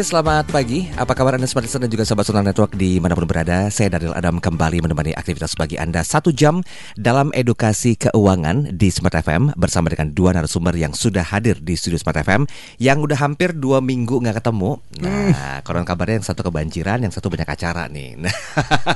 Indonesia 0.00 0.16
selamat 0.16 0.46
pagi. 0.48 0.88
Apa 0.96 1.12
kabar 1.12 1.36
Anda 1.36 1.44
Smart 1.44 1.68
Listener 1.68 1.84
dan 1.84 1.92
juga 1.92 2.08
Sobat 2.08 2.24
Sonal 2.24 2.40
Network 2.48 2.72
di 2.72 2.96
mana 2.96 3.12
pun 3.12 3.28
berada? 3.28 3.68
Saya 3.68 3.92
Daryl 3.92 4.16
Adam 4.16 4.40
kembali 4.40 4.80
menemani 4.80 5.12
aktivitas 5.12 5.52
bagi 5.60 5.76
Anda 5.76 6.00
Satu 6.00 6.32
jam 6.32 6.64
dalam 6.96 7.28
edukasi 7.36 8.00
keuangan 8.00 8.80
di 8.80 8.88
Smart 8.88 9.12
FM 9.12 9.52
Bersama 9.60 9.92
dengan 9.92 10.08
dua 10.16 10.32
narasumber 10.32 10.72
yang 10.72 10.96
sudah 10.96 11.20
hadir 11.20 11.60
di 11.60 11.76
studio 11.76 12.00
Smart 12.00 12.16
FM 12.16 12.48
Yang 12.80 13.12
udah 13.12 13.18
hampir 13.20 13.52
dua 13.52 13.84
minggu 13.84 14.24
nggak 14.24 14.40
ketemu. 14.40 14.80
Nah 15.04 15.60
koron 15.68 15.84
kabarnya 15.84 16.24
yang 16.24 16.28
satu 16.32 16.48
kebanjiran 16.48 17.04
Yang 17.04 17.20
satu 17.20 17.28
banyak 17.28 17.44
acara 17.52 17.84
nih. 17.92 18.24
Nah, 18.24 18.32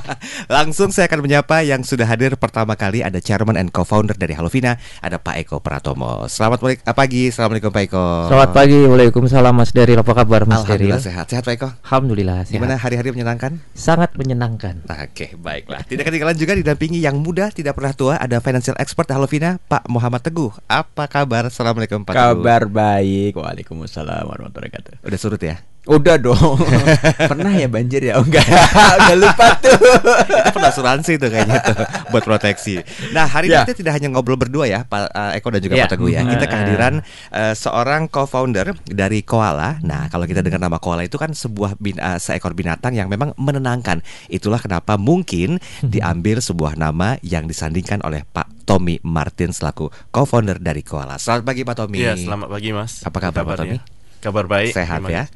Langsung 0.57 0.89
saya 0.89 1.05
akan 1.05 1.21
menyapa 1.21 1.61
yang 1.61 1.85
sudah 1.85 2.09
hadir. 2.09 2.33
Pertama 2.33 2.73
kali 2.73 3.05
Ada 3.05 3.21
Chairman 3.21 3.61
and 3.61 3.69
Co-Founder 3.69 4.17
dari 4.17 4.33
Halovina 4.33 4.81
Ada 5.05 5.21
Pak 5.21 5.37
Eko 5.37 5.61
Pratomo. 5.61 6.25
Selamat 6.25 6.65
pagi 6.81 7.29
Assalamualaikum 7.29 7.69
Pak 7.69 7.83
Eko. 7.93 8.05
Selamat 8.25 8.49
pagi, 8.57 8.79
Waalaikumsalam 8.89 9.53
Mas 9.53 9.69
Daryl 9.69 10.01
Apa 10.01 10.25
kabar 10.25 10.49
Mas 10.49 10.65
Alhamdulillah 10.95 11.25
sehat. 11.25 11.25
Sehat 11.31 11.43
Pak 11.43 11.53
Eko? 11.59 11.69
Alhamdulillah 11.83 12.39
sehat. 12.47 12.55
Gimana 12.55 12.73
hari-hari 12.79 13.09
menyenangkan? 13.11 13.59
Sangat 13.75 14.15
menyenangkan. 14.15 14.87
Oke, 14.87 15.35
baiklah. 15.35 15.83
Tidak 15.83 16.03
ketinggalan 16.07 16.37
juga 16.39 16.55
didampingi 16.55 17.03
yang 17.03 17.19
muda, 17.19 17.51
tidak 17.51 17.75
pernah 17.75 17.91
tua, 17.91 18.15
ada 18.15 18.39
financial 18.39 18.79
expert 18.79 19.11
Halovina, 19.11 19.59
Pak 19.67 19.85
Muhammad 19.91 20.23
Teguh. 20.23 20.55
Apa 20.71 21.11
kabar? 21.11 21.51
Assalamualaikum 21.51 22.07
Pak 22.07 22.15
Teguh. 22.15 22.23
Kabar 22.39 22.61
baik. 22.71 23.35
Waalaikumsalam 23.35 24.23
warahmatullahi 24.25 24.71
wabarakatuh. 24.71 25.03
Udah 25.03 25.19
surut 25.19 25.41
ya? 25.43 25.59
Udah 25.85 26.17
dong. 26.17 26.57
Pernah 27.31 27.53
ya 27.53 27.69
banjir 27.69 28.01
ya? 28.01 28.17
Oh, 28.17 28.25
enggak. 28.25 28.41
Udah 29.05 29.17
lupa 29.17 29.53
tuh. 29.61 29.77
Itu 30.25 30.49
perlu 30.49 30.67
asuransi 30.67 31.11
tuh 31.15 31.29
kayaknya 31.29 31.61
tuh 31.61 31.77
buat 32.09 32.25
proteksi. 32.25 32.81
Nah, 33.13 33.29
hari 33.29 33.53
Ya. 33.53 33.61
ini 33.61 33.69
kita 33.69 33.75
tidak 33.85 33.93
hanya 33.93 34.09
ngobrol 34.09 34.33
berdua 34.33 34.65
ya, 34.65 34.81
Pak 34.81 35.13
eh, 35.13 35.37
Eko 35.37 35.53
dan 35.53 35.61
juga 35.61 35.77
Ya. 35.77 35.85
Pak 35.85 35.93
Teguh 35.93 36.09
ya. 36.09 36.25
Kita 36.25 36.45
Mm. 36.45 36.51
kehadiran 36.51 36.93
eh, 37.29 37.53
seorang 37.53 38.01
co-founder 38.09 38.73
dari 38.83 39.21
Koala. 39.21 39.77
Nah, 39.85 40.09
kalau 40.09 40.25
kita 40.25 40.41
dengar 40.41 40.57
nama 40.57 40.81
Koala 40.81 41.05
itu 41.05 41.21
kan 41.21 41.37
sebuah 41.37 41.77
bin, 41.77 41.97
eh, 41.97 42.17
seekor 42.17 42.57
binatang 42.57 42.97
yang 42.97 43.05
memang 43.05 43.37
menenangkan. 43.37 44.01
Itulah 44.25 44.57
kenapa 44.57 44.97
mungkin 44.97 45.61
diambil 45.81 46.41
sebuah 46.41 46.75
nama 46.75 47.21
yang 47.21 47.45
disandingkan 47.45 48.01
oleh 48.01 48.25
Pak 48.25 48.65
Tommy 48.65 48.97
Martin 49.05 49.53
selaku 49.53 49.93
co-founder 50.09 50.57
dari 50.57 50.81
Koala. 50.81 51.21
Selamat 51.21 51.45
pagi 51.45 51.61
Pak 51.61 51.75
Tommy. 51.77 51.97
Iya, 52.01 52.17
selamat 52.17 52.49
pagi 52.49 52.69
Mas. 52.73 53.05
Apa 53.05 53.17
kabar, 53.21 53.45
Pak? 53.45 53.57
Tommy? 53.61 53.77
Kabar 54.17 54.49
baik. 54.49 54.73
Sehat 54.73 55.05
ya. 55.05 55.29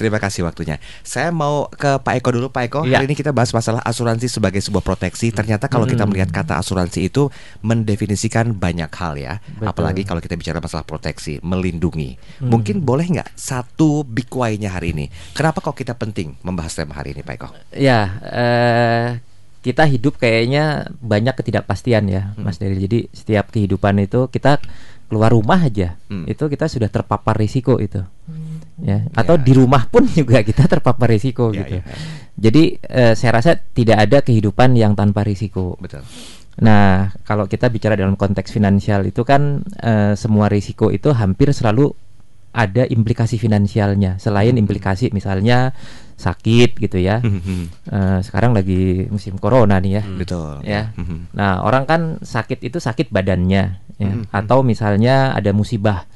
Terima 0.00 0.16
kasih 0.16 0.48
waktunya. 0.48 0.80
Saya 1.04 1.28
mau 1.28 1.68
ke 1.68 2.00
Pak 2.00 2.24
Eko 2.24 2.32
dulu, 2.32 2.48
Pak 2.48 2.62
Eko. 2.72 2.80
Iya. 2.88 2.96
Hari 2.96 3.12
ini 3.12 3.16
kita 3.20 3.36
bahas 3.36 3.52
masalah 3.52 3.84
asuransi 3.84 4.32
sebagai 4.32 4.64
sebuah 4.64 4.80
proteksi. 4.80 5.28
Ternyata 5.28 5.68
kalau 5.68 5.84
kita 5.84 6.08
Hmm. 6.08 6.16
melihat 6.16 6.32
kata 6.32 6.56
asuransi 6.56 7.12
itu 7.12 7.28
mendefinisikan 7.60 8.56
banyak 8.56 8.88
hal 8.88 9.20
ya. 9.20 9.44
Betul. 9.44 9.68
Apalagi 9.68 10.02
kalau 10.08 10.24
kita 10.24 10.40
bicara 10.40 10.56
masalah 10.56 10.88
proteksi, 10.88 11.36
melindungi. 11.44 12.16
Hmm. 12.40 12.48
Mungkin 12.48 12.80
boleh 12.80 13.04
nggak 13.12 13.36
satu 13.36 14.08
big 14.08 14.32
why-nya 14.32 14.72
hari 14.72 14.96
ini? 14.96 15.12
Kenapa 15.36 15.60
kok 15.60 15.76
kita 15.76 15.92
penting 15.92 16.40
membahas 16.40 16.72
tema 16.72 16.96
hari 16.96 17.12
ini, 17.12 17.20
Pak 17.20 17.34
Eko? 17.36 17.48
Ya, 17.76 18.00
eh, 18.24 19.08
kita 19.60 19.84
hidup 19.84 20.16
kayaknya 20.16 20.88
banyak 21.04 21.36
ketidakpastian 21.36 22.08
ya, 22.08 22.32
Hmm. 22.32 22.48
Mas 22.48 22.56
Daryl. 22.56 22.80
Jadi 22.80 23.12
setiap 23.12 23.52
kehidupan 23.52 24.00
itu 24.00 24.32
kita 24.32 24.56
keluar 25.10 25.34
rumah 25.34 25.58
aja, 25.60 25.98
Hmm. 26.06 26.24
itu 26.24 26.46
kita 26.46 26.70
sudah 26.70 26.86
terpapar 26.86 27.34
risiko 27.34 27.82
itu. 27.82 27.98
Ya, 28.80 29.04
atau 29.12 29.36
Ya, 29.36 29.42
di 29.44 29.52
rumah 29.52 29.90
pun 29.90 30.06
juga 30.16 30.40
kita 30.40 30.64
terpapar 30.64 31.10
risiko 31.10 31.50
Ya, 31.50 31.66
gitu. 31.66 31.74
ya. 31.78 31.84
Jadi 32.38 32.78
eh, 32.80 33.12
saya 33.12 33.36
rasa 33.36 33.58
tidak 33.58 34.08
ada 34.08 34.22
kehidupan 34.22 34.72
yang 34.72 34.94
tanpa 34.96 35.20
risiko. 35.20 35.76
Betul. 35.76 36.00
Nah, 36.60 37.12
kalau 37.24 37.44
kita 37.44 37.68
bicara 37.68 37.92
dalam 37.92 38.16
konteks 38.16 38.48
finansial 38.48 39.04
itu 39.04 39.20
kan 39.26 39.60
eh, 39.76 40.16
semua 40.16 40.48
risiko 40.48 40.88
itu 40.88 41.12
hampir 41.12 41.52
selalu 41.52 41.92
ada 42.50 42.88
implikasi 42.88 43.36
finansialnya. 43.36 44.16
Selain 44.16 44.56
implikasi 44.56 45.12
misalnya 45.12 45.70
sakit 46.20 46.76
gitu 46.76 47.00
ya. 47.00 47.24
Eh, 47.24 48.18
sekarang 48.20 48.52
lagi 48.52 49.08
musim 49.08 49.40
corona 49.40 49.80
nih 49.80 49.92
ya. 49.98 50.02
Betul. 50.04 50.60
Ya. 50.62 50.92
Mhm. 50.94 51.32
Nah, 51.32 51.64
orang 51.64 51.88
kan 51.88 52.00
sakit 52.20 52.60
itu 52.60 52.76
sakit 52.76 53.08
badannya 53.08 53.64
ya. 53.96 54.12
Mhm. 54.16 54.32
atau 54.32 54.64
misalnya 54.64 55.36
ada 55.36 55.52
musibah 55.52 56.08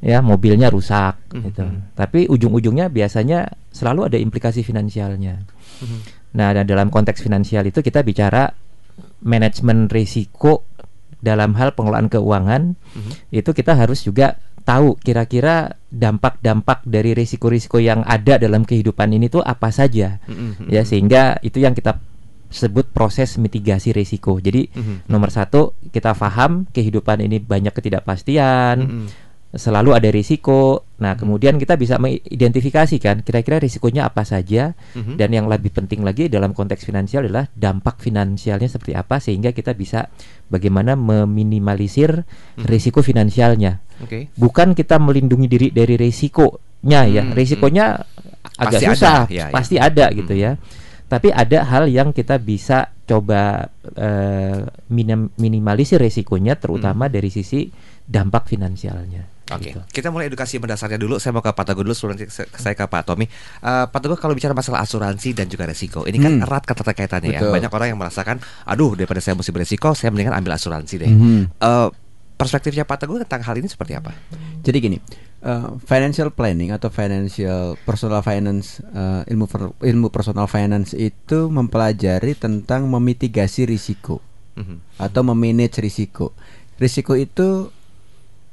ya, 0.00 0.20
mobilnya 0.20 0.68
rusak 0.68 1.16
Mhm. 1.32 1.42
gitu. 1.48 1.64
Tapi 1.92 2.28
ujung-ujungnya 2.28 2.88
biasanya 2.88 3.48
selalu 3.68 4.08
ada 4.12 4.18
implikasi 4.20 4.60
finansialnya. 4.60 5.44
Mhm. 5.80 5.98
Nah, 6.32 6.48
dan 6.56 6.64
dalam 6.64 6.88
konteks 6.88 7.20
finansial 7.20 7.68
itu 7.68 7.80
kita 7.80 8.00
bicara 8.00 8.52
manajemen 9.22 9.86
risiko 9.88 10.64
dalam 11.22 11.54
hal 11.54 11.72
pengelolaan 11.72 12.10
keuangan 12.10 12.74
Mhm. 12.74 13.10
itu 13.30 13.50
kita 13.54 13.78
harus 13.78 14.02
juga 14.02 14.36
tahu 14.62 14.96
kira-kira 14.96 15.76
dampak-dampak 15.90 16.86
dari 16.86 17.12
risiko-risiko 17.12 17.82
yang 17.82 18.06
ada 18.06 18.38
dalam 18.38 18.62
kehidupan 18.62 19.12
ini 19.12 19.28
tuh 19.28 19.42
apa 19.42 19.68
saja 19.68 20.22
Mhm. 20.24 20.70
ya 20.70 20.82
sehingga 20.82 21.36
itu 21.42 21.58
yang 21.58 21.74
kita 21.74 21.98
sebut 22.52 22.92
proses 22.92 23.40
mitigasi 23.40 23.96
risiko. 23.96 24.36
Jadi 24.36 24.68
Mhm. 24.68 25.08
nomor 25.08 25.32
satu 25.32 25.72
kita 25.88 26.12
paham 26.12 26.68
kehidupan 26.68 27.24
ini 27.24 27.40
banyak 27.40 27.72
ketidakpastian, 27.72 28.76
Mhm. 28.84 29.06
Selalu 29.52 29.92
ada 29.92 30.08
risiko. 30.08 30.88
Nah 30.96 31.12
kemudian 31.12 31.60
kita 31.60 31.76
bisa 31.76 32.00
mengidentifikasi 32.00 32.96
kan 32.96 33.20
kira-kira 33.20 33.60
risikonya 33.60 34.08
apa 34.08 34.24
saja 34.24 34.72
Mhm. 34.96 35.20
dan 35.20 35.28
yang 35.28 35.44
lebih 35.44 35.68
penting 35.68 36.00
lagi 36.00 36.32
dalam 36.32 36.56
konteks 36.56 36.82
finansial 36.82 37.28
adalah 37.28 37.52
dampak 37.52 38.00
finansialnya 38.00 38.64
seperti 38.64 38.96
apa 38.96 39.20
sehingga 39.20 39.52
kita 39.52 39.76
bisa 39.76 40.08
bagaimana 40.48 40.96
meminimalisir 40.96 42.24
Mhm. 42.56 42.64
risiko 42.64 43.04
finansialnya. 43.04 43.84
Oke. 44.00 44.32
Bukan 44.34 44.72
kita 44.72 44.96
melindungi 44.96 45.46
diri 45.46 45.68
dari 45.68 46.00
risikonya 46.00 47.04
ya. 47.06 47.22
Hmm, 47.22 47.36
Risikonya 47.36 47.86
agak 48.56 48.80
Pasti 48.80 48.84
ada, 48.84 48.92
susah, 48.96 49.18
ya, 49.28 49.36
ya. 49.36 49.44
pasti 49.52 49.76
ada 49.76 50.06
gitu 50.12 50.32
Hmm. 50.32 50.42
ya. 50.42 50.52
Tapi 51.12 51.28
ada 51.28 51.58
hal 51.68 51.92
yang 51.92 52.08
kita 52.10 52.40
bisa 52.40 52.88
coba 53.04 53.68
eh, 53.92 54.64
minim- 54.88 55.28
minimalisir 55.36 56.00
risikonya 56.00 56.56
terutama 56.56 57.04
Hmm. 57.10 57.12
dari 57.12 57.28
sisi 57.28 57.68
dampak 58.08 58.48
finansialnya. 58.48 59.28
Oke, 59.54 59.72
gitu. 59.72 59.80
kita 59.90 60.08
mulai 60.08 60.26
edukasi 60.26 60.56
mendasarnya 60.56 60.96
dulu. 60.96 61.16
Saya 61.16 61.32
mau 61.32 61.40
ke 61.40 61.48
Pak 61.48 61.64
Teguh 61.64 61.82
dulu, 61.82 61.92
sebelum 61.92 62.16
saya 62.32 62.74
ke 62.74 62.84
Pak 62.84 63.02
Tommy. 63.04 63.26
Eh, 63.26 63.84
Pak 63.86 63.98
Teguh, 63.98 64.16
kalau 64.16 64.32
bicara 64.32 64.52
masalah 64.52 64.80
asuransi 64.80 65.32
dan 65.32 65.46
juga 65.46 65.64
resiko, 65.64 66.04
ini 66.04 66.16
kan 66.16 66.32
Hmm. 66.32 66.44
erat 66.44 66.62
keterkaitannya 66.62 67.30
ya. 67.30 67.40
Betul. 67.40 67.52
Banyak 67.52 67.70
orang 67.70 67.88
yang 67.88 67.98
merasakan, 67.98 68.36
aduh 68.64 68.92
daripada 68.92 69.18
saya 69.18 69.34
mesti 69.34 69.50
beresiko, 69.50 69.92
saya 69.92 70.08
mendingan 70.08 70.32
ambil 70.32 70.54
asuransi 70.54 70.94
deh. 70.96 71.08
Mhm. 71.08 71.40
Eh, 71.56 71.88
perspektifnya 72.32 72.82
Pak 72.82 73.06
Teguh 73.06 73.22
tentang 73.22 73.42
hal 73.42 73.54
ini 73.54 73.66
seperti 73.66 73.94
apa? 73.94 74.10
Jadi 74.60 74.78
gini, 74.78 74.98
eh, 75.40 75.68
financial 75.80 76.30
planning 76.30 76.70
atau 76.70 76.88
financial 76.88 77.78
personal 77.78 78.18
finance 78.20 78.82
eh, 78.84 79.22
ilmu 79.28 79.46
per- 79.46 79.74
ilmu 79.78 80.08
personal 80.08 80.46
finance 80.46 80.90
itu 80.92 81.46
mempelajari 81.46 82.34
tentang 82.34 82.86
memitigasi 82.86 83.62
risiko 83.62 84.18
Mhm. 84.52 84.98
atau 84.98 85.22
memanage 85.22 85.78
risiko. 85.78 86.34
Risiko 86.76 87.14
itu 87.14 87.70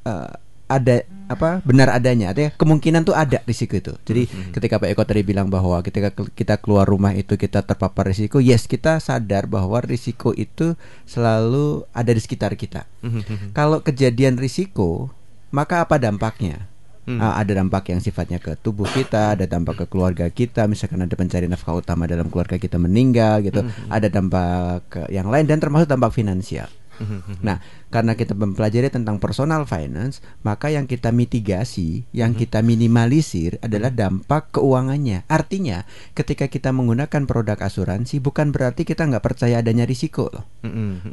eh, 0.01 0.31
ada 0.69 1.01
apa 1.25 1.65
benar 1.65 1.89
adanya, 1.89 2.29
artinya 2.29 2.53
kemungkinan 2.53 3.01
tuh 3.01 3.17
ada 3.17 3.41
risiko 3.43 3.73
itu. 3.73 3.93
Jadi 4.05 4.29
Mhm. 4.29 4.53
ketika 4.53 4.77
Pak 4.77 4.89
Eko 4.93 5.03
tadi 5.05 5.21
bilang 5.25 5.49
bahwa 5.49 5.81
ketika 5.81 6.13
ke- 6.13 6.29
kita 6.33 6.61
keluar 6.61 6.85
rumah 6.85 7.13
itu 7.13 7.37
kita 7.37 7.65
terpapar 7.65 8.05
risiko, 8.05 8.37
yes 8.37 8.69
kita 8.69 9.01
sadar 9.01 9.49
bahwa 9.49 9.81
risiko 9.81 10.29
itu 10.31 10.77
selalu 11.03 11.89
ada 11.89 12.13
di 12.13 12.21
sekitar 12.21 12.53
kita. 12.53 12.85
Mhm. 13.01 13.57
Kalau 13.57 13.81
kejadian 13.81 14.37
risiko, 14.37 15.09
maka 15.49 15.81
apa 15.81 15.97
dampaknya? 15.97 16.69
Hmm. 17.09 17.17
Ah, 17.17 17.41
ada 17.41 17.57
dampak 17.57 17.89
yang 17.89 18.05
sifatnya 18.05 18.37
ke 18.37 18.53
tubuh 18.61 18.85
kita, 18.85 19.33
ada 19.33 19.49
dampak 19.49 19.81
ke 19.81 19.85
keluarga 19.89 20.29
kita, 20.29 20.69
misalkan 20.69 21.01
ada 21.01 21.17
pencari 21.17 21.49
nafkah 21.49 21.73
utama 21.73 22.05
dalam 22.05 22.29
keluarga 22.29 22.61
kita 22.61 22.77
meninggal 22.77 23.41
gitu, 23.41 23.65
Hmm. 23.65 23.73
ada 23.89 24.13
dampak 24.13 24.85
ke 24.93 25.01
yang 25.09 25.25
lain 25.25 25.49
dan 25.49 25.57
termasuk 25.57 25.89
dampak 25.89 26.13
finansial. 26.13 26.69
Mhm. 26.99 27.41
Nah, 27.41 27.57
karena 27.87 28.13
kita 28.13 28.35
mempelajari 28.35 28.91
tentang 28.91 29.17
personal 29.17 29.63
finance, 29.63 30.19
maka 30.43 30.69
yang 30.69 30.85
kita 30.85 31.09
mitigasi, 31.09 32.03
yang 32.11 32.35
Hmm. 32.35 32.39
kita 32.39 32.59
minimalisir 32.59 33.57
adalah 33.59 33.89
dampak 33.89 34.53
keuangannya. 34.53 35.23
Artinya, 35.25 35.87
ketika 36.13 36.45
kita 36.45 36.69
menggunakan 36.69 37.25
produk 37.25 37.57
asuransi, 37.57 38.19
bukan 38.19 38.51
berarti 38.51 38.83
kita 38.83 39.07
nggak 39.07 39.23
percaya 39.23 39.63
adanya 39.63 39.87
risiko 39.87 40.29
loh. 40.29 40.45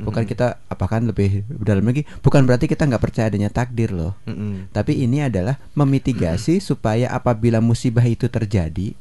Bukan 0.04 0.26
kita, 0.26 0.60
apakah 0.66 1.00
lebih 1.00 1.46
dalam 1.48 1.86
lagi? 1.86 2.02
Bukan 2.20 2.44
berarti 2.44 2.66
kita 2.66 2.84
nggak 2.84 3.00
percaya 3.00 3.30
adanya 3.30 3.48
takdir 3.48 3.94
loh. 3.94 4.18
Tapi 4.70 5.00
ini 5.00 5.22
adalah 5.22 5.56
memitigasi 5.72 6.58
supaya 6.58 7.08
apabila 7.08 7.62
musibah 7.62 8.04
itu 8.04 8.26
terjadi, 8.26 8.92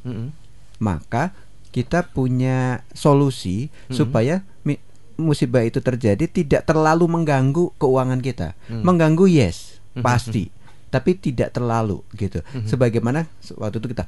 maka 0.78 1.34
kita 1.72 2.08
punya 2.08 2.88
solusi 2.96 3.68
supaya 3.92 4.48
mi- 4.64 4.80
musibah 5.16 5.64
itu 5.64 5.80
terjadi 5.80 6.28
tidak 6.28 6.68
terlalu 6.68 7.08
mengganggu 7.08 7.72
keuangan 7.76 8.20
kita. 8.20 8.54
Mhm. 8.68 8.84
Mengganggu 8.84 9.26
yes, 9.28 9.80
Mhm. 9.96 10.04
pasti, 10.04 10.44
tapi 10.90 11.16
tidak 11.16 11.52
terlalu 11.52 12.04
gitu. 12.14 12.44
Mhm. 12.54 12.68
Sebagaimana 12.68 13.28
waktu 13.56 13.78
itu 13.80 13.90
kita 13.96 14.06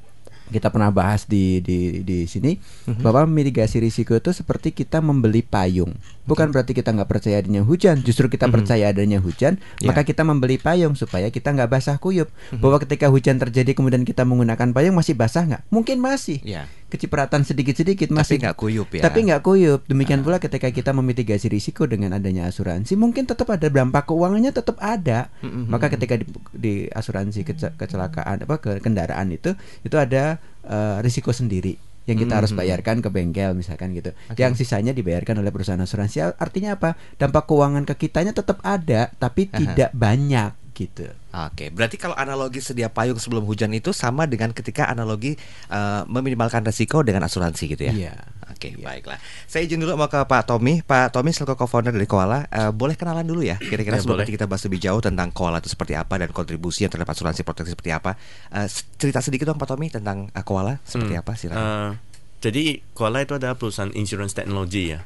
kita 0.47 0.71
pernah 0.71 0.87
bahas 0.87 1.27
di 1.27 1.59
di 1.59 2.07
di 2.07 2.23
sini 2.23 2.55
bahwa 3.03 3.27
mitigasi 3.27 3.83
risiko 3.83 4.15
itu 4.15 4.31
seperti 4.31 4.71
kita 4.71 5.03
membeli 5.03 5.43
payung. 5.43 5.91
Bukan 6.23 6.55
berarti 6.55 6.71
kita 6.71 6.95
nggak 6.95 7.07
percaya 7.11 7.43
adanya 7.43 7.67
hujan, 7.67 7.99
justru 7.99 8.31
kita 8.31 8.47
percaya 8.47 8.87
adanya 8.87 9.19
hujan, 9.19 9.59
Ya. 9.83 9.91
maka 9.91 10.07
kita 10.07 10.23
membeli 10.23 10.55
payung 10.55 10.95
supaya 10.95 11.27
kita 11.27 11.51
nggak 11.51 11.67
basah 11.67 11.99
kuyup. 11.99 12.31
Bahwa 12.63 12.79
ketika 12.79 13.11
hujan 13.11 13.43
terjadi 13.43 13.75
kemudian 13.75 14.07
kita 14.07 14.23
menggunakan 14.23 14.71
payung 14.71 14.95
masih 14.95 15.19
basah 15.19 15.43
nggak? 15.43 15.63
Mungkin 15.67 15.99
masih. 15.99 16.39
Ya. 16.47 16.71
Kecipratan 16.87 17.43
sedikit-sedikit 17.43 18.07
masih 18.15 18.39
nggak 18.39 18.55
kuyup 18.55 18.87
ya. 18.95 19.03
Tapi 19.03 19.27
nggak 19.27 19.43
kuyup. 19.43 19.83
Demikian 19.91 20.23
pula 20.23 20.39
ketika 20.39 20.71
kita 20.71 20.95
memitigasi 20.95 21.51
risiko 21.51 21.83
dengan 21.83 22.15
adanya 22.15 22.47
asuransi, 22.47 22.95
mungkin 22.95 23.27
tetap 23.27 23.51
ada 23.51 23.67
dampak 23.67 24.07
keuangannya 24.07 24.55
tetap 24.55 24.79
ada. 24.79 25.27
Maka 25.43 25.91
ketika 25.91 26.15
di, 26.15 26.25
di 26.55 26.73
asuransi 26.87 27.43
kece- 27.43 27.75
kecelakaan 27.75 28.47
apa 28.47 28.55
ke 28.63 28.79
kendaraan 28.79 29.35
itu 29.35 29.51
itu 29.83 29.95
ada 29.99 30.39
eh, 30.63 30.97
risiko 31.03 31.35
sendiri 31.35 31.75
yang 32.07 32.23
kita 32.23 32.39
harus 32.39 32.55
bayarkan 32.55 33.03
ke 33.03 33.11
bengkel 33.11 33.51
misalkan 33.51 33.91
gitu. 33.91 34.15
Yang 34.39 34.63
sisanya 34.63 34.95
dibayarkan 34.95 35.43
oleh 35.43 35.51
perusahaan 35.51 35.83
asuransi. 35.83 36.23
Artinya 36.39 36.79
apa? 36.79 36.95
Dampak 37.19 37.51
keuangan 37.51 37.83
ke 37.83 38.07
kitanya 38.07 38.31
tetap 38.31 38.63
ada, 38.63 39.11
tapi 39.19 39.51
Aha. 39.51 39.59
tidak 39.59 39.89
banyak 39.91 40.55
gitu. 40.77 41.09
Oke, 41.33 41.67
berarti 41.67 41.97
kalau 41.97 42.13
analogi 42.13 42.61
sedia 42.61 42.87
payung 42.87 43.17
sebelum 43.17 43.41
hujan 43.43 43.69
itu 43.71 43.89
sama 43.91 44.23
dengan 44.23 44.49
ketika 44.51 44.85
analogi 44.85 45.33
eh, 45.67 46.01
meminimalkan 46.05 46.61
resiko 46.61 47.01
dengan 47.01 47.23
asuransi 47.23 47.63
gitu 47.67 47.83
ya? 47.83 47.93
Iya. 47.93 48.15
Oke, 48.47 48.73
baiklah. 48.75 49.17
Saya 49.43 49.65
izin 49.65 49.77
dulu 49.77 49.93
mau 49.95 50.05
ke 50.05 50.17
Pak 50.19 50.47
Tommy. 50.47 50.79
Pak 50.79 51.11
Tommy 51.11 51.29
selaku 51.29 51.57
co-founder 51.57 51.91
dari 51.91 52.05
Koala, 52.05 52.45
eh, 52.47 52.69
boleh 52.71 52.93
kenalan 52.93 53.21
dulu 53.21 53.41
ya? 53.41 53.57
Kira-kira 53.57 53.97
Ya, 53.97 54.01
sebelum 54.01 54.17
nanti 54.19 54.31
kita 54.31 54.45
bahas 54.45 54.63
lebih 54.63 54.79
jauh 54.79 54.97
tentang 54.97 55.29
Koala 55.29 55.57
itu 55.57 55.67
seperti 55.67 55.93
apa 55.93 56.15
dan 56.15 56.29
kontribusi 56.29 56.81
yang 56.81 56.89
terhadap 56.89 57.11
asuransi 57.11 57.41
proteksi 57.41 57.73
seperti 57.73 57.91
apa. 57.91 58.13
Eh, 58.49 58.65
s- 58.65 58.85
cerita 58.95 59.19
sedikit 59.19 59.45
dong 59.47 59.57
Pak 59.57 59.67
Tommy 59.67 59.89
tentang 59.89 60.29
eh, 60.29 60.41
Koala 60.41 60.77
seperti 60.81 61.13
Hmm. 61.13 61.21
apa 61.21 61.31
silakan. 61.33 61.59
Eh, 61.59 61.91
jadi 62.39 62.63
Koala 62.93 63.19
itu 63.19 63.33
adalah 63.33 63.53
perusahaan 63.53 63.89
insurance 63.91 64.31
teknologi 64.31 64.93
ya. 64.93 65.01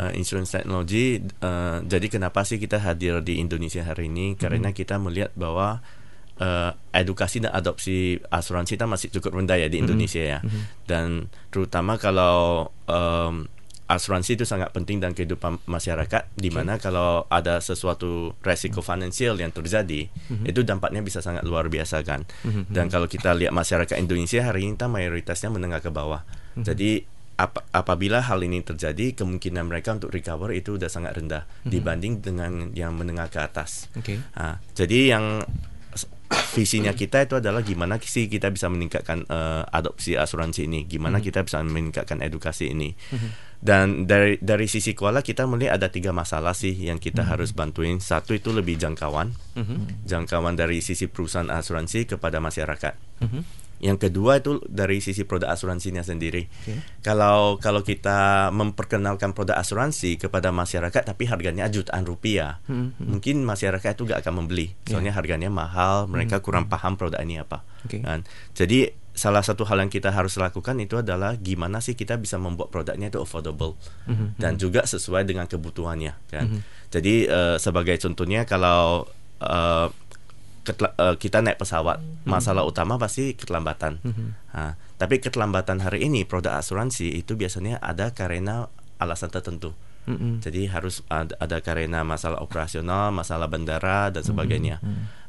Eh, 0.00 0.12
insurance 0.16 0.56
teknologi. 0.56 1.20
eh, 1.20 1.78
jadi 1.84 2.06
kenapa 2.08 2.40
sih 2.42 2.56
kita 2.56 2.80
hadir 2.80 3.20
di 3.20 3.36
Indonesia 3.36 3.84
hari 3.84 4.08
ini? 4.08 4.32
Karena 4.32 4.72
kita 4.72 4.96
melihat 4.96 5.36
bahwa 5.36 5.84
eh, 6.38 6.70
edukasi 6.94 7.42
dan 7.42 7.52
adopsi 7.52 8.16
asuransi 8.30 8.78
kita 8.78 8.86
masih 8.86 9.10
cukup 9.10 9.36
rendah 9.36 9.58
ya 9.58 9.68
di 9.68 9.82
Indonesia 9.84 10.22
ya. 10.22 10.38
Dan 10.86 11.26
terutama 11.50 11.98
kalau 11.98 12.70
em, 12.86 13.44
asuransi 13.88 14.36
itu 14.36 14.44
sangat 14.44 14.68
penting 14.70 15.00
dalam 15.00 15.16
kehidupan 15.16 15.64
masyarakat 15.64 16.28
di 16.36 16.52
mana 16.52 16.76
kalau 16.76 17.24
ada 17.26 17.56
sesuatu 17.58 18.36
resiko 18.40 18.84
finansial 18.84 19.34
yang 19.36 19.48
terjadi 19.48 20.12
itu 20.44 20.60
dampaknya 20.60 21.00
bisa 21.00 21.18
sangat 21.20 21.42
luar 21.42 21.66
biasa 21.68 22.04
kan. 22.04 22.22
Dan 22.68 22.88
kalau 22.88 23.08
kita 23.08 23.32
lihat 23.32 23.50
masyarakat 23.50 23.96
Indonesia 23.96 24.44
hari 24.44 24.64
ini 24.68 24.76
kita 24.76 24.86
mayoritasnya 24.86 25.48
menengah 25.50 25.80
ke 25.80 25.88
bawah. 25.88 26.20
Jadi 26.54 27.17
ap- 27.38 27.64
apabila 27.70 28.20
hal 28.20 28.42
ini 28.42 28.60
terjadi 28.66 29.14
kemungkinan 29.14 29.64
mereka 29.70 29.94
untuk 29.94 30.10
recover 30.10 30.50
itu 30.52 30.74
udah 30.76 30.90
sangat 30.90 31.14
rendah 31.16 31.46
dibanding 31.62 32.18
dengan 32.18 32.74
yang 32.74 32.98
menengah 32.98 33.30
ke 33.30 33.38
atas. 33.38 33.86
Oke. 33.94 34.18
Ah, 34.34 34.58
jadi 34.74 35.16
yang 35.16 35.46
visinya 36.52 36.92
kita 36.92 37.24
itu 37.24 37.40
adalah 37.40 37.64
gimana 37.64 37.96
sih 38.02 38.28
kita 38.28 38.52
bisa 38.52 38.68
meningkatkan 38.68 39.24
eh, 39.24 39.62
adopsi 39.72 40.18
asuransi 40.18 40.68
ini, 40.68 40.84
gimana 40.84 41.22
kita 41.24 41.46
bisa 41.46 41.62
meningkatkan 41.64 42.20
edukasi 42.20 42.74
ini. 42.74 42.92
Dan 43.58 44.06
dari 44.06 44.38
dari 44.38 44.70
sisi 44.70 44.94
koala 44.94 45.18
kita 45.24 45.42
melihat 45.48 45.82
ada 45.82 45.88
tiga 45.90 46.14
masalah 46.14 46.54
sih 46.54 46.74
yang 46.74 47.02
kita 47.02 47.26
harus 47.26 47.50
bantuin. 47.56 47.98
Satu 47.98 48.30
itu 48.36 48.54
lebih 48.54 48.78
jangkauan, 48.78 49.34
jangkauan 50.06 50.54
dari 50.54 50.78
sisi 50.78 51.10
perusahaan 51.10 51.48
asuransi 51.50 52.06
kepada 52.06 52.38
masyarakat. 52.38 52.94
Yang 53.78 54.08
kedua 54.10 54.42
itu 54.42 54.58
dari 54.66 54.98
sisi 54.98 55.22
produk 55.22 55.54
asuransinya 55.54 56.02
sendiri. 56.02 56.50
Kalau 57.02 57.62
kalau 57.62 57.86
kita 57.86 58.50
memperkenalkan 58.50 59.32
produk 59.32 59.58
asuransi 59.58 60.18
kepada 60.18 60.50
masyarakat 60.50 61.02
tapi 61.06 61.30
harganya 61.30 61.70
jutaan 61.70 62.02
rupiah, 62.02 62.58
mungkin 62.98 63.46
masyarakat 63.46 63.94
itu 63.94 64.02
gak 64.06 64.26
akan 64.26 64.44
membeli. 64.44 64.74
Soalnya 64.86 65.14
harganya 65.14 65.48
mahal, 65.48 66.10
mereka 66.10 66.42
kurang 66.42 66.66
paham 66.66 66.98
produk 66.98 67.22
ini 67.22 67.38
apa. 67.38 67.62
Oke. 67.86 68.02
Kan? 68.02 68.26
Jadi 68.54 68.90
salah 69.18 69.42
satu 69.42 69.66
hal 69.66 69.82
yang 69.82 69.90
kita 69.90 70.14
harus 70.14 70.38
lakukan 70.38 70.78
itu 70.78 71.02
adalah 71.02 71.34
gimana 71.34 71.82
sih 71.82 71.98
kita 71.98 72.14
bisa 72.22 72.38
membuat 72.38 72.70
produknya 72.70 73.10
itu 73.10 73.18
affordable 73.18 73.74
dan 74.38 74.54
juga 74.54 74.86
sesuai 74.86 75.26
dengan 75.26 75.50
kebutuhannya 75.50 76.14
kan. 76.30 76.62
Jadi 76.88 77.26
eh, 77.26 77.56
sebagai 77.58 77.98
contohnya 77.98 78.46
kalau 78.46 79.10
eh, 79.42 79.86
eh, 80.74 81.16
kita 81.16 81.40
naik 81.40 81.58
pesawat, 81.60 82.00
masalah 82.28 82.64
utama 82.64 83.00
pasti 83.00 83.32
keterlambatan. 83.32 84.00
Ha, 84.52 84.74
tapi 85.00 85.20
keterlambatan 85.22 85.80
hari 85.80 86.08
ini 86.08 86.24
produk 86.24 86.58
asuransi 86.58 87.14
itu 87.16 87.36
biasanya 87.38 87.78
ada 87.80 88.12
karena 88.12 88.68
alasan 88.98 89.30
tertentu. 89.30 89.72
Jadi 90.40 90.72
harus 90.72 91.04
ada, 91.12 91.36
ada 91.36 91.60
karena 91.60 92.00
masalah 92.00 92.40
operasional, 92.40 93.12
masalah 93.12 93.44
bandara 93.44 94.08
dan 94.08 94.24
sebagainya. 94.24 94.80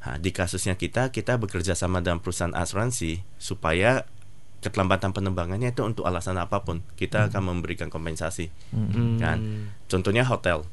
Ha, 0.07 0.15
di 0.15 0.31
kasusnya 0.31 0.80
kita, 0.80 1.12
kita 1.12 1.36
bekerja 1.36 1.75
sama 1.75 2.00
dengan 2.00 2.24
perusahaan 2.24 2.56
asuransi 2.56 3.19
supaya 3.36 4.07
keterlambatan 4.59 5.15
penerbangannya 5.15 5.71
itu 5.71 5.83
untuk 5.88 6.03
alasan 6.03 6.36
apa 6.36 6.63
pun 6.63 6.83
kita 6.95 7.31
akan 7.31 7.56
memberikan 7.56 7.91
kompensasi. 7.91 8.51
Kan? 9.19 9.68
Contohnya 9.91 10.24
hotel. 10.24 10.63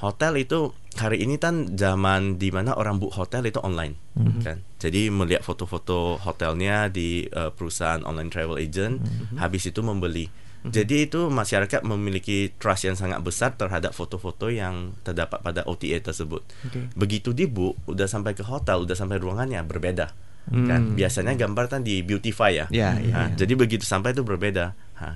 Hotel 0.00 0.32
itu 0.40 0.72
hari 0.96 1.20
ini 1.20 1.36
kan 1.36 1.76
zaman 1.76 2.40
di 2.40 2.48
mana 2.48 2.72
orang 2.72 2.96
book 2.96 3.12
hotel 3.14 3.44
itu 3.44 3.60
online, 3.60 4.00
kan. 4.40 4.64
Jadi 4.80 5.12
melihat 5.12 5.44
foto-foto 5.44 6.16
hotelnya 6.16 6.88
di 6.88 7.28
eh, 7.28 7.52
perusahaan 7.52 8.00
online 8.02 8.32
travel 8.32 8.56
agent, 8.56 9.04
habis 9.36 9.68
itu 9.68 9.84
membeli. 9.84 10.32
Jadi 10.60 11.08
itu 11.08 11.32
masyarakat 11.32 11.80
memiliki 11.88 12.52
trust 12.60 12.84
yang 12.84 12.92
sangat 12.92 13.24
besar 13.24 13.56
terhadap 13.56 13.96
foto-foto 13.96 14.52
yang 14.52 14.92
terdapat 15.00 15.40
pada 15.40 15.64
OTA 15.64 16.04
tersebut. 16.04 16.44
Begitu 16.92 17.32
di 17.32 17.48
book, 17.48 17.80
udah 17.88 18.04
sampai 18.04 18.36
ke 18.36 18.44
hotel, 18.44 18.84
udah 18.84 18.92
sampai 18.92 19.16
ruangannya 19.16 19.64
berbeda. 19.64 20.12
Kan 20.50 20.96
biasanya 20.98 21.32
gambar 21.38 21.70
kan 21.70 21.80
di 21.80 22.02
beautify 22.02 22.50
ya. 22.52 22.66
Ya, 22.68 22.96
ya, 22.98 23.12
Nah, 23.12 23.28
ya. 23.32 23.36
Jadi 23.40 23.52
begitu 23.56 23.84
sampai 23.86 24.12
itu 24.12 24.20
berbeda. 24.20 24.74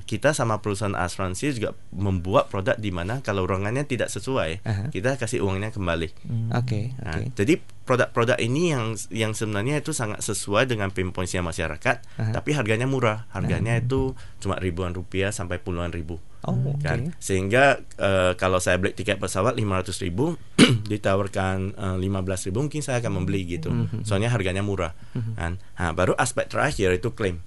Kita 0.09 0.33
sama 0.33 0.65
perusahaan 0.65 0.97
asuransi 0.97 1.61
juga 1.61 1.77
membuat 1.93 2.49
produk 2.49 2.75
di 2.81 2.89
mana 2.89 3.21
kalau 3.21 3.45
ruangannya 3.45 3.85
tidak 3.85 4.09
sesuai, 4.09 4.65
Aha. 4.65 4.85
kita 4.89 5.21
kasih 5.21 5.45
uangnya 5.45 5.71
kembali. 5.71 6.09
Oke, 6.57 6.97
Nah, 7.05 7.21
oke. 7.21 7.37
Jadi 7.37 7.61
produk-produk 7.85 8.41
ini 8.41 8.73
yang 8.73 8.97
yang 9.13 9.33
sebenarnya 9.37 9.85
itu 9.85 9.93
sangat 9.93 10.25
sesuai 10.25 10.65
dengan 10.65 10.89
pain 10.89 11.13
points-nya 11.13 11.45
masyarakat, 11.45 11.97
Aha. 12.17 12.33
tapi 12.33 12.57
harganya 12.57 12.89
murah. 12.89 13.29
Harganya 13.29 13.77
itu 13.77 14.17
cuma 14.41 14.57
ribuan 14.57 14.97
rupiah 14.97 15.29
sampai 15.29 15.61
puluhan 15.61 15.93
ribu. 15.93 16.17
Oh, 16.45 16.57
oke. 16.77 16.85
Kan? 16.85 17.17
Sehingga 17.21 17.81
eh, 17.97 18.33
kalau 18.37 18.61
saya 18.61 18.77
beli 18.77 18.93
tiket 18.93 19.17
pesawat 19.17 19.57
500 19.57 20.05
ribu 20.05 20.37
ditawarkan 20.93 21.57
eh, 21.73 21.97
15 22.01 22.47
ribu 22.53 22.59
mungkin 22.69 22.81
saya 22.85 23.01
akan 23.01 23.21
membeli 23.21 23.49
gitu. 23.61 23.73
Mhm. 23.73 24.05
Soalnya 24.05 24.29
harganya 24.29 24.61
murah. 24.61 24.93
Kan? 25.37 25.57
Nah, 25.77 25.93
baru 25.97 26.13
aspek 26.17 26.49
terakhir 26.49 27.01
itu 27.01 27.13
klaim. 27.17 27.41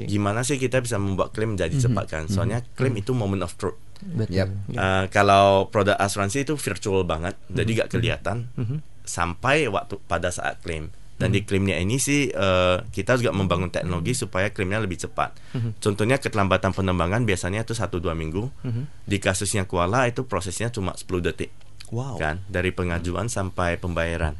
Oke. 0.00 0.08
Gimana 0.08 0.40
sih 0.40 0.56
kita 0.56 0.80
bisa 0.80 0.96
membuat 0.96 1.36
klaim 1.36 1.54
menjadi 1.56 1.76
cepat 1.76 2.04
kan? 2.08 2.22
Soalnya 2.32 2.64
klaim 2.72 2.96
itu 2.96 3.12
moment 3.12 3.44
of 3.44 3.52
truth. 3.60 3.76
Betul. 4.00 4.32
Yap. 4.32 4.48
Uh, 4.72 5.04
kalau 5.12 5.68
produk 5.68 6.00
asuransi 6.00 6.48
itu 6.48 6.56
virtual 6.56 7.04
banget, 7.04 7.36
jadi 7.52 7.84
gak 7.84 7.92
kelihatan 7.92 8.48
sampai 9.04 9.68
waktu 9.68 10.00
pada 10.08 10.32
saat 10.32 10.64
klaim. 10.64 10.88
Dan 11.20 11.36
di 11.36 11.44
klaimnya 11.44 11.76
ini 11.76 12.00
sih 12.00 12.32
uh, 12.32 12.80
kita 12.88 13.20
juga 13.20 13.36
membangun 13.36 13.68
teknologi 13.68 14.16
supaya 14.16 14.48
klaimnya 14.48 14.80
lebih 14.80 15.04
cepat. 15.04 15.36
Contohnya 15.76 16.16
keterlambatan 16.16 16.72
penerbangan 16.72 17.28
biasanya 17.28 17.68
itu 17.68 17.76
1-2 17.76 18.00
minggu. 18.16 18.48
Di 19.04 19.20
kasusnya 19.20 19.68
Kuala 19.68 20.08
itu 20.08 20.24
prosesnya 20.24 20.72
cuma 20.72 20.96
10 20.96 21.04
detik. 21.20 21.52
Wow. 21.92 22.16
Kan 22.16 22.40
dari 22.48 22.72
pengajuan 22.72 23.28
sampai 23.28 23.76
pembayaran. 23.76 24.38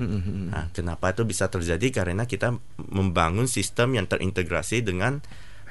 Nah, 0.49 0.73
kenapa 0.73 1.13
itu 1.13 1.29
bisa 1.29 1.53
terjadi? 1.53 1.93
Karena 1.93 2.25
kita 2.25 2.57
membangun 2.81 3.45
sistem 3.45 4.01
yang 4.01 4.09
terintegrasi 4.09 4.81
dengan 4.81 5.21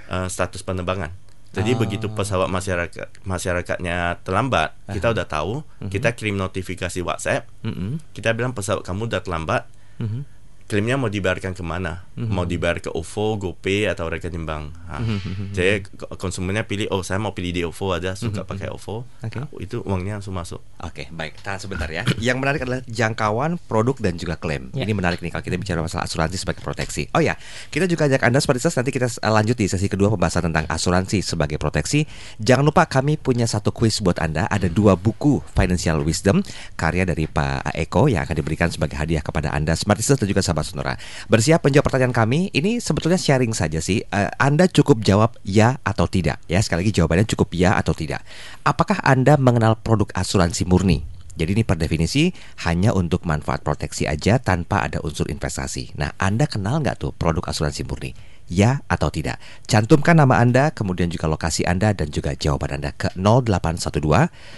uh, 0.10 0.28
status 0.28 0.62
penerbangan. 0.62 1.13
Jadi 1.50 1.74
Ah. 1.74 1.78
begitu 1.78 2.06
pesawat 2.12 2.46
masyarakat 2.46 3.10
masyarakatnya 3.24 4.22
terlambat, 4.22 4.78
kita 4.88 5.10
udah 5.10 5.25
tahu, 5.25 5.66
kita 5.89 6.13
kirim 6.13 6.38
notifikasi 6.38 7.01
WhatsApp, 7.01 7.50
Mm-mm. 7.62 7.98
kita 8.12 8.34
bilang 8.34 8.54
pesawat 8.54 8.86
kamu 8.86 9.10
udah 9.10 9.22
terlambat, 9.22 9.66
Mhm. 9.98 10.38
Klaimnya 10.69 10.95
mau 10.95 11.09
dibayarkan 11.09 11.51
ke 11.51 11.63
mana? 11.65 12.05
Mau 12.13 12.45
dibayar 12.45 12.77
ke 12.77 12.88
OVO, 12.88 13.41
GoPay 13.41 13.89
atau 13.89 14.05
rekening 14.05 14.45
bank? 14.45 14.75
Ha. 14.85 15.01
Jadi 15.49 15.81
k- 15.81 16.13
konsumennya 16.13 16.61
pilih, 16.61 16.85
oh 16.91 17.01
saya 17.01 17.17
mau 17.17 17.33
pilih 17.33 17.49
di 17.49 17.61
OVO 17.63 17.91
aja, 17.91 18.13
suka 18.13 18.45
pakai 18.45 18.69
OVO, 18.69 19.07
Oke. 19.19 19.39
Nah, 19.39 19.49
itu 19.57 19.81
uangnya 19.81 20.19
langsung 20.19 20.38
masuk. 20.38 20.61
Oke, 20.79 21.09
baik. 21.09 21.41
Tahan 21.41 21.57
sebentar 21.57 21.89
ya. 21.89 22.05
Yang 22.21 22.38
menarik 22.38 22.59
adalah 22.61 22.79
jangkauan 22.85 23.57
produk 23.57 23.97
dan 23.97 24.13
juga 24.15 24.35
klaim. 24.35 24.69
Ya. 24.71 24.85
Ini 24.85 24.93
menarik 24.93 25.19
nih 25.19 25.31
kalau 25.31 25.41
kita 25.41 25.57
bicara 25.57 25.79
masalah 25.81 26.05
asuransi 26.05 26.38
sebagai 26.38 26.61
proteksi. 26.61 27.09
Oh 27.15 27.23
ya, 27.23 27.33
kita 27.71 27.89
juga 27.89 28.05
ajak 28.05 28.21
Anda 28.21 28.38
seperti 28.38 28.61
nanti 28.69 28.91
kita 28.93 29.07
eh, 29.09 29.31
lanjut 29.31 29.55
di 29.55 29.65
sesi 29.65 29.88
kedua 29.89 30.13
pembahasan 30.13 30.51
tentang 30.51 30.69
asuransi 30.69 31.23
sebagai 31.23 31.57
proteksi. 31.57 32.03
Jangan 32.38 32.67
lupa 32.67 32.85
kami 32.85 33.17
punya 33.17 33.47
satu 33.47 33.73
kuis 33.73 34.03
buat 34.03 34.19
Anda. 34.21 34.45
Ada 34.45 34.69
dua 34.69 34.93
buku 34.93 35.41
Financial 35.55 35.97
Wisdom 36.03 36.43
karya 36.75 37.07
dari 37.07 37.25
Pak 37.25 37.73
Eko 37.73 38.05
yang 38.05 38.27
akan 38.27 38.35
diberikan 38.38 38.67
sebagai 38.69 38.99
hadiah 38.99 39.23
kepada 39.23 39.49
Anda 39.49 39.73
Smart 39.73 39.97
Listeners 39.97 40.19
dan 40.19 40.27
juga 40.27 40.43
sahabat 40.43 40.59
Sahabat 40.60 40.68
Sonora. 40.68 40.94
Bersiap 41.32 41.63
menjawab 41.63 41.86
pertanyaan 41.88 42.16
kami. 42.16 42.39
Ini 42.51 42.84
sebetulnya 42.84 43.18
sharing 43.20 43.56
saja 43.56 43.80
sih. 43.80 44.04
Eh, 44.04 44.30
anda 44.38 44.68
cukup 44.68 45.01
jawab 45.01 45.39
ya 45.48 45.80
atau 45.82 46.06
tidak. 46.06 46.39
Ya, 46.51 46.60
sekali 46.60 46.86
lagi 46.86 47.00
jawabannya 47.00 47.25
cukup 47.28 47.56
ya 47.56 47.80
atau 47.80 47.96
tidak. 47.96 48.22
Apakah 48.68 49.00
Anda 49.01 49.39
mengenal 49.39 49.80
produk 49.80 50.12
asuransi 50.13 50.68
murni? 50.68 51.01
Jadi 51.39 51.56
ini 51.56 51.63
per 51.63 51.80
definisi 51.80 52.36
hanya 52.68 52.92
untuk 52.92 53.24
manfaat 53.24 53.63
proteksi 53.63 54.04
aja 54.04 54.44
tanpa 54.44 54.84
ada 54.84 55.00
unsur 55.00 55.32
investasi. 55.32 55.96
Nah, 55.96 56.12
Anda 56.20 56.51
kenal 56.51 56.84
nggak 56.84 57.00
tuh 57.00 57.16
produk 57.16 57.48
asuransi 57.48 57.88
murni? 57.88 58.12
Ya 58.50 58.82
atau 58.89 59.13
tidak? 59.13 59.38
Cantumkan 59.70 60.18
nama 60.18 60.41
Anda, 60.41 60.74
kemudian 60.74 61.13
juga 61.13 61.29
lokasi 61.29 61.63
Anda 61.70 61.94
dan 61.94 62.10
juga 62.10 62.34
jawaban 62.34 62.82
Anda 62.82 62.98
ke 62.98 63.13
0812 63.13 64.01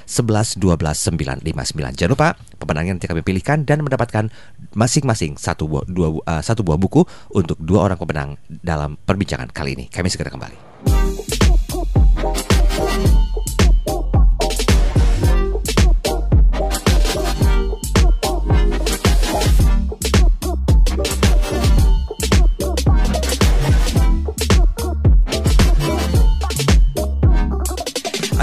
11 0.08 0.56
12 0.58 1.12
959. 1.44 2.00
Jangan 2.00 2.12
lupa 2.16 2.28
pemenangnya 2.56 2.96
nanti 2.96 3.12
kami 3.12 3.22
pilihkan 3.22 3.68
dan 3.68 3.84
mendapatkan 3.84 4.32
masing-masing 4.72 5.36
satu 5.36 5.68
buah, 5.68 5.84
uh, 6.24 6.42
satu 6.42 6.64
buah 6.64 6.80
buku 6.80 7.04
untuk 7.36 7.60
dua 7.60 7.92
orang 7.92 8.00
pemenang 8.00 8.40
dalam 8.48 8.96
perbincangan 8.96 9.52
kali 9.52 9.76
ini. 9.76 9.86
Kami 9.92 10.08
segera 10.08 10.32
kembali. 10.32 11.41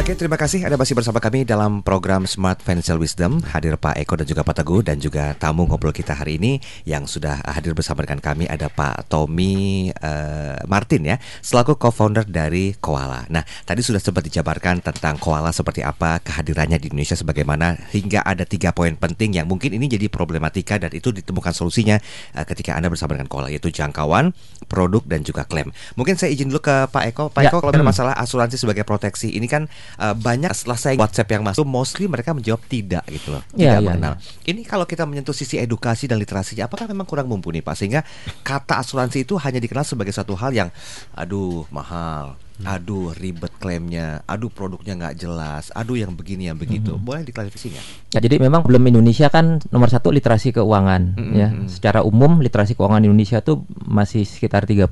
Oke, 0.09 0.25
terima 0.25 0.41
kasih 0.41 0.65
Anda 0.65 0.81
masih 0.81 0.97
bersama 0.97 1.21
kami 1.21 1.45
dalam 1.45 1.85
program 1.85 2.25
Smart 2.25 2.65
Financial 2.65 2.97
Wisdom. 2.97 3.45
Hadir 3.45 3.77
Pak 3.77 3.93
Eko 4.01 4.17
dan 4.17 4.25
juga 4.25 4.41
Pak 4.41 4.65
Teguh 4.65 4.81
dan 4.81 4.97
juga 5.05 5.37
tamu 5.37 5.69
ngobrol 5.69 5.93
kita 5.93 6.17
hari 6.17 6.41
ini 6.41 6.65
yang 6.89 7.05
sudah 7.05 7.45
hadir 7.45 7.77
bersama 7.77 8.09
dengan 8.09 8.25
kami 8.25 8.49
ada 8.49 8.73
Pak 8.73 9.13
Tommy 9.13 9.93
uh, 9.93 10.65
Martin 10.65 11.13
ya, 11.13 11.21
selaku 11.45 11.77
co-founder 11.77 12.25
dari 12.25 12.73
Koala. 12.81 13.29
Nah, 13.29 13.45
tadi 13.69 13.85
sudah 13.85 14.01
sempat 14.01 14.25
dijabarkan 14.25 14.81
tentang 14.81 15.21
Koala 15.21 15.53
seperti 15.53 15.85
apa 15.85 16.25
kehadirannya 16.25 16.81
di 16.81 16.89
Indonesia 16.89 17.13
sebagaimana 17.13 17.77
hingga 17.93 18.25
ada 18.25 18.49
tiga 18.49 18.73
poin 18.73 18.97
penting 18.97 19.37
yang 19.37 19.45
mungkin 19.45 19.77
ini 19.77 19.93
jadi 19.93 20.09
problematika 20.09 20.81
dan 20.81 20.89
itu 20.97 21.13
ditemukan 21.13 21.53
solusinya 21.53 22.01
uh, 22.33 22.49
ketika 22.49 22.73
Anda 22.81 22.89
bersama 22.89 23.13
dengan 23.13 23.29
Koala 23.29 23.53
yaitu 23.53 23.69
jangkauan, 23.69 24.33
produk 24.73 25.05
dan 25.05 25.21
juga 25.21 25.45
klaim. 25.45 25.69
Mungkin 26.01 26.17
saya 26.17 26.33
izin 26.33 26.49
dulu 26.49 26.65
ke 26.65 26.89
Pak 26.89 27.05
Eko. 27.13 27.29
Pak 27.29 27.45
ya. 27.45 27.53
Eko 27.53 27.61
kalau 27.61 27.77
ada 27.77 27.85
masalah 27.93 28.17
asuransi 28.17 28.57
sebagai 28.57 28.89
proteksi 28.89 29.37
ini 29.37 29.45
kan 29.45 29.69
uh, 29.99 30.15
banyak 30.15 30.51
setelah 30.55 30.79
saya 30.79 30.95
WhatsApp 30.97 31.29
yang 31.35 31.43
masuk 31.45 31.67
mostly 31.67 32.07
mereka 32.07 32.33
menjawab 32.33 32.63
tidak 32.71 33.05
gitu 33.11 33.35
loh. 33.37 33.43
Iya, 33.53 33.77
tidak 33.77 33.79
ya, 33.79 33.85
mengenal. 33.85 34.15
ya. 34.17 34.51
ini 34.55 34.63
kalau 34.65 34.87
kita 34.87 35.05
menyentuh 35.05 35.37
sisi 35.37 35.59
edukasi 35.61 36.07
dan 36.07 36.17
literasinya 36.17 36.71
apakah 36.71 36.87
memang 36.89 37.05
kurang 37.05 37.27
mumpuni 37.29 37.61
pak? 37.61 37.77
Sehingga 37.77 38.01
kata 38.47 38.81
asuransi 38.81 39.27
itu 39.27 39.37
hanya 39.37 39.59
dikenal 39.59 39.85
sebagai 39.85 40.15
satu 40.15 40.39
hal 40.39 40.55
yang 40.55 40.71
aduh 41.13 41.67
mahal 41.69 42.39
aduh 42.67 43.15
ribet 43.15 43.55
klaimnya, 43.63 44.27
aduh 44.27 44.51
produknya 44.51 44.99
nggak 44.99 45.15
jelas, 45.15 45.71
aduh 45.71 45.95
yang 45.95 46.19
begini 46.19 46.51
yang 46.51 46.59
begitu. 46.59 46.95
Mm 46.95 46.99
-hmm. 46.99 47.07
Boleh 47.07 47.23
diklarifikasi 47.23 47.67
nggak? 47.71 47.85
Ya 48.15 48.19
jadi 48.19 48.37
memang 48.43 48.67
belum 48.67 48.83
Indonesia 48.91 49.31
kan 49.31 49.63
nomor 49.71 49.87
satu 49.87 50.11
literasi 50.11 50.51
keuangan 50.51 51.15
mm 51.15 51.23
-hmm. 51.23 51.35
ya. 51.39 51.49
Secara 51.71 52.03
umum 52.03 52.43
literasi 52.43 52.75
keuangan 52.75 53.07
Indonesia 53.07 53.39
tuh 53.47 53.63
masih 53.87 54.27
sekitar 54.27 54.67
30 54.67 54.91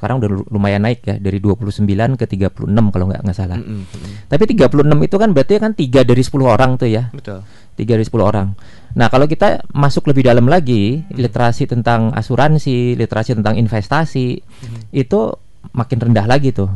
sekarang 0.00 0.16
udah 0.24 0.30
lumayan 0.48 0.88
naik 0.88 1.04
ya 1.04 1.20
dari 1.20 1.36
29 1.36 1.84
ke 2.16 2.24
36 2.24 2.64
kalau 2.68 3.04
nggak 3.04 3.20
nggak 3.28 3.36
salah. 3.36 3.60
Mm 3.60 3.84
-hmm. 3.84 4.32
Tapi 4.32 4.42
36 4.48 4.72
itu 5.04 5.16
kan 5.20 5.28
berarti 5.36 5.52
kan 5.60 5.72
tiga 5.76 6.00
dari 6.08 6.22
10 6.24 6.32
orang 6.48 6.80
tuh 6.80 6.88
ya. 6.88 7.12
Betul. 7.12 7.44
Tiga 7.76 8.00
dari 8.00 8.08
10 8.08 8.24
orang. 8.24 8.48
Nah, 8.92 9.08
kalau 9.08 9.24
kita 9.24 9.64
masuk 9.72 10.12
lebih 10.12 10.28
dalam 10.28 10.44
lagi, 10.44 11.00
literasi 11.08 11.64
tentang 11.64 12.12
asuransi, 12.12 12.92
literasi 13.00 13.32
tentang 13.32 13.56
investasi, 13.56 14.28
mm 14.36 14.44
-hmm. 14.44 14.80
itu 14.92 15.32
makin 15.70 15.98
rendah 16.10 16.26
lagi 16.26 16.50
tuh. 16.50 16.68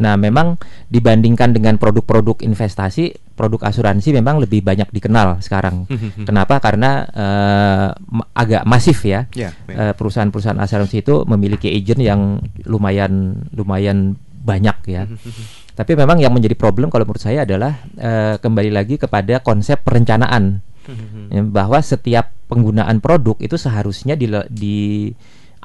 Nah, 0.00 0.16
memang 0.16 0.56
dibandingkan 0.88 1.52
dengan 1.52 1.76
produk-produk 1.76 2.40
investasi, 2.40 3.36
produk 3.36 3.68
asuransi 3.68 4.16
memang 4.16 4.40
lebih 4.40 4.64
banyak 4.64 4.88
dikenal 4.88 5.44
sekarang. 5.44 5.84
Kenapa? 6.24 6.58
Karena 6.58 7.04
uh, 7.06 7.88
agak 8.32 8.64
masif 8.64 9.04
ya. 9.04 9.28
Yeah, 9.36 9.52
yeah. 9.68 9.92
Uh, 9.92 9.94
perusahaan-perusahaan 9.94 10.58
asuransi 10.58 11.04
itu 11.04 11.22
memiliki 11.28 11.68
agent 11.70 12.00
yang 12.00 12.40
lumayan 12.64 13.44
lumayan 13.52 14.16
banyak 14.46 14.76
ya. 14.88 15.04
Tapi 15.76 15.92
memang 15.92 16.16
yang 16.16 16.32
menjadi 16.32 16.56
problem 16.56 16.88
kalau 16.88 17.04
menurut 17.04 17.20
saya 17.20 17.44
adalah 17.44 17.84
uh, 18.00 18.40
kembali 18.40 18.72
lagi 18.72 18.96
kepada 18.96 19.44
konsep 19.44 19.84
perencanaan. 19.84 20.64
ya, 21.34 21.42
bahwa 21.42 21.82
setiap 21.82 22.30
penggunaan 22.46 23.02
produk 23.02 23.34
itu 23.42 23.58
seharusnya 23.58 24.14
di, 24.14 24.30
di 24.50 24.76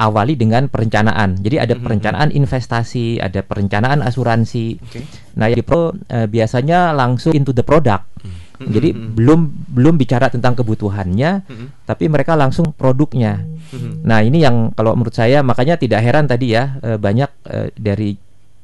awali 0.02 0.34
dengan 0.34 0.66
perencanaan. 0.66 1.38
Jadi 1.38 1.62
ada 1.62 1.78
mm-hmm. 1.78 1.86
perencanaan 1.86 2.30
investasi, 2.34 3.22
ada 3.22 3.46
perencanaan 3.46 4.02
asuransi. 4.02 4.82
Okay. 4.82 5.06
Nah, 5.38 5.46
di 5.54 5.62
pro 5.62 5.94
uh, 5.94 6.26
biasanya 6.26 6.90
langsung 6.98 7.38
into 7.38 7.54
the 7.54 7.62
product. 7.62 8.10
Mm-hmm. 8.26 8.74
Jadi 8.74 8.90
mm-hmm. 8.94 9.12
belum 9.14 9.40
belum 9.78 9.96
bicara 10.02 10.34
tentang 10.34 10.58
kebutuhannya, 10.58 11.46
mm-hmm. 11.46 11.68
tapi 11.86 12.10
mereka 12.10 12.34
langsung 12.34 12.74
produknya. 12.74 13.46
Mm-hmm. 13.46 13.94
Nah, 14.02 14.20
ini 14.26 14.42
yang 14.42 14.74
kalau 14.74 14.98
menurut 14.98 15.14
saya 15.14 15.46
makanya 15.46 15.78
tidak 15.78 16.02
heran 16.02 16.26
tadi 16.26 16.58
ya 16.58 16.82
uh, 16.82 16.98
banyak 16.98 17.30
uh, 17.46 17.70
dari 17.78 18.18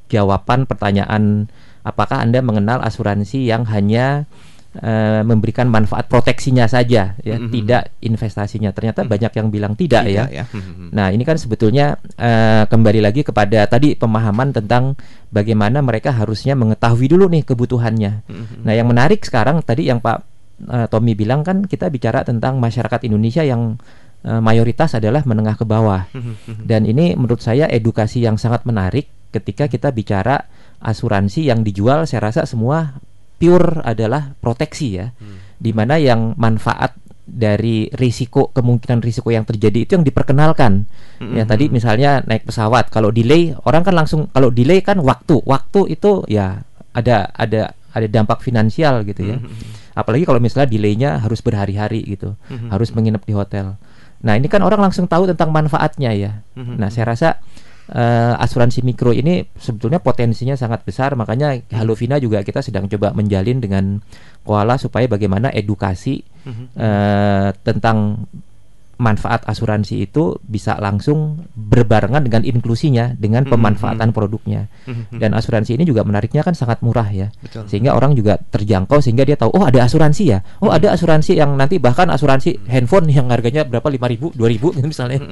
jawaban 0.10 0.66
pertanyaan 0.66 1.52
apakah 1.84 2.20
Anda 2.20 2.44
mengenal 2.44 2.84
asuransi 2.84 3.48
yang 3.48 3.68
hanya 3.72 4.28
uh, 4.76 5.22
memberikan 5.24 5.72
manfaat 5.72 6.06
proteksinya 6.12 6.68
saja 6.68 7.16
ya 7.22 7.36
mm-hmm. 7.38 7.52
tidak 7.54 7.82
investasinya 8.04 8.70
ternyata 8.76 9.04
mm-hmm. 9.04 9.14
banyak 9.14 9.32
yang 9.34 9.48
bilang 9.48 9.74
tidak, 9.74 10.04
tidak 10.06 10.28
ya, 10.30 10.44
ya. 10.44 10.46
Mm-hmm. 10.48 10.88
nah 10.92 11.08
ini 11.10 11.24
kan 11.24 11.38
sebetulnya 11.40 11.96
uh, 12.20 12.64
kembali 12.68 13.00
lagi 13.02 13.22
kepada 13.24 13.66
tadi 13.66 13.96
pemahaman 13.96 14.52
tentang 14.52 15.00
bagaimana 15.32 15.80
mereka 15.80 16.12
harusnya 16.14 16.54
mengetahui 16.54 17.08
dulu 17.08 17.32
nih 17.32 17.44
kebutuhannya 17.48 18.12
mm-hmm. 18.28 18.62
nah 18.68 18.74
yang 18.76 18.88
menarik 18.90 19.24
sekarang 19.24 19.64
tadi 19.64 19.88
yang 19.90 20.04
Pak 20.04 20.18
uh, 20.68 20.88
Tommy 20.92 21.16
bilang 21.16 21.42
kan 21.42 21.66
kita 21.66 21.88
bicara 21.88 22.28
tentang 22.28 22.60
masyarakat 22.62 23.08
Indonesia 23.08 23.42
yang 23.42 23.80
uh, 24.26 24.42
mayoritas 24.42 24.94
adalah 24.98 25.24
menengah 25.24 25.56
ke 25.56 25.66
bawah 25.66 26.06
mm-hmm. 26.12 26.66
dan 26.68 26.86
ini 26.86 27.16
menurut 27.16 27.42
saya 27.42 27.66
edukasi 27.72 28.24
yang 28.24 28.36
sangat 28.36 28.68
menarik 28.68 29.10
ketika 29.32 29.68
kita 29.68 29.92
bicara 29.92 30.48
asuransi 30.80 31.50
yang 31.50 31.66
dijual 31.66 32.08
saya 32.08 32.32
rasa 32.32 32.48
semua 32.48 33.02
pure 33.38 33.86
adalah 33.86 34.34
proteksi 34.42 34.98
ya, 34.98 35.14
hmm. 35.14 35.62
di 35.62 35.72
mana 35.72 36.02
yang 36.02 36.34
manfaat 36.38 36.98
dari 37.28 37.92
risiko 37.92 38.56
kemungkinan 38.56 39.04
risiko 39.04 39.28
yang 39.28 39.44
terjadi 39.44 39.84
itu 39.84 39.92
yang 40.00 40.08
diperkenalkan. 40.08 40.88
Mm-hmm. 41.20 41.36
Ya 41.36 41.44
tadi 41.44 41.68
misalnya 41.68 42.12
naik 42.24 42.48
pesawat, 42.48 42.88
kalau 42.88 43.12
delay 43.12 43.52
orang 43.68 43.84
kan 43.84 43.94
langsung 43.94 44.32
kalau 44.32 44.48
delay 44.48 44.80
kan 44.80 45.04
waktu, 45.04 45.44
waktu 45.44 45.92
itu 45.92 46.24
ya 46.32 46.64
ada 46.96 47.28
ada 47.36 47.76
ada 47.92 48.08
dampak 48.08 48.40
finansial 48.40 49.04
gitu 49.04 49.28
ya. 49.28 49.38
Mm-hmm. 49.44 50.00
Apalagi 50.00 50.24
kalau 50.24 50.40
misalnya 50.40 50.72
delaynya 50.72 51.20
harus 51.20 51.44
berhari-hari 51.44 52.08
gitu, 52.08 52.40
mm-hmm. 52.48 52.72
harus 52.72 52.90
menginap 52.96 53.28
di 53.28 53.36
hotel. 53.36 53.76
Nah 54.24 54.34
ini 54.40 54.48
kan 54.48 54.64
orang 54.64 54.80
langsung 54.90 55.06
tahu 55.06 55.28
tentang 55.28 55.52
manfaatnya 55.52 56.16
ya. 56.16 56.32
Mm-hmm. 56.56 56.76
Nah 56.80 56.88
saya 56.88 57.12
rasa 57.12 57.44
uh, 57.92 58.36
asuransi 58.40 58.84
mikro 58.84 59.16
ini 59.16 59.44
sebetulnya 59.56 60.04
potensinya 60.04 60.56
sangat 60.58 60.84
besar. 60.84 61.16
Makanya 61.16 61.56
Halo 61.76 61.96
Vina 61.96 62.20
juga 62.20 62.44
kita 62.44 62.60
sedang 62.60 62.88
coba 62.92 63.14
menjalin 63.16 63.60
dengan 63.64 64.00
Koala 64.44 64.80
supaya 64.80 65.08
bagaimana 65.08 65.52
edukasi 65.52 66.24
uh, 66.76 67.50
tentang 67.64 68.28
manfaat 68.98 69.46
asuransi 69.46 70.10
itu 70.10 70.38
bisa 70.46 70.78
langsung 70.78 71.46
berbarengan 71.54 72.22
dengan 72.22 72.46
inklusinya 72.46 73.18
dengan 73.18 73.46
pemanfaatan 73.46 74.14
produknya. 74.14 74.70
Dan 75.10 75.34
asuransi 75.34 75.78
ini 75.78 75.84
juga 75.84 76.06
menariknya 76.06 76.46
kan 76.46 76.54
sangat 76.54 76.86
murah 76.86 77.10
ya. 77.10 77.28
Betul. 77.38 77.70
sehingga 77.70 77.94
orang 77.94 78.16
juga 78.16 78.38
terjangkau 78.38 79.02
sehingga 79.04 79.24
dia 79.26 79.38
tahu 79.38 79.54
oh 79.54 79.64
ada 79.66 79.84
asuransi 79.84 80.24
ya. 80.30 80.40
Oh 80.62 80.70
ada 80.70 80.94
asuransi 80.94 81.38
yang 81.38 81.54
nanti 81.58 81.82
bahkan 81.82 82.10
asuransi 82.10 82.70
handphone 82.70 83.10
yang 83.10 83.28
harganya 83.34 83.66
berapa? 83.66 83.88
lima 83.88 84.08
ribu 84.12 84.28
dua 84.36 84.52
ribu 84.52 84.76
misalnya. 84.92 85.24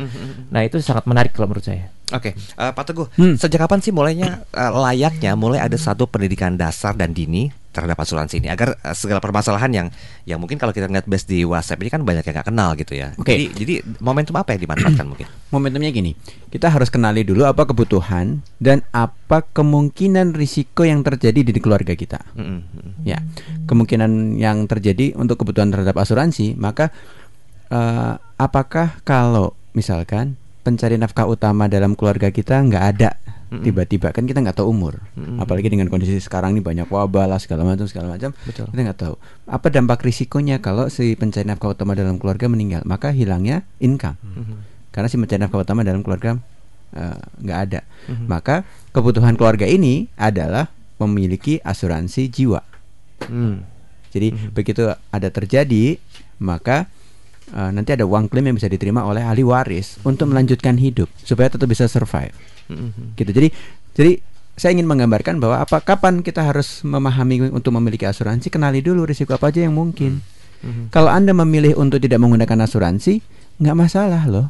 Nah 0.50 0.62
itu 0.64 0.80
sangat 0.80 1.04
menarik 1.06 1.36
kalau 1.36 1.52
menurut 1.52 1.68
saya. 1.68 1.92
Oke, 2.14 2.38
okay. 2.38 2.62
uh, 2.62 2.70
eh, 2.70 2.72
Pak 2.78 2.84
Teguh, 2.86 3.08
hmm. 3.18 3.34
sejak 3.34 3.66
kapan 3.66 3.82
sih 3.82 3.90
mulainya 3.90 4.46
uh, 4.54 4.72
layaknya 4.78 5.34
mulai 5.34 5.58
ada 5.58 5.74
satu 5.74 6.06
pendidikan 6.06 6.54
dasar 6.54 6.94
dan 6.94 7.18
dini 7.18 7.50
terhadap 7.76 8.00
asuransi 8.00 8.40
ini 8.40 8.48
agar 8.48 8.80
uh, 8.80 8.96
segala 8.96 9.20
permasalahan 9.20 9.68
yang 9.76 9.88
yang 10.24 10.40
mungkin 10.40 10.56
kalau 10.56 10.72
kita 10.72 10.88
lihat 10.88 11.04
base 11.04 11.28
di 11.28 11.44
WhatsApp 11.44 11.84
ini 11.84 11.92
kan 11.92 12.02
banyak 12.08 12.24
yang 12.24 12.36
nggak 12.40 12.48
kenal 12.48 12.70
gitu 12.80 12.96
ya. 12.96 13.12
Oke. 13.20 13.36
Okay. 13.36 13.36
Jadi, 13.36 13.46
jadi 13.60 13.74
momentum 14.00 14.40
apa 14.40 14.56
yang 14.56 14.64
dimanfaatkan 14.64 15.06
mungkin? 15.06 15.28
Momentumnya 15.56 15.92
gini, 15.92 16.12
kita 16.52 16.72
harus 16.72 16.88
kenali 16.88 17.28
dulu 17.28 17.44
apa 17.44 17.68
kebutuhan 17.68 18.40
dan 18.64 18.84
apa 18.96 19.44
kemungkinan 19.44 20.32
risiko 20.36 20.88
yang 20.88 21.04
terjadi 21.04 21.44
di 21.44 21.60
keluarga 21.60 21.92
kita. 21.92 22.24
Mm 22.40 22.44
-hmm. 22.44 22.60
Ya, 23.04 23.20
kemungkinan 23.68 24.40
yang 24.40 24.66
terjadi 24.72 25.16
untuk 25.20 25.44
kebutuhan 25.44 25.70
terhadap 25.72 25.96
asuransi, 26.00 26.56
maka 26.56 26.96
uh, 27.70 28.16
apakah 28.40 29.00
kalau 29.04 29.56
misalkan 29.76 30.40
pencari 30.66 30.98
nafkah 30.98 31.30
utama 31.30 31.70
dalam 31.70 31.94
keluarga 31.94 32.34
kita 32.34 32.58
nggak 32.58 32.86
ada 32.98 33.10
tiba-tiba 33.64 34.10
kan 34.12 34.26
kita 34.26 34.42
nggak 34.42 34.58
tahu 34.58 34.74
umur 34.74 35.00
mm-hmm. 35.16 35.38
apalagi 35.40 35.70
dengan 35.70 35.88
kondisi 35.88 36.18
sekarang 36.18 36.58
ini 36.58 36.66
banyak 36.66 36.90
wabah 36.90 37.30
lah 37.30 37.40
segala 37.40 37.64
macam 37.64 37.86
segala 37.86 38.18
macam 38.18 38.34
Betul. 38.44 38.68
kita 38.74 38.82
nggak 38.82 39.00
tahu 39.00 39.16
apa 39.48 39.68
dampak 39.70 40.02
risikonya 40.02 40.60
kalau 40.60 40.90
si 40.90 41.14
pencari 41.14 41.46
nafkah 41.46 41.72
utama 41.72 41.94
dalam 41.94 42.18
keluarga 42.18 42.50
meninggal 42.50 42.82
maka 42.84 43.14
hilangnya 43.14 43.64
income 43.78 44.18
mm-hmm. 44.20 44.58
karena 44.92 45.08
si 45.08 45.16
pencari 45.16 45.40
nafkah 45.46 45.62
utama 45.62 45.86
dalam 45.86 46.02
keluarga 46.02 46.40
eh, 46.96 47.20
nggak 47.44 47.60
ada. 47.70 47.82
Maka 48.30 48.64
kebutuhan 48.96 49.36
keluarga 49.36 49.68
ini 49.68 50.08
adalah 50.16 50.72
memiliki 51.02 51.60
asuransi 51.60 52.32
jiwa. 52.32 52.64
Hmm. 53.28 53.68
Jadi 54.16 54.32
begitu 54.56 54.88
ada 55.12 55.28
terjadi, 55.28 56.00
maka 56.40 56.88
eh, 57.54 57.70
nanti 57.70 57.94
ada 57.94 58.08
uang 58.08 58.32
klaim 58.32 58.50
yang 58.50 58.58
bisa 58.58 58.72
diterima 58.72 59.06
oleh 59.06 59.22
ahli 59.22 59.46
waris 59.46 60.02
untuk 60.02 60.32
melanjutkan 60.32 60.80
hidup 60.80 61.12
supaya 61.22 61.52
tetap 61.52 61.70
bisa 61.70 61.86
survive. 61.86 62.34
Gitu. 63.14 63.30
Jadi 63.30 63.48
jadi 63.94 64.12
saya 64.56 64.72
ingin 64.72 64.88
menggambarkan 64.88 65.38
bahwa 65.38 65.60
apa 65.62 65.84
kapan 65.84 66.24
kita 66.24 66.42
harus 66.42 66.82
memahami 66.82 67.52
untuk 67.52 67.76
memiliki 67.76 68.08
asuransi, 68.08 68.48
kenali 68.48 68.80
dulu 68.80 69.04
risiko 69.04 69.36
apa 69.36 69.52
aja 69.52 69.68
yang 69.68 69.76
mungkin. 69.76 70.24
Kalau 70.90 71.14
Anda 71.14 71.30
memilih 71.36 71.78
untuk 71.78 72.02
tidak 72.02 72.18
menggunakan 72.18 72.66
asuransi, 72.66 73.22
nggak 73.62 73.78
masalah 73.78 74.26
loh. 74.26 74.50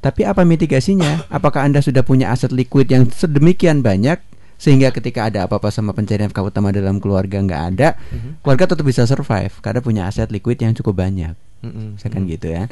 Tapi 0.00 0.24
apa 0.24 0.46
mitigasinya? 0.46 1.26
Apakah 1.28 1.66
Anda 1.66 1.84
sudah 1.84 2.00
punya 2.00 2.32
aset 2.32 2.54
liquid 2.54 2.88
yang 2.88 3.10
sedemikian 3.10 3.82
banyak 3.84 4.16
sehingga 4.60 4.92
ketika 4.92 5.26
ada 5.32 5.48
apa-apa 5.48 5.72
sama 5.72 5.96
pencarian 5.96 6.28
nafkah 6.28 6.44
utama 6.44 6.68
dalam 6.68 7.00
keluarga 7.00 7.40
nggak 7.40 7.62
ada, 7.74 7.96
keluarga 8.44 8.64
tetap 8.76 8.84
bisa 8.84 9.08
survive 9.08 9.52
karena 9.64 9.80
punya 9.80 10.02
aset 10.04 10.28
liquid 10.28 10.60
yang 10.60 10.76
cukup 10.76 11.00
banyak. 11.00 11.32
Misalkan 11.60 12.24
gitu 12.24 12.48
ya. 12.48 12.68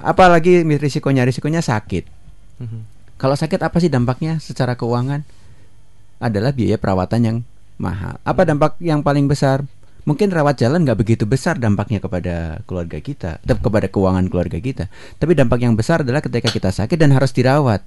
Apalagi 0.00 0.64
risikonya 0.64 1.28
risikonya 1.28 1.60
sakit. 1.60 2.04
Kalau 3.20 3.36
sakit 3.38 3.60
apa 3.62 3.76
sih 3.78 3.92
dampaknya 3.92 4.40
secara 4.40 4.74
keuangan? 4.74 5.22
Adalah 6.18 6.56
biaya 6.56 6.80
perawatan 6.80 7.20
yang 7.20 7.36
mahal. 7.76 8.16
Apa 8.24 8.48
dampak 8.48 8.80
yang 8.80 9.04
paling 9.04 9.28
besar? 9.28 9.66
Mungkin 10.04 10.28
rawat 10.28 10.60
jalan 10.60 10.84
nggak 10.84 11.00
begitu 11.00 11.24
besar 11.24 11.56
dampaknya 11.56 11.96
kepada 11.96 12.60
keluarga 12.68 13.00
kita, 13.00 13.40
tetap 13.40 13.64
kepada 13.64 13.88
keuangan 13.88 14.28
keluarga 14.28 14.60
kita. 14.60 14.92
Tapi 15.16 15.32
dampak 15.32 15.64
yang 15.64 15.72
besar 15.72 16.04
adalah 16.04 16.20
ketika 16.20 16.52
kita 16.52 16.68
sakit 16.68 17.00
dan 17.00 17.08
harus 17.16 17.32
dirawat, 17.32 17.80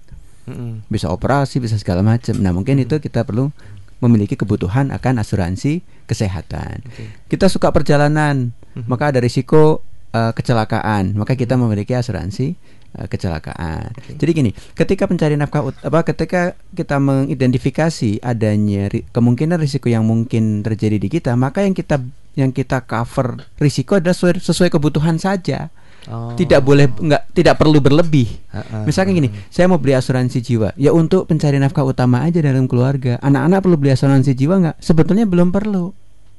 bisa 0.90 1.14
operasi, 1.14 1.62
bisa 1.62 1.78
segala 1.78 2.02
macam. 2.02 2.34
Nah 2.42 2.50
mungkin 2.58 2.82
itu 2.82 2.98
kita 2.98 3.22
perlu 3.22 3.54
memiliki 4.02 4.34
kebutuhan 4.34 4.90
akan 4.94 5.22
asuransi 5.22 5.86
kesehatan. 6.10 6.82
Kita 7.30 7.54
suka 7.54 7.70
perjalanan, 7.70 8.50
maka 8.90 9.14
ada 9.14 9.22
risiko 9.22 9.86
eh, 10.14 10.32
kecelakaan, 10.32 11.16
maka 11.18 11.34
kita 11.36 11.58
memiliki 11.58 11.96
asuransi 11.96 12.56
eh, 12.96 13.08
kecelakaan. 13.08 13.92
Jadi 14.16 14.32
gini, 14.32 14.52
ketika 14.78 15.08
pencari 15.10 15.36
nafkah 15.36 15.72
apa 15.72 16.00
ketika 16.08 16.54
kita 16.76 17.00
mengidentifikasi 17.00 18.22
adanya 18.22 18.88
ri- 18.92 19.06
kemungkinan 19.12 19.58
risiko 19.60 19.88
yang 19.92 20.08
mungkin 20.08 20.64
terjadi 20.64 20.98
di 21.02 21.08
kita, 21.12 21.36
maka 21.36 21.64
yang 21.66 21.74
kita 21.74 22.00
yang 22.38 22.54
kita 22.54 22.86
cover 22.86 23.42
risiko 23.58 23.98
adalah 23.98 24.14
sesuai, 24.14 24.38
sesuai 24.46 24.70
kebutuhan 24.70 25.18
saja. 25.18 25.74
Oh. 26.08 26.32
Tidak 26.40 26.64
boleh 26.64 26.88
nggak 26.88 27.36
tidak 27.36 27.60
perlu 27.60 27.84
berlebih. 27.84 28.32
Ha-ha. 28.56 28.88
Misalkan 28.88 29.12
gini, 29.12 29.28
saya 29.52 29.68
mau 29.68 29.76
beli 29.76 29.92
asuransi 29.92 30.40
jiwa, 30.40 30.72
ya 30.80 30.96
untuk 30.96 31.28
pencari 31.28 31.60
nafkah 31.60 31.84
utama 31.84 32.24
aja 32.24 32.40
dalam 32.40 32.64
keluarga. 32.64 33.20
Anak-anak 33.20 33.60
perlu 33.60 33.76
beli 33.76 33.92
asuransi 33.92 34.32
jiwa 34.32 34.56
nggak? 34.64 34.78
Sebetulnya 34.80 35.28
belum 35.28 35.52
perlu. 35.52 35.92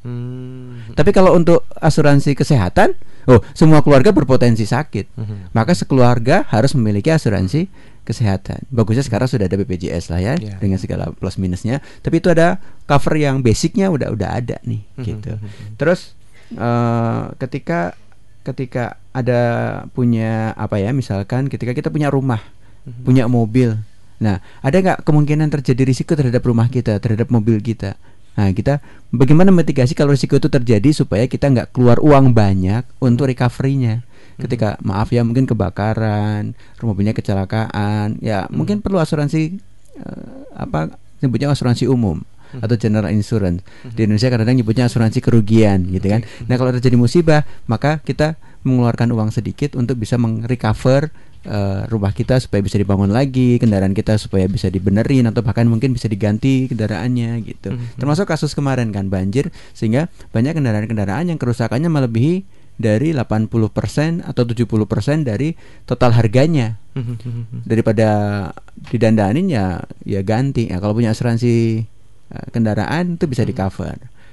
Hmm. 0.06 0.94
Tapi 0.94 1.10
kalau 1.10 1.34
untuk 1.34 1.66
asuransi 1.74 2.38
kesehatan, 2.38 2.94
oh 3.26 3.42
semua 3.52 3.82
keluarga 3.82 4.14
berpotensi 4.14 4.62
sakit, 4.62 5.10
Mhm. 5.18 5.36
maka 5.52 5.74
sekeluarga 5.74 6.46
harus 6.48 6.72
memiliki 6.78 7.10
asuransi 7.10 7.66
kesehatan. 8.06 8.64
Bagusnya 8.72 9.04
sekarang 9.04 9.28
sudah 9.28 9.50
ada 9.50 9.58
BPJS 9.58 10.08
lah 10.08 10.22
ya, 10.22 10.34
Ya. 10.38 10.56
dengan 10.56 10.80
segala 10.80 11.12
plus 11.12 11.36
minusnya. 11.36 11.84
Tapi 12.00 12.22
itu 12.22 12.30
ada 12.32 12.56
cover 12.86 13.20
yang 13.20 13.44
basicnya 13.44 13.90
udah 13.92 14.08
udah 14.08 14.38
ada 14.38 14.56
nih, 14.64 14.80
Mhm, 14.96 15.04
gitu. 15.04 15.32
mhm. 15.36 15.76
Terus 15.76 16.14
eh, 16.48 17.22
ketika 17.36 17.92
ketika 18.40 18.96
ada 19.12 19.40
punya 19.92 20.56
apa 20.56 20.80
ya, 20.80 20.96
misalkan 20.96 21.52
ketika 21.52 21.76
kita 21.76 21.92
punya 21.92 22.08
rumah, 22.08 22.40
Mhm. 22.88 23.04
punya 23.04 23.24
mobil, 23.28 23.76
nah 24.16 24.40
ada 24.64 24.76
nggak 24.80 25.04
kemungkinan 25.04 25.52
terjadi 25.52 25.84
risiko 25.84 26.16
terhadap 26.16 26.40
rumah 26.40 26.72
kita, 26.72 26.96
terhadap 26.96 27.28
mobil 27.28 27.60
kita? 27.60 28.00
Nah, 28.38 28.54
kita 28.54 28.78
bagaimana 29.10 29.50
mitigasi 29.50 29.98
kalau 29.98 30.14
risiko 30.14 30.38
itu 30.38 30.46
terjadi 30.46 30.94
supaya 30.94 31.26
kita 31.26 31.50
nggak 31.50 31.74
keluar 31.74 31.98
uang 31.98 32.30
banyak 32.30 32.86
untuk 33.02 33.26
recovery-nya. 33.26 34.06
Ketika 34.38 34.78
maaf 34.86 35.10
ya 35.10 35.26
mungkin 35.26 35.50
kebakaran, 35.50 36.54
rumah 36.78 36.94
mobilnya 36.94 37.10
kecelakaan, 37.10 38.22
ya 38.22 38.46
mungkin 38.54 38.78
perlu 38.78 39.02
asuransi 39.02 39.58
eh, 39.98 40.30
apa 40.54 40.94
nyebutnya 41.18 41.50
asuransi 41.50 41.90
umum 41.90 42.22
atau 42.54 42.78
general 42.78 43.10
insurance. 43.10 43.66
Di 43.82 44.06
Indonesia 44.06 44.30
kadang-kadang 44.30 44.62
nyebutnya 44.62 44.86
asuransi 44.86 45.18
kerugian 45.18 45.90
gitu 45.90 46.06
kan. 46.06 46.22
Nah, 46.46 46.54
kalau 46.54 46.70
terjadi 46.70 46.94
musibah, 46.94 47.42
maka 47.66 47.98
kita 48.06 48.38
mengeluarkan 48.62 49.10
uang 49.14 49.30
sedikit 49.34 49.74
untuk 49.74 49.98
bisa 49.98 50.14
mengrecover 50.14 51.10
eh, 51.48 51.80
rumah 51.88 52.12
kita 52.12 52.36
supaya 52.36 52.60
bisa 52.60 52.76
dibangun 52.76 53.08
lagi, 53.08 53.56
kendaraan 53.56 53.96
kita 53.96 54.20
supaya 54.20 54.44
bisa 54.44 54.68
dibenerin 54.68 55.24
atau 55.26 55.40
bahkan 55.40 55.64
mungkin 55.64 55.96
bisa 55.96 56.06
diganti 56.06 56.68
kendaraannya 56.68 57.40
gitu. 57.48 57.72
Termasuk 57.96 58.28
kasus 58.28 58.52
kemarin 58.52 58.92
kan 58.92 59.08
banjir 59.08 59.48
sehingga 59.72 60.12
banyak 60.36 60.60
kendaraan-kendaraan 60.60 61.32
yang 61.32 61.40
kerusakannya 61.40 61.88
melebihi 61.88 62.44
dari 62.78 63.10
80% 63.10 64.22
atau 64.22 64.42
70% 64.46 65.26
dari 65.26 65.56
total 65.88 66.14
harganya. 66.14 66.78
Daripada 67.66 68.08
didandanin 68.90 69.50
ya 69.50 69.82
ya 70.06 70.20
ganti. 70.22 70.70
Ya 70.70 70.78
kalau 70.78 70.94
punya 70.94 71.16
asuransi 71.16 71.82
eh, 72.28 72.46
kendaraan 72.52 73.16
itu 73.16 73.24
bisa 73.26 73.42
di 73.42 73.56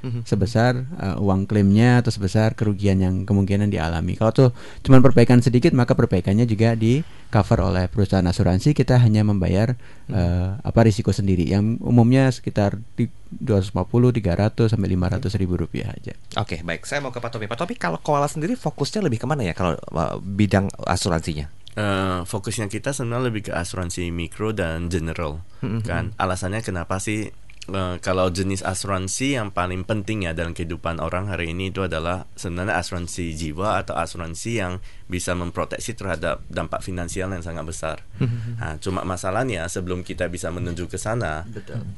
cover 0.05 0.23
sebesar 0.25 0.85
eh, 1.01 1.17
uang 1.17 1.49
klaimnya 1.49 2.03
atau 2.03 2.11
sebesar 2.13 2.53
kerugian 2.53 3.01
yang 3.01 3.25
kemungkinan 3.25 3.73
dialami. 3.73 4.13
Kalau 4.17 4.31
tuh 4.31 4.49
cuma 4.85 5.01
perbaikan 5.01 5.41
sedikit 5.41 5.73
maka 5.73 5.97
perbaikannya 5.97 6.45
juga 6.45 6.77
di 6.77 7.01
cover 7.33 7.59
oleh 7.65 7.85
perusahaan 7.89 8.25
asuransi. 8.25 8.77
Kita 8.77 9.01
hanya 9.01 9.25
membayar 9.25 9.73
eh, 10.11 10.49
apa 10.61 10.79
risiko 10.85 11.09
sendiri. 11.09 11.49
Yang 11.49 11.81
umumnya 11.81 12.29
sekitar 12.29 12.77
di 12.93 13.09
250 13.35 13.75
300 14.15 14.71
sampai 14.71 14.89
500 14.93 15.41
ribu 15.41 15.57
rupiah 15.59 15.91
aja. 15.91 16.13
Oke, 16.39 16.61
baik. 16.61 16.85
Saya 16.85 17.01
mau 17.03 17.11
ke 17.11 17.19
Pak 17.19 17.35
Topi. 17.35 17.49
Pak 17.49 17.57
Topi, 17.59 17.75
kalau 17.75 17.99
Koala 17.99 18.29
sendiri 18.29 18.53
fokusnya 18.55 19.03
lebih 19.03 19.19
ke 19.19 19.27
mana 19.27 19.43
ya 19.43 19.51
kalau 19.57 19.75
uh, 19.75 20.15
bidang 20.21 20.71
asuransinya? 20.87 21.51
Eh, 21.75 22.19
fokusnya 22.23 22.71
kita 22.71 22.95
sebenarnya 22.95 23.27
lebih 23.27 23.41
ke 23.49 23.51
asuransi 23.51 24.07
mikro 24.07 24.55
dan 24.55 24.87
general 24.87 25.43
kan. 25.83 26.15
Alasannya 26.15 26.63
kenapa 26.63 27.03
sih 27.03 27.35
eh, 27.67 27.95
kalau 27.99 28.29
jenis 28.29 28.61
asuransi 28.61 29.35
yang 29.35 29.49
paling 29.49 29.83
penting 29.83 30.23
ya 30.23 30.31
dalam 30.31 30.51
kehidupan 30.51 30.97
orang 30.97 31.27
hari 31.27 31.51
ini 31.51 31.69
itu 31.69 31.81
adalah 31.81 32.25
sebenarnya 32.33 32.77
asuransi 32.77 33.33
jiwa 33.33 33.81
atau 33.81 33.95
asuransi 33.95 34.51
yang 34.55 34.73
bisa 35.05 35.37
memproteksi 35.37 35.93
terhadap 35.93 36.41
dampak 36.49 36.81
finansial 36.81 37.29
yang 37.29 37.41
sangat 37.41 37.65
besar. 37.65 37.97
Nah, 38.55 38.79
cuma 38.79 39.03
masalahnya 39.03 39.67
sebelum 39.67 39.99
kita 40.01 40.31
bisa 40.31 40.47
menuju 40.47 40.87
ke 40.87 40.95
sana, 40.95 41.43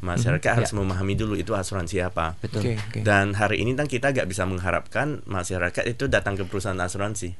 masyarakat 0.02 0.58
harus 0.58 0.74
memahami 0.80 1.14
dulu 1.14 1.38
itu 1.38 1.54
asuransi 1.54 2.02
apa. 2.02 2.34
Betul. 2.42 2.66
Oke, 2.66 2.74
oke. 2.76 3.00
Dan 3.06 3.38
hari 3.38 3.62
ini 3.62 3.78
kan 3.78 3.86
kita 3.86 4.10
gak 4.10 4.26
bisa 4.26 4.44
mengharapkan 4.50 5.22
masyarakat 5.24 5.86
itu 5.86 6.10
datang 6.10 6.34
ke 6.34 6.44
perusahaan 6.44 6.76
asuransi. 6.76 7.38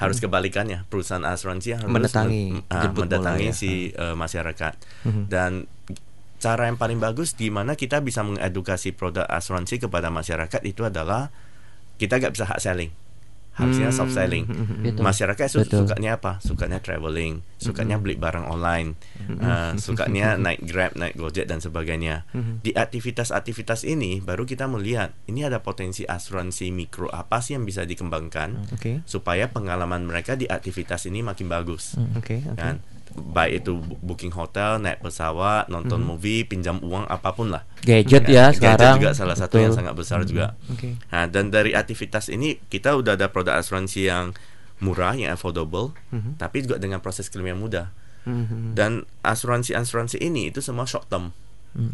Harus 0.00 0.18
kebalikannya, 0.18 0.88
perusahaan 0.88 1.22
asuransi 1.22 1.76
yang 1.76 1.80
harus 1.84 1.92
Mendatangi, 1.92 2.42
men- 2.56 2.64
jemput 2.66 3.04
bola 3.04 3.04
mendatangi 3.06 3.48
ya. 3.48 3.54
si 3.54 3.70
eh, 3.92 4.16
masyarakat. 4.16 4.74
Dan 5.28 5.68
cara 6.44 6.68
yang 6.68 6.76
paling 6.76 7.00
bagus 7.00 7.32
di 7.32 7.48
mana 7.48 7.72
kita 7.72 8.04
bisa 8.04 8.20
mengedukasi 8.20 8.92
produk 8.92 9.24
asuransi 9.24 9.80
kepada 9.80 10.12
masyarakat 10.12 10.60
itu 10.68 10.84
adalah 10.84 11.32
kita 11.96 12.20
gak 12.20 12.36
bisa 12.36 12.44
hard 12.44 12.60
selling. 12.60 12.92
Harusnya 13.54 13.94
soft 13.94 14.10
selling. 14.10 14.50
Betul. 14.82 15.06
Masyarakat 15.06 15.46
su- 15.46 15.62
Betul. 15.62 15.86
sukanya 15.86 16.18
apa? 16.18 16.42
Sukanya 16.42 16.82
traveling, 16.82 17.38
sukanya 17.54 18.02
beli 18.02 18.18
barang 18.18 18.50
online, 18.50 18.98
eh, 19.30 19.78
sukanya 19.78 20.34
naik 20.34 20.66
Grab, 20.66 20.98
naik 20.98 21.14
Gojek 21.14 21.46
dan 21.46 21.62
sebagainya. 21.62 22.26
Di 22.34 22.74
aktivitas-aktivitas 22.74 23.86
ini 23.86 24.18
baru 24.18 24.42
kita 24.42 24.66
melihat 24.66 25.14
ini 25.30 25.46
ada 25.46 25.62
potensi 25.62 26.02
asuransi 26.02 26.74
mikro 26.74 27.06
apa 27.06 27.38
sih 27.38 27.54
yang 27.54 27.62
bisa 27.62 27.86
dikembangkan 27.86 28.74
Oke. 28.74 29.06
supaya 29.06 29.46
pengalaman 29.46 30.02
mereka 30.02 30.34
di 30.34 30.50
aktivitas 30.50 31.06
ini 31.06 31.22
makin 31.22 31.46
bagus. 31.46 31.94
Oke, 32.18 32.42
oke. 32.50 32.58
Kan? 32.58 32.82
Baik 33.14 33.62
itu 33.62 33.78
booking 34.02 34.34
hotel, 34.34 34.82
naik 34.82 34.98
pesawat, 34.98 35.70
nonton 35.70 36.02
movie, 36.02 36.42
pinjam 36.42 36.82
uang 36.82 37.06
apa 37.06 37.30
pun 37.30 37.54
lah. 37.54 37.62
Gadget 37.86 38.26
Kan? 38.26 38.34
ya 38.34 38.46
Gadget 38.50 38.58
sekarang. 38.58 38.96
juga 38.98 39.10
salah 39.14 39.36
satu 39.38 39.56
yang 39.62 39.70
Betul. 39.70 39.78
sangat 39.78 39.94
besar 39.94 40.18
juga. 40.26 40.46
Oke. 40.66 40.98
Nah, 41.14 41.24
dan 41.30 41.54
dari 41.54 41.78
aktivitas 41.78 42.26
ini 42.26 42.58
kita 42.66 42.98
udah 42.98 43.14
ada 43.14 43.30
produk 43.30 43.54
asuransi 43.58 44.10
yang 44.10 44.34
murah, 44.82 45.14
yang 45.14 45.30
affordable, 45.30 45.94
tapi 46.36 46.66
juga 46.66 46.82
dengan 46.82 46.98
proses 46.98 47.30
klaim 47.30 47.54
yang 47.54 47.62
mudah. 47.62 47.94
Mhm. 48.26 48.74
Dan 48.74 49.06
asuransi-asuransi 49.22 50.18
ini 50.18 50.50
itu 50.50 50.58
semua 50.58 50.88
short 50.88 51.06
term. 51.06 51.30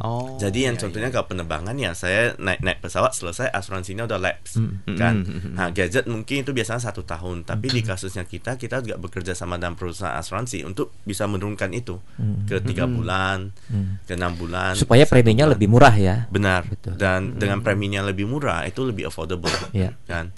Oh. 0.05 0.37
Jadi 0.37 0.69
yang 0.69 0.77
iya, 0.77 0.83
contohnya 0.85 1.09
iya. 1.09 1.15
kalau 1.17 1.27
penerbangan 1.33 1.73
ya 1.81 1.97
saya 1.97 2.37
naik 2.37 2.61
naik 2.61 2.79
pesawat 2.85 3.17
selesai 3.17 3.49
asuransinya 3.49 4.05
udah 4.05 4.21
lapse 4.21 4.61
kan. 5.01 5.25
Nah 5.57 5.73
gadget 5.73 6.05
mungkin 6.05 6.45
itu 6.45 6.53
biasanya 6.53 6.85
satu 6.93 7.01
tahun, 7.01 7.49
tapi 7.49 7.73
di 7.73 7.81
kasusnya 7.81 8.29
kita 8.29 8.61
kita 8.61 8.85
juga 8.85 9.01
bekerja 9.01 9.33
sama 9.33 9.57
dengan 9.57 9.81
perusahaan 9.81 10.13
asuransi 10.21 10.69
untuk 10.69 10.93
bisa 11.09 11.25
menurunkan 11.25 11.73
itu 11.73 11.97
ke 12.45 12.61
tiga 12.61 12.85
bulan, 12.85 13.57
ke 14.05 14.13
enam 14.21 14.37
bulan. 14.37 14.77
Supaya 14.77 15.09
preminya 15.09 15.49
bulan. 15.49 15.55
lebih 15.57 15.69
murah 15.73 15.95
ya. 15.97 16.17
benar 16.29 16.69
Betul. 16.69 17.01
dan 17.01 17.41
dengan 17.41 17.65
preminya 17.65 18.05
lebih 18.05 18.29
murah 18.29 18.69
itu 18.69 18.85
lebih 18.85 19.09
affordable 19.09 19.49
Iya. 19.73 19.97
kan. 20.05 20.29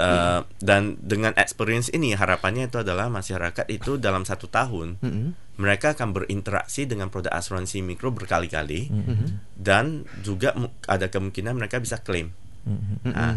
Uh, 0.00 0.40
dan 0.60 0.96
dengan 1.00 1.32
experience 1.36 1.88
ini 1.92 2.12
harapannya 2.16 2.68
itu 2.68 2.80
adalah 2.80 3.08
masyarakat 3.08 3.66
itu 3.68 3.96
dalam 3.96 4.24
satu 4.24 4.48
tahun 4.48 5.00
Mm-mm. 5.00 5.58
mereka 5.60 5.96
akan 5.96 6.12
berinteraksi 6.12 6.84
dengan 6.84 7.08
produk 7.08 7.32
asuransi 7.36 7.80
mikro 7.80 8.12
berkali-kali 8.12 8.88
Mm-hmm. 8.88 9.28
dan 9.56 10.04
juga 10.20 10.52
ada 10.86 11.08
kemungkinan 11.08 11.56
mereka 11.56 11.80
bisa 11.80 12.00
klaim. 12.00 12.32
Mm-hmm. 12.66 13.14
Nah, 13.14 13.32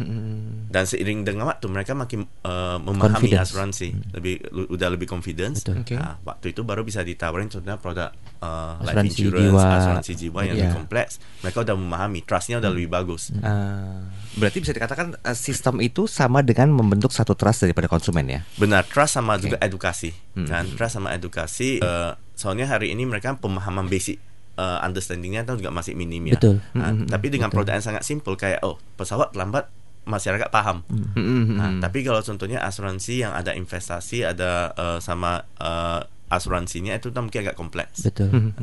dan 0.67 0.83
seiring 0.83 1.21
dengan 1.21 1.45
waktu 1.45 1.69
mereka 1.69 1.93
makin 1.93 2.25
uh, 2.41 2.81
memahami 2.81 3.29
Confidence. 3.29 3.45
asuransi, 3.47 3.87
lebih 4.09 4.41
lu- 4.49 4.69
udah 4.69 4.89
lebih 4.89 5.05
confidence. 5.05 5.61
Betul. 5.61 5.85
Oke. 5.85 5.93
Nah, 5.93 6.17
waktu 6.19 6.49
itu 6.49 6.61
baru 6.61 6.81
bisa 6.81 6.99
ditawarin 6.99 7.45
contohnya 7.45 7.77
produk 7.77 8.09
uh, 8.41 8.81
life 8.81 9.05
insurance, 9.05 9.53
jiwa. 9.53 9.63
asuransi 9.77 10.11
jiwa 10.15 10.39
yang 10.43 10.57
Iya. 10.57 10.61
lebih 10.65 10.75
kompleks. 10.75 11.21
Mereka 11.39 11.61
udah 11.61 11.75
memahami, 11.77 12.19
trustnya 12.21 12.57
udah 12.57 12.69
lebih 12.69 12.89
bagus. 12.89 13.29
Ah, 13.39 14.09
berarti 14.33 14.57
bisa 14.59 14.73
dikatakan 14.73 15.13
eh, 15.15 15.37
sistem 15.37 15.77
itu 15.77 16.05
sama 16.05 16.41
dengan 16.41 16.73
membentuk 16.73 17.13
satu 17.13 17.37
trust 17.37 17.63
daripada 17.63 17.85
konsumen 17.85 18.25
ya. 18.25 18.41
Benar, 18.57 18.81
trust 18.83 19.13
sama 19.13 19.37
Oke. 19.37 19.45
juga 19.45 19.57
edukasi. 19.61 20.09
Hmm. 20.33 20.49
Kan, 20.49 20.73
trust 20.73 20.97
sama 20.97 21.13
edukasi. 21.13 21.77
eh, 21.77 22.11
soalnya 22.33 22.65
hari 22.65 22.89
ini 22.89 23.03
mereka 23.03 23.35
pemahaman 23.35 23.85
basic 23.85 24.17
eh, 24.59 24.79
understandingnya 24.83 25.47
itu 25.47 25.63
juga 25.63 25.71
masih 25.71 25.95
minim 25.95 26.27
ya. 26.27 26.35
Betul. 26.35 26.59
Nah, 26.75 26.91
Hmm, 26.91 27.07
tapi 27.07 27.31
dengan 27.31 27.47
produk 27.47 27.79
yang 27.79 27.85
sangat 27.85 28.03
simple 28.03 28.35
kayak 28.35 28.59
oh 28.67 28.75
pesawat 28.99 29.31
lambat 29.39 29.71
masyarakat 30.03 30.49
paham. 30.51 30.83
Hmm. 30.89 31.55
Nah, 31.55 31.71
tapi 31.79 32.01
kalau 32.03 32.19
contohnya 32.19 32.59
asuransi 32.65 33.23
yang 33.23 33.31
ada 33.31 33.55
investasi, 33.55 34.25
ada 34.27 34.73
eh, 34.75 34.99
sama 34.99 35.39
eh, 35.61 36.01
asuransinya 36.29 36.93
itu 36.93 37.09
mungkin 37.11 37.41
agak 37.43 37.57
kompleks. 37.57 38.05
Betul. 38.05 38.53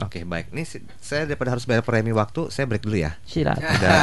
Oke 0.00 0.22
baik, 0.22 0.54
ini 0.54 0.62
si- 0.62 0.82
saya 0.98 1.26
daripada 1.26 1.52
harus 1.52 1.66
bayar 1.66 1.82
premi 1.82 2.10
waktu, 2.10 2.48
saya 2.48 2.64
break 2.64 2.86
dulu 2.86 2.96
ya. 2.96 3.18
Silakan. 3.22 3.66
Udah, 3.66 3.98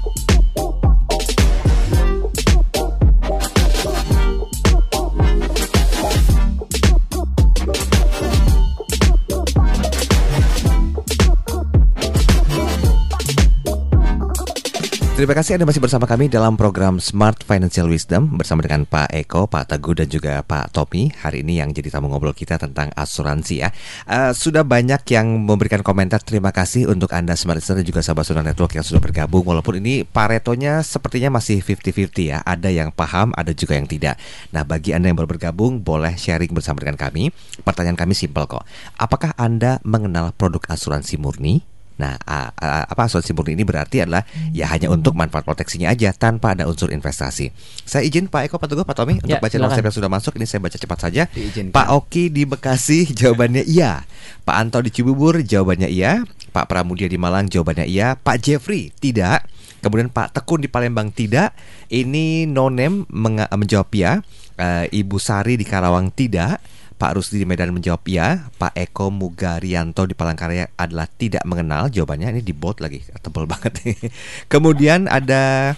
Terima 15.18 15.34
kasih 15.34 15.58
Anda 15.58 15.66
masih 15.66 15.82
bersama 15.82 16.06
kami 16.06 16.30
dalam 16.30 16.54
program 16.54 17.02
Smart 17.02 17.42
Financial 17.42 17.90
Wisdom 17.90 18.38
bersama 18.38 18.62
dengan 18.62 18.86
Pak 18.86 19.10
Eko, 19.10 19.50
Pak 19.50 19.74
Teguh 19.74 19.98
dan 19.98 20.06
juga 20.06 20.46
Pak 20.46 20.70
Topi. 20.70 21.10
Hari 21.10 21.42
ini 21.42 21.58
yang 21.58 21.74
jadi 21.74 21.90
tamu 21.90 22.06
ngobrol 22.06 22.30
kita 22.30 22.54
tentang 22.54 22.94
asuransi 22.94 23.66
ya. 23.66 23.74
Eh, 24.06 24.30
sudah 24.30 24.62
banyak 24.62 25.02
yang 25.10 25.42
memberikan 25.42 25.82
komentar. 25.82 26.22
Terima 26.22 26.54
kasih 26.54 26.86
untuk 26.86 27.10
Anda 27.10 27.34
Smart 27.34 27.58
Listener 27.58 27.82
dan 27.82 27.90
juga 27.90 27.98
sahabat 28.06 28.30
Sunan 28.30 28.46
Network 28.46 28.78
yang 28.78 28.86
sudah 28.86 29.02
bergabung. 29.02 29.42
Walaupun 29.42 29.82
ini 29.82 30.06
paretonya 30.06 30.86
sepertinya 30.86 31.42
masih 31.42 31.66
50-50 31.66 32.30
ya. 32.30 32.38
Ada 32.46 32.70
yang 32.70 32.94
paham, 32.94 33.34
ada 33.34 33.50
juga 33.50 33.74
yang 33.74 33.90
tidak. 33.90 34.22
Nah, 34.54 34.62
bagi 34.62 34.94
Anda 34.94 35.10
yang 35.10 35.18
baru 35.18 35.34
bergabung, 35.34 35.82
boleh 35.82 36.14
sharing 36.14 36.54
bersama 36.54 36.78
dengan 36.78 36.94
kami. 36.94 37.34
Pertanyaan 37.66 37.98
kami 37.98 38.14
simpel 38.14 38.46
kok. 38.46 38.62
Apakah 38.94 39.34
Anda 39.34 39.82
mengenal 39.82 40.30
produk 40.38 40.62
asuransi 40.70 41.18
murni? 41.18 41.77
Nah, 41.98 42.14
a- 42.22 42.54
a- 42.54 42.86
apa 42.86 43.10
asuransi 43.10 43.34
murni 43.34 43.58
ini 43.58 43.66
berarti 43.66 44.06
adalah 44.06 44.22
ya 44.54 44.70
hanya 44.70 44.86
untuk 44.86 45.18
manfaat 45.18 45.42
proteksinya 45.42 45.90
aja 45.90 46.14
tanpa 46.14 46.54
ada 46.54 46.70
unsur 46.70 46.94
investasi. 46.94 47.50
Saya 47.82 48.06
izin 48.06 48.30
Pak 48.30 48.46
Eko, 48.46 48.56
Pak 48.62 48.70
Teguh, 48.70 48.86
Pak 48.86 48.94
Tommy 48.94 49.18
untuk 49.18 49.34
Ya, 49.34 49.42
baca. 49.42 49.50
WhatsApp 49.58 49.90
yang 49.90 49.96
sudah 49.98 50.10
masuk. 50.10 50.32
Ini 50.38 50.46
saya 50.46 50.62
baca 50.62 50.78
cepat 50.78 50.98
saja. 51.02 51.22
Diizinkan. 51.34 51.74
Pak 51.74 51.86
Oki 51.90 52.30
di 52.30 52.46
Bekasi 52.46 53.10
jawabannya 53.18 53.66
iya. 53.66 54.06
Pak 54.46 54.56
Anto 54.56 54.78
di 54.78 54.94
Cibubur 54.94 55.42
jawabannya 55.42 55.90
iya. 55.90 56.22
Pak 56.54 56.70
Pramudia 56.70 57.10
di 57.10 57.18
Malang 57.18 57.50
jawabannya 57.50 57.84
iya. 57.84 58.14
Pak 58.14 58.38
Jeffrey 58.40 58.94
tidak. 58.94 59.42
Kemudian 59.78 60.10
Pak 60.10 60.38
Tekun 60.38 60.62
di 60.62 60.70
Palembang 60.70 61.10
tidak. 61.10 61.50
Ini 61.86 62.46
Nonem 62.46 63.06
menjawab 63.10 63.90
ya. 63.90 64.22
Eh, 64.54 64.86
Ibu 65.02 65.18
Sari 65.18 65.58
di 65.58 65.66
Karawang 65.66 66.14
tidak. 66.14 66.62
Pak 66.98 67.14
Rusdi 67.14 67.38
di 67.38 67.46
Medan 67.46 67.70
menjawab 67.70 68.02
ya. 68.10 68.50
Pak 68.58 68.74
Eko 68.74 69.14
Mugarianto 69.14 70.02
di 70.02 70.18
Palangkaraya 70.18 70.74
adalah 70.74 71.06
tidak 71.06 71.46
mengenal. 71.46 71.86
Jawabannya 71.94 72.34
ini 72.34 72.42
di 72.42 72.50
bot 72.50 72.82
lagi, 72.82 73.06
tebel 73.22 73.46
banget. 73.46 73.78
Kemudian 74.52 75.06
ada 75.06 75.72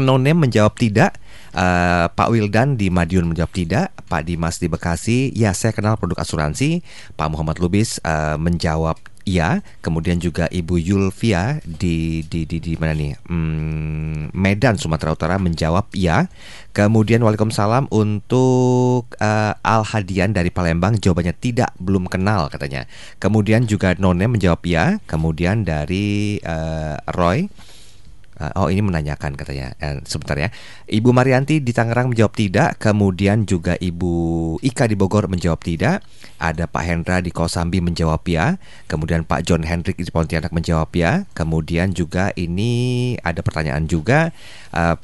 Nonem 0.00 0.48
menjawab 0.48 0.72
tidak. 0.76 1.20
Eh, 1.52 2.06
Pak 2.08 2.28
Wildan 2.32 2.80
di 2.80 2.88
Madiun 2.88 3.28
menjawab 3.28 3.52
tidak. 3.52 3.92
Pak 4.08 4.24
Dimas 4.24 4.56
di 4.56 4.72
Bekasi, 4.72 5.32
ya 5.36 5.52
saya 5.52 5.76
kenal 5.76 6.00
produk 6.00 6.24
asuransi. 6.24 6.80
Pak 7.16 7.28
Muhammad 7.28 7.60
Lubis 7.60 8.00
eh, 8.00 8.36
menjawab 8.40 8.96
iya. 9.26 9.60
Kemudian 9.84 10.16
juga 10.22 10.48
Ibu 10.48 10.80
Yulvia 10.80 11.60
di 11.66 12.24
di 12.24 12.46
di, 12.46 12.56
di 12.62 12.72
mana 12.78 12.96
nih? 12.96 13.12
Hmm, 13.28 14.32
Medan 14.32 14.80
Sumatera 14.80 15.12
Utara 15.12 15.36
menjawab 15.36 15.92
iya. 15.92 16.30
Kemudian 16.72 17.20
Waalaikumsalam 17.20 17.90
untuk 17.92 19.12
eh, 19.18 19.52
Al 19.52 19.82
Hadian 19.84 20.32
dari 20.32 20.48
Palembang 20.54 20.96
jawabannya 20.96 21.34
tidak 21.36 21.74
belum 21.82 22.06
kenal 22.06 22.48
katanya. 22.48 22.86
Kemudian 23.20 23.66
juga 23.66 23.92
None 23.98 24.30
menjawab 24.30 24.62
ya. 24.64 25.02
Kemudian 25.04 25.66
dari 25.66 26.38
eh, 26.40 26.96
Roy 27.12 27.50
Uh, 27.50 27.75
oh 28.36 28.68
ini 28.68 28.84
menanyakan 28.84 29.32
katanya. 29.34 29.72
Eh, 29.80 30.00
sebentar 30.04 30.36
ya. 30.36 30.48
Ibu 30.86 31.10
Marianti 31.12 31.64
di 31.64 31.72
Tangerang 31.72 32.12
menjawab 32.12 32.34
tidak. 32.36 32.76
Kemudian 32.76 33.48
juga 33.48 33.74
Ibu 33.80 34.14
Ika 34.60 34.84
di 34.88 34.96
Bogor 34.96 35.28
menjawab 35.32 35.60
tidak. 35.64 36.04
Ada 36.36 36.68
Pak 36.68 36.84
Hendra 36.84 37.16
di 37.24 37.32
Kosambi 37.32 37.80
menjawab 37.80 38.20
ya. 38.28 38.60
Kemudian 38.86 39.24
Pak 39.24 39.48
John 39.48 39.64
Hendrik 39.64 39.96
di 39.96 40.12
Pontianak 40.12 40.52
menjawab 40.52 40.92
ya. 40.92 41.24
Kemudian 41.32 41.96
juga 41.96 42.30
ini 42.36 43.16
ada 43.24 43.40
pertanyaan 43.40 43.88
juga. 43.88 44.36
Uh, 44.70 45.00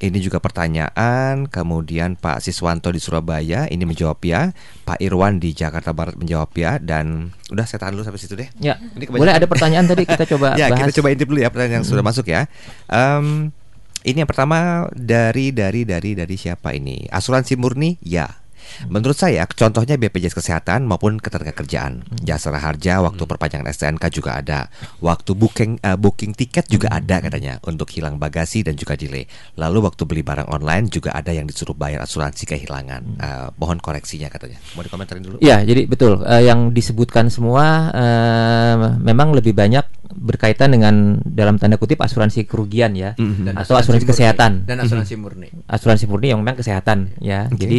ini 0.00 0.16
juga 0.18 0.40
pertanyaan, 0.40 1.44
kemudian 1.44 2.16
Pak 2.16 2.40
Siswanto 2.40 2.88
di 2.88 2.96
Surabaya 2.96 3.68
ini 3.68 3.84
menjawab 3.84 4.16
ya, 4.24 4.56
Pak 4.82 4.96
Irwan 4.96 5.36
di 5.36 5.52
Jakarta 5.52 5.92
Barat 5.92 6.16
menjawab 6.16 6.48
ya, 6.56 6.80
dan 6.80 7.28
udah 7.52 7.68
saya 7.68 7.84
tahan 7.84 7.92
dulu 7.92 8.08
sampai 8.08 8.16
situ 8.16 8.32
deh. 8.32 8.48
Ya, 8.56 8.80
Ini 8.80 9.04
kebanyakan. 9.04 9.20
boleh 9.20 9.34
ada 9.36 9.44
pertanyaan 9.44 9.84
tadi 9.84 10.08
kita 10.08 10.24
coba 10.24 10.46
ya 10.60 10.72
bahas. 10.72 10.88
kita 10.88 11.04
coba 11.04 11.08
intip 11.12 11.28
dulu 11.28 11.44
ya 11.44 11.52
pertanyaan 11.52 11.84
yang 11.84 11.86
sudah 11.86 12.00
masuk 12.00 12.32
ya. 12.32 12.48
Em, 12.88 13.52
ini 14.00 14.24
yang 14.24 14.30
pertama 14.32 14.88
dari 14.96 15.52
dari 15.52 15.84
dari 15.84 16.16
dari 16.16 16.36
siapa 16.40 16.72
ini? 16.72 17.04
Asuransi 17.04 17.60
murni 17.60 18.00
ya. 18.00 18.39
Menurut 18.86 19.16
saya 19.16 19.44
contohnya 19.46 19.96
BPJS 19.96 20.34
Kesehatan 20.34 20.84
maupun 20.84 21.18
ketenagakerjaan, 21.18 22.02
jasa 22.20 22.50
harja, 22.50 23.00
waktu 23.00 23.22
perpanjangan 23.22 23.68
STNK 23.68 24.04
juga 24.10 24.36
ada, 24.38 24.66
waktu 24.98 25.32
booking 25.32 25.78
eh, 25.80 25.94
booking 25.94 26.34
tiket 26.34 26.66
juga 26.66 26.90
ada 26.90 27.20
katanya 27.20 27.58
untuk 27.62 27.88
hilang 27.90 28.16
bagasi 28.16 28.62
dan 28.62 28.74
juga 28.74 28.96
delay. 28.96 29.24
Lalu 29.56 29.86
waktu 29.86 30.02
beli 30.04 30.22
barang 30.22 30.50
online 30.50 30.88
juga 30.88 31.14
ada 31.14 31.30
yang 31.30 31.46
disuruh 31.46 31.74
bayar 31.74 32.02
asuransi 32.02 32.44
kehilangan. 32.44 33.02
Eh, 33.16 33.48
mohon 33.56 33.78
koreksinya 33.78 34.28
katanya. 34.28 34.58
Mau 34.74 34.82
dikomentarin 34.82 35.22
dulu? 35.22 35.36
Ya, 35.40 35.62
jadi 35.62 35.86
betul 35.86 36.22
Eh, 36.22 36.44
yang 36.44 36.70
disebutkan 36.70 37.30
semua 37.30 37.88
eh, 37.90 38.74
memang 38.98 39.32
lebih 39.32 39.52
banyak 39.52 39.82
berkaitan 40.10 40.74
dengan 40.74 41.22
dalam 41.22 41.54
tanda 41.56 41.78
kutip 41.78 41.96
asuransi 41.96 42.42
kerugian 42.44 42.92
ya, 42.92 43.14
Mhm. 43.14 43.46
Dan 43.46 43.54
atau 43.56 43.78
asuransi 43.78 44.04
murni. 44.04 44.10
kesehatan. 44.10 44.52
dan 44.66 44.76
asuransi 44.82 45.14
murni. 45.16 45.48
asuransi 45.64 46.04
murni 46.04 46.26
yang 46.28 46.42
memang 46.42 46.58
kesehatan 46.58 47.14
ya. 47.18 47.46
Oke. 47.46 47.56
Jadi 47.56 47.78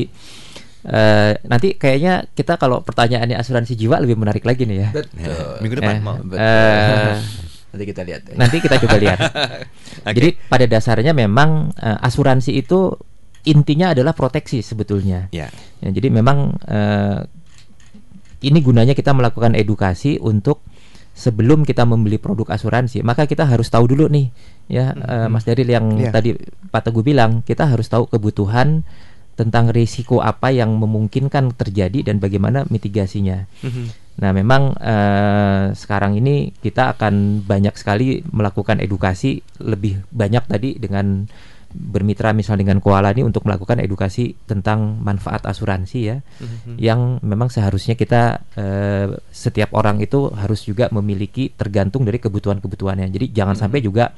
eh, 0.84 1.32
nanti 1.44 1.74
kayaknya 1.74 2.26
kita 2.28 2.56
kalau 2.56 2.82
pertanyaannya 2.82 3.36
asuransi 3.36 3.74
jiwa 3.76 3.98
lebih 3.98 4.16
menarik 4.16 4.42
lagi 4.42 4.64
nih 4.64 4.78
ya. 4.80 4.90
Betul. 4.92 5.60
Minggu 5.60 5.76
depan 5.78 5.96
Eh, 5.96 6.02
mau. 6.02 6.16
Betul. 6.18 6.40
eh, 6.40 7.16
Nanti 7.72 7.86
kita 7.88 8.02
lihat. 8.04 8.22
ya. 8.26 8.36
nanti 8.36 8.58
kita 8.60 8.76
coba 8.78 8.96
lihat. 8.98 9.20
Oke. 10.08 10.14
Jadi 10.14 10.30
pada 10.46 10.66
dasarnya 10.66 11.12
memang 11.12 11.72
eh, 11.74 11.98
asuransi 12.02 12.52
itu 12.54 12.92
intinya 13.44 13.90
adalah 13.92 14.12
proteksi 14.12 14.60
sebetulnya. 14.60 15.32
Ya. 15.32 15.48
Ya, 15.80 15.90
jadi 15.90 16.10
memang 16.10 16.58
eh, 16.62 17.20
ini 18.42 18.60
gunanya 18.60 18.92
kita 18.92 19.14
melakukan 19.14 19.54
edukasi 19.54 20.18
untuk 20.18 20.66
sebelum 21.12 21.62
kita 21.62 21.84
membeli 21.84 22.18
produk 22.18 22.50
asuransi, 22.50 23.04
maka 23.04 23.24
kita 23.24 23.46
harus 23.46 23.68
tahu 23.68 23.86
dulu 23.86 24.08
nih, 24.08 24.32
ya 24.68 24.92
eh, 24.92 25.28
Mas 25.28 25.44
Daril 25.44 25.68
yang 25.68 25.96
Iya. 25.96 26.10
tadi 26.10 26.30
Pak 26.68 26.90
Teguh 26.90 27.04
bilang, 27.04 27.40
kita 27.42 27.68
harus 27.68 27.86
tahu 27.86 28.08
kebutuhan 28.08 28.82
tentang 29.42 29.74
risiko 29.74 30.22
apa 30.22 30.54
yang 30.54 30.78
memungkinkan 30.78 31.58
terjadi 31.58 32.14
dan 32.14 32.22
bagaimana 32.22 32.70
mitigasinya. 32.70 33.50
Nah, 34.22 34.32
memang 34.38 34.78
eh, 34.78 35.74
sekarang 35.74 36.14
ini 36.22 36.54
kita 36.62 36.94
akan 36.94 37.42
banyak 37.42 37.74
sekali 37.74 38.22
melakukan 38.30 38.78
edukasi 38.78 39.42
lebih 39.66 40.06
banyak 40.14 40.44
tadi 40.46 40.78
dengan 40.78 41.26
bermitra 41.72 42.36
misalnya 42.36 42.68
dengan 42.68 42.84
Koala 42.84 43.16
ini 43.16 43.24
untuk 43.24 43.48
melakukan 43.48 43.80
edukasi 43.80 44.36
tentang 44.44 45.00
manfaat 45.00 45.48
asuransi 45.48 46.00
ya, 46.04 46.20
yang 46.76 47.24
memang 47.24 47.48
seharusnya 47.48 47.96
kita 47.96 48.44
eh, 48.60 49.08
setiap 49.32 49.72
orang 49.80 50.04
itu 50.04 50.28
harus 50.36 50.68
juga 50.68 50.92
memiliki 50.92 51.56
tergantung 51.56 52.04
dari 52.04 52.20
kebutuhan-kebutuhannya. 52.20 53.08
Jadi 53.08 53.32
jangan 53.32 53.56
sampai 53.56 53.80
juga 53.80 54.12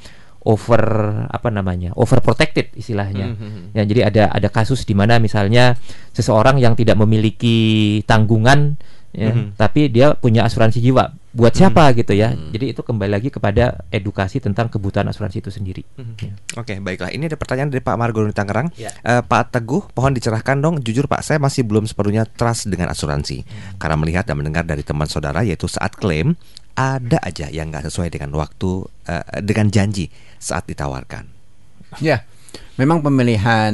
over 0.43 0.83
apa 1.31 1.47
namanya 1.47 1.95
overprotected 1.95 2.75
istilahnya. 2.75 3.35
Ya, 3.71 3.83
jadi 3.87 4.01
ada 4.11 4.23
ada 4.31 4.47
kasus 4.51 4.83
di 4.83 4.91
mana 4.91 5.17
misalnya 5.17 5.79
seseorang 6.11 6.59
yang 6.59 6.75
tidak 6.75 6.99
memiliki 6.99 7.99
tanggungan 8.03 8.75
ya, 9.13 9.31
Mhm. 9.31 9.55
tapi 9.55 9.87
dia 9.87 10.17
punya 10.17 10.43
asuransi 10.43 10.83
jiwa. 10.83 11.15
Buat 11.33 11.57
siapa 11.57 11.89
gitu 11.97 12.13
ya. 12.13 12.29
Jadi 12.37 12.77
itu 12.77 12.85
kembali 12.85 13.09
lagi 13.09 13.33
kepada 13.33 13.81
edukasi 13.89 14.37
tentang 14.37 14.69
kebutuhan 14.69 15.09
asuransi 15.09 15.41
itu 15.41 15.49
sendiri. 15.49 15.81
Ya. 16.21 16.29
Oke, 16.61 16.77
baiklah. 16.77 17.09
Ini 17.09 17.25
ada 17.25 17.33
pertanyaan 17.41 17.73
dari 17.73 17.81
Pak 17.81 17.97
Margo 17.97 18.21
di 18.21 18.37
Tangerang. 18.37 18.69
Ya. 18.77 18.93
Eh, 19.01 19.25
Pak 19.25 19.49
Teguh, 19.49 19.81
mohon 19.97 20.13
dicerahkan 20.13 20.61
dong. 20.61 20.77
Jujur 20.85 21.09
Pak, 21.09 21.25
saya 21.25 21.41
masih 21.41 21.65
belum 21.65 21.89
sepenuhnya 21.89 22.29
trust 22.29 22.69
dengan 22.69 22.93
asuransi. 22.93 23.49
Karena 23.81 23.97
melihat 23.97 24.29
dan 24.29 24.37
mendengar 24.37 24.61
dari 24.61 24.85
teman 24.85 25.09
saudara, 25.09 25.41
yaitu 25.41 25.65
saat 25.65 25.97
klaim 25.97 26.37
ada 26.73 27.21
aja 27.21 27.49
yang 27.53 27.69
nggak 27.69 27.85
sesuai 27.89 28.09
dengan 28.13 28.33
waktu, 28.33 28.85
eh, 29.09 29.41
dengan 29.45 29.69
janji 29.69 30.09
saat 30.41 30.65
ditawarkan. 30.65 31.29
Ya, 32.01 32.25
memang 32.81 33.05
pemilihan 33.05 33.73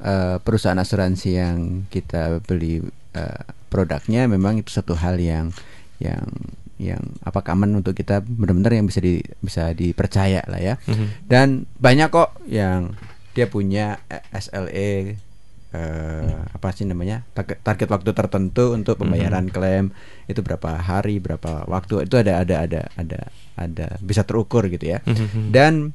eh, 0.00 0.36
perusahaan 0.40 0.78
asuransi 0.78 1.28
yang 1.36 1.58
kita 1.92 2.40
beli 2.44 2.80
eh, 3.12 3.42
produknya 3.68 4.24
memang 4.24 4.64
itu 4.64 4.72
satu 4.72 4.96
hal 4.96 5.20
yang 5.20 5.52
yang 6.00 6.24
yang 6.78 7.02
apa 7.26 7.42
aman 7.50 7.82
untuk 7.82 7.92
kita 7.98 8.22
benar-benar 8.22 8.70
yang 8.70 8.86
bisa 8.86 9.02
di 9.02 9.18
bisa 9.42 9.74
dipercaya 9.74 10.46
lah 10.46 10.60
ya. 10.62 10.74
Dan 11.26 11.66
banyak 11.76 12.08
kok 12.08 12.38
yang 12.46 12.94
dia 13.34 13.46
punya 13.50 14.00
eh, 14.08 14.22
SLE 14.34 15.18
eh, 15.72 16.32
apa 16.48 16.72
sih 16.72 16.88
namanya 16.88 17.24
target, 17.36 17.60
target 17.60 17.88
waktu 17.92 18.10
tertentu 18.16 18.72
untuk 18.72 18.96
pembayaran 19.00 19.52
klaim 19.52 19.92
itu 20.24 20.40
berapa 20.40 20.80
hari 20.80 21.20
berapa 21.20 21.68
waktu 21.68 22.08
itu 22.08 22.16
ada 22.16 22.40
ada 22.40 22.56
ada 22.64 22.80
ada 22.96 23.20
ada 23.58 23.86
bisa 24.00 24.24
terukur 24.24 24.64
gitu 24.72 24.96
ya. 24.96 25.04
Dan 25.52 25.92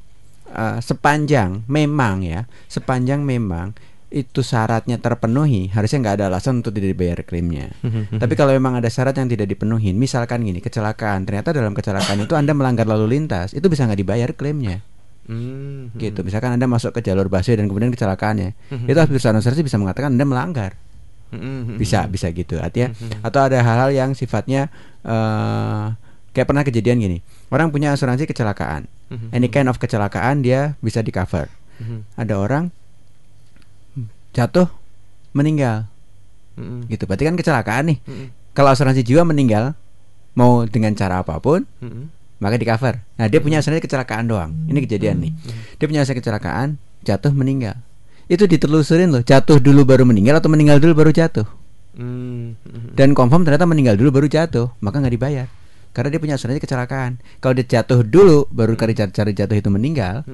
eh, 0.54 0.78
sepanjang 0.78 1.66
memang 1.66 2.22
ya 2.22 2.46
sepanjang 2.70 3.26
memang 3.26 3.74
itu 4.14 4.46
syaratnya 4.46 5.02
terpenuhi 5.02 5.74
harusnya 5.74 5.98
nggak 5.98 6.22
ada 6.22 6.24
alasan 6.30 6.62
untuk 6.62 6.70
tidak 6.70 6.94
dibayar 6.94 7.18
klaimnya. 7.26 7.74
Tapi 8.22 8.38
kalau 8.38 8.54
memang 8.54 8.78
ada 8.78 8.86
syarat 8.86 9.18
yang 9.18 9.26
tidak 9.26 9.50
dipenuhi 9.50 9.90
misalkan 9.90 10.46
gini 10.46 10.62
kecelakaan 10.62 11.26
ternyata 11.26 11.50
dalam 11.50 11.74
kecelakaan 11.74 12.22
itu 12.22 12.38
anda 12.38 12.54
melanggar 12.54 12.86
lalu 12.86 13.18
lintas 13.18 13.50
itu 13.58 13.66
bisa 13.66 13.90
nggak 13.90 13.98
dibayar 13.98 14.30
klaimnya 14.30 14.86
gitu. 15.96 16.20
Misalkan 16.20 16.52
anda 16.56 16.68
masuk 16.68 16.92
ke 16.92 17.00
jalur 17.00 17.32
busway 17.32 17.56
dan 17.56 17.64
kemudian 17.64 17.88
kecelakaan 17.88 18.36
ya 18.36 18.50
itu 18.72 18.98
perusahaan 19.08 19.36
asuransi 19.36 19.64
bisa 19.64 19.80
mengatakan 19.80 20.12
anda 20.12 20.24
melanggar. 20.28 20.76
Bisa 21.80 22.06
bisa 22.06 22.30
gitu. 22.30 22.60
Artinya 22.60 22.94
atau 23.24 23.40
ada 23.42 23.58
hal-hal 23.58 23.90
yang 23.90 24.10
sifatnya 24.12 24.68
eh 25.02 25.86
kayak 26.34 26.46
pernah 26.50 26.66
kejadian 26.66 26.98
gini. 27.00 27.18
Orang 27.48 27.70
punya 27.70 27.94
asuransi 27.94 28.28
kecelakaan. 28.28 28.86
Any 29.30 29.48
kind 29.48 29.70
of 29.70 29.78
kecelakaan 29.78 30.42
dia 30.42 30.74
bisa 30.82 31.00
di 31.00 31.14
cover 31.14 31.48
ada 32.14 32.34
orang 32.36 32.70
jatuh 34.34 34.66
meninggal. 35.32 35.86
Gitu. 36.86 37.02
Berarti 37.08 37.24
kan 37.26 37.34
kecelakaan 37.34 37.84
nih. 37.90 37.98
Kalau 38.54 38.70
asuransi 38.70 39.02
jiwa 39.02 39.26
meninggal 39.26 39.74
mau 40.34 40.66
dengan 40.66 40.94
cara 40.98 41.22
apa 41.22 41.38
pun 41.38 41.66
maka 42.42 42.54
di 42.58 42.66
cover. 42.66 43.00
Nah 43.20 43.26
dia 43.30 43.38
punya 43.38 43.60
asuransi 43.60 43.84
kecelakaan 43.84 44.24
doang. 44.26 44.50
Ini 44.66 44.78
kejadian 44.82 45.16
nih. 45.22 45.32
Dia 45.78 45.86
punya 45.86 46.00
asuransi 46.02 46.20
kecelakaan, 46.22 46.80
jatuh 47.06 47.32
meninggal. 47.34 47.78
Itu 48.24 48.48
ditelusurin 48.48 49.12
loh, 49.12 49.20
jatuh 49.20 49.60
dulu 49.60 49.84
baru 49.84 50.08
meninggal 50.08 50.40
atau 50.40 50.48
meninggal 50.48 50.80
dulu 50.80 51.04
baru 51.04 51.10
jatuh. 51.12 51.44
Dan 52.94 53.14
confirm 53.14 53.46
ternyata 53.46 53.68
meninggal 53.68 53.94
dulu 53.94 54.18
baru 54.18 54.26
jatuh, 54.26 54.72
maka 54.82 54.98
nggak 54.98 55.14
dibayar. 55.14 55.46
Karena 55.94 56.08
dia 56.10 56.18
punya 56.18 56.34
asuransi 56.34 56.58
kecelakaan. 56.58 57.22
Kalau 57.38 57.54
dia 57.54 57.78
jatuh 57.78 58.02
dulu 58.02 58.50
baru 58.50 58.74
cari 58.74 58.98
cari 58.98 59.30
jatuh 59.30 59.54
itu 59.54 59.70
meninggal, 59.70 60.26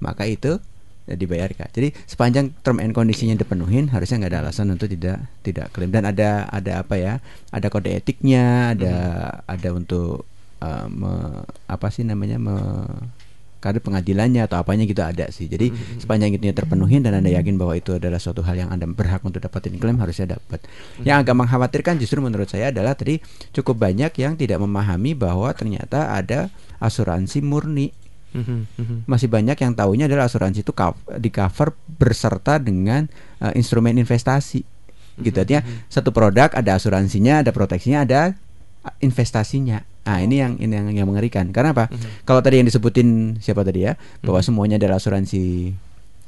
maka 0.00 0.24
itu 0.24 0.56
ya 1.04 1.12
dibayarkan. 1.12 1.68
Jadi 1.68 1.92
sepanjang 2.08 2.56
term 2.64 2.80
and 2.80 2.96
conditionnya 2.96 3.36
dipenuhin, 3.36 3.92
harusnya 3.92 4.24
nggak 4.24 4.32
ada 4.32 4.40
alasan 4.48 4.72
untuk 4.72 4.88
tidak 4.88 5.20
tidak 5.44 5.68
klaim. 5.76 5.92
Dan 5.92 6.08
ada 6.08 6.48
ada 6.48 6.80
apa 6.80 6.96
ya? 6.96 7.20
Ada 7.52 7.68
kode 7.68 7.92
etiknya, 7.92 8.72
ada 8.72 8.94
ada 9.44 9.68
untuk 9.76 10.24
uh, 10.64 10.86
me- 10.88 11.44
apa 11.68 11.92
sih 11.92 12.08
namanya 12.08 12.40
me 12.40 12.56
karena 13.64 13.80
pengadilannya 13.80 14.44
atau 14.44 14.60
apanya 14.60 14.84
gitu 14.84 15.00
ada 15.00 15.24
sih. 15.32 15.48
Jadi 15.48 15.72
sepanjang 15.96 16.36
itu 16.36 16.52
terpenuhi 16.52 17.00
dan 17.00 17.16
anda 17.16 17.32
yakin 17.32 17.56
bahwa 17.56 17.72
itu 17.72 17.96
adalah 17.96 18.20
suatu 18.20 18.44
hal 18.44 18.60
yang 18.60 18.68
anda 18.68 18.84
berhak 18.84 19.24
untuk 19.24 19.40
dapatin 19.40 19.80
klaim 19.80 19.96
harusnya 19.96 20.36
dapat. 20.36 20.60
Yang 21.00 21.24
agak 21.24 21.32
mengkhawatirkan 21.40 21.96
justru 21.96 22.20
menurut 22.20 22.44
saya 22.44 22.68
adalah 22.68 22.92
tadi 22.92 23.24
cukup 23.56 23.88
banyak 23.88 24.12
yang 24.20 24.36
tidak 24.36 24.60
memahami 24.60 25.16
bahwa 25.16 25.48
ternyata 25.56 26.12
ada 26.12 26.52
asuransi 26.76 27.40
murni. 27.40 27.88
Masih 29.08 29.32
banyak 29.32 29.56
yang 29.56 29.72
tahunya 29.72 30.12
adalah 30.12 30.28
asuransi 30.28 30.60
itu 30.60 30.72
di 31.16 31.30
cover 31.32 31.72
berserta 31.88 32.60
dengan 32.60 33.08
uh, 33.40 33.56
instrumen 33.56 33.96
investasi. 33.96 34.60
Gitu. 35.16 35.40
Artinya 35.40 35.64
satu 35.88 36.12
produk 36.12 36.52
ada 36.52 36.76
asuransinya 36.76 37.40
ada 37.40 37.48
proteksinya 37.48 38.04
ada 38.04 38.36
uh, 38.84 38.92
investasinya 39.00 39.86
nah 40.04 40.20
ini 40.20 40.40
yang 40.40 40.60
ini 40.60 40.72
yang, 40.72 40.88
yang 40.92 41.08
mengerikan. 41.08 41.48
Karena 41.50 41.72
apa? 41.72 41.88
Kalau 42.28 42.44
tadi 42.44 42.60
yang 42.60 42.68
disebutin 42.68 43.40
siapa 43.40 43.64
tadi 43.64 43.88
ya? 43.88 43.96
Bahwa 44.20 44.40
semuanya 44.44 44.76
adalah 44.76 45.00
asuransi 45.00 45.72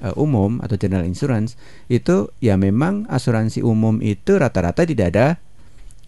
uh, 0.01 0.15
umum 0.17 0.61
atau 0.65 0.77
general 0.81 1.05
insurance 1.05 1.55
itu 1.89 2.33
ya 2.41 2.57
memang 2.57 3.05
asuransi 3.09 3.61
umum 3.65 4.01
itu 4.01 4.37
rata-rata 4.37 4.85
tidak 4.85 5.07
ada 5.13 5.27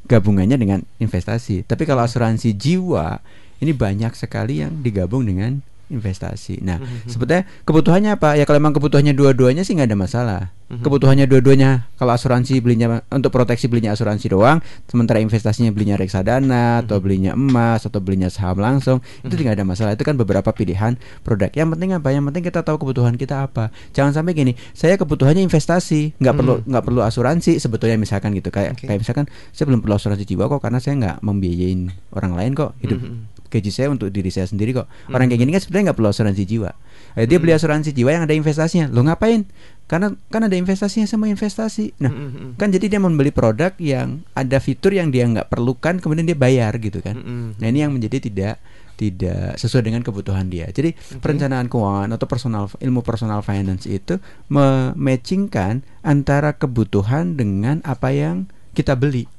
gabungannya 0.09 0.57
dengan 0.57 0.81
investasi. 0.99 1.69
Tapi 1.69 1.85
kalau 1.85 2.05
asuransi 2.09 2.57
jiwa 2.57 3.21
ini 3.61 3.77
banyak 3.77 4.17
sekali 4.17 4.65
yang 4.65 4.81
digabung 4.81 5.29
dengan 5.29 5.61
investasi. 5.89 6.61
Nah, 6.61 6.79
sebetulnya 7.09 7.49
kebutuhannya 7.65 8.21
apa? 8.21 8.37
Ya 8.37 8.45
kalau 8.45 8.61
memang 8.61 8.77
kebutuhannya 8.77 9.17
dua-duanya 9.17 9.65
sih 9.65 9.75
nggak 9.75 9.89
ada 9.89 9.99
masalah. 9.99 10.43
Kebutuhannya 10.69 11.25
dua-duanya 11.25 11.89
kalau 11.97 12.13
asuransi 12.13 12.61
belinya 12.61 13.01
untuk 13.09 13.33
proteksi 13.33 13.73
belinya 13.73 13.97
asuransi 13.97 14.29
doang, 14.29 14.61
sementara 14.85 15.17
investasinya 15.17 15.73
belinya 15.73 15.97
reksadana 15.97 16.85
atau 16.85 17.01
belinya 17.01 17.33
emas 17.33 17.89
atau 17.89 18.05
belinya 18.05 18.29
saham 18.29 18.61
langsung, 18.61 19.01
itu 19.25 19.33
tidak 19.33 19.57
ada 19.57 19.65
masalah. 19.65 19.97
Itu 19.97 20.05
kan 20.05 20.21
beberapa 20.21 20.53
pilihan 20.53 21.01
produk. 21.25 21.49
Yang 21.57 21.69
penting 21.73 21.91
apa? 21.97 22.09
Yang 22.13 22.25
penting 22.29 22.43
kita 22.53 22.61
tahu 22.61 22.77
kebutuhan 22.85 23.17
kita 23.17 23.49
apa. 23.49 23.73
Jangan 23.97 24.13
sampai 24.13 24.37
gini, 24.37 24.53
saya 24.77 25.01
kebutuhannya 25.01 25.41
investasi, 25.41 26.21
nggak 26.21 26.35
perlu 26.37 26.61
nggak 26.69 26.85
perlu 26.85 27.01
asuransi 27.01 27.57
sebetulnya 27.57 27.97
misalkan 27.97 28.37
gitu 28.37 28.53
kayak 28.53 28.77
Oke. 28.77 28.93
kayak 28.93 29.01
misalkan 29.01 29.25
saya 29.57 29.65
belum 29.73 29.81
perlu 29.81 29.97
asuransi 29.97 30.29
jiwa 30.29 30.53
kok 30.53 30.61
karena 30.61 30.85
saya 30.85 31.01
nggak 31.01 31.17
membiayain 31.25 31.97
orang 32.13 32.33
lain 32.37 32.53
kok 32.53 32.77
hidup 32.85 33.01
gaji 33.49 33.71
saya 33.73 33.89
untuk 33.89 34.13
diri 34.13 34.29
saya 34.29 34.47
sendiri 34.47 34.77
kok. 34.77 34.87
Orang 35.11 35.33
kayak 35.33 35.41
gini 35.41 35.51
kan 35.57 35.63
sebenarnya 35.65 35.85
nggak 35.91 35.99
perlu 35.99 36.11
asuransi 36.13 36.43
jiwa. 36.45 36.71
Eh, 37.17 37.27
dia 37.27 37.41
beli 37.41 37.53
asuransi 37.57 37.91
jiwa 37.97 38.11
yang 38.15 38.25
ada 38.29 38.37
investasinya. 38.37 38.87
Lo 38.93 39.03
ngapain? 39.03 39.49
Karena 39.89 40.13
kan 40.29 40.45
ada 40.45 40.53
investasinya 40.53 41.09
sama 41.09 41.33
investasi. 41.33 41.97
Nah 42.05 42.13
kan 42.61 42.69
jadi 42.69 42.93
dia 42.93 43.01
membeli 43.01 43.33
produk 43.33 43.73
yang 43.81 44.21
ada 44.37 44.61
fitur 44.61 44.93
yang 44.93 45.09
dia 45.09 45.25
nggak 45.25 45.49
perlukan 45.49 45.97
kemudian 45.99 46.29
dia 46.29 46.37
bayar 46.37 46.77
gitu 46.77 47.01
kan. 47.01 47.17
Nah 47.57 47.67
ini 47.67 47.81
yang 47.81 47.97
menjadi 47.97 48.21
tidak 48.21 48.61
tidak 48.99 49.55
sesuai 49.57 49.87
dengan 49.87 50.03
kebutuhan 50.03 50.51
dia. 50.51 50.67
Jadi 50.69 50.93
perencanaan 51.23 51.71
keuangan 51.71 52.11
atau 52.19 52.27
personal 52.27 52.67
ilmu 52.83 53.07
personal 53.07 53.41
finance 53.47 53.87
itu 53.87 54.19
mematchingkan 54.51 55.87
antara 56.03 56.59
kebutuhan 56.59 57.39
dengan 57.39 57.79
apa 57.87 58.11
yang 58.11 58.51
kita 58.75 58.99
beli. 58.99 59.31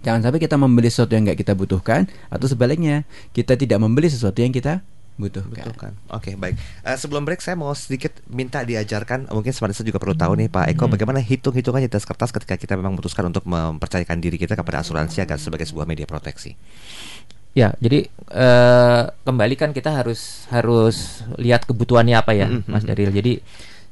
Jangan 0.00 0.20
sampai 0.24 0.40
kita 0.40 0.56
membeli 0.56 0.88
sesuatu 0.88 1.12
yang 1.12 1.28
nggak 1.28 1.40
kita 1.40 1.52
butuhkan 1.52 2.08
atau 2.32 2.46
sebaliknya 2.48 3.04
kita 3.36 3.54
tidak 3.54 3.78
membeli 3.80 4.08
sesuatu 4.08 4.40
yang 4.40 4.50
kita 4.50 4.80
butuhkan. 5.20 5.52
Butuhkan. 5.52 5.92
Oke, 6.16 6.32
baik. 6.32 6.56
Eh, 6.56 6.96
sebelum 6.96 7.28
break 7.28 7.44
saya 7.44 7.52
mau 7.52 7.70
sedikit 7.76 8.16
minta 8.32 8.64
diajarkan, 8.64 9.28
mungkin 9.28 9.52
sebenarnya 9.52 9.84
juga 9.84 10.00
perlu 10.00 10.16
tahu 10.16 10.32
nih 10.40 10.48
Pak 10.48 10.64
Eko, 10.72 10.88
bagaimana 10.88 11.20
hitung-hitungan 11.20 11.84
di 11.84 11.88
atas 11.92 12.08
kertas 12.08 12.32
ketika 12.32 12.56
kita 12.56 12.72
memang 12.80 12.96
memutuskan 12.96 13.28
untuk 13.28 13.44
mempercayakan 13.44 14.16
diri 14.16 14.40
kita 14.40 14.56
kepada 14.56 14.80
asuransi 14.80 15.20
agar 15.20 15.36
sebagai 15.36 15.68
sebuah 15.68 15.84
media 15.84 16.08
proteksi. 16.08 16.56
Ya, 17.52 17.76
jadi 17.82 18.08
eh, 18.32 19.02
kembali 19.26 19.54
kan 19.60 19.76
kita 19.76 19.92
harus 19.92 20.48
harus 20.48 21.26
lihat 21.36 21.68
kebutuhannya 21.68 22.16
apa 22.16 22.32
ya, 22.32 22.48
Mm-mm, 22.48 22.70
Mas 22.70 22.88
Daril. 22.88 23.12
Jadi 23.12 23.44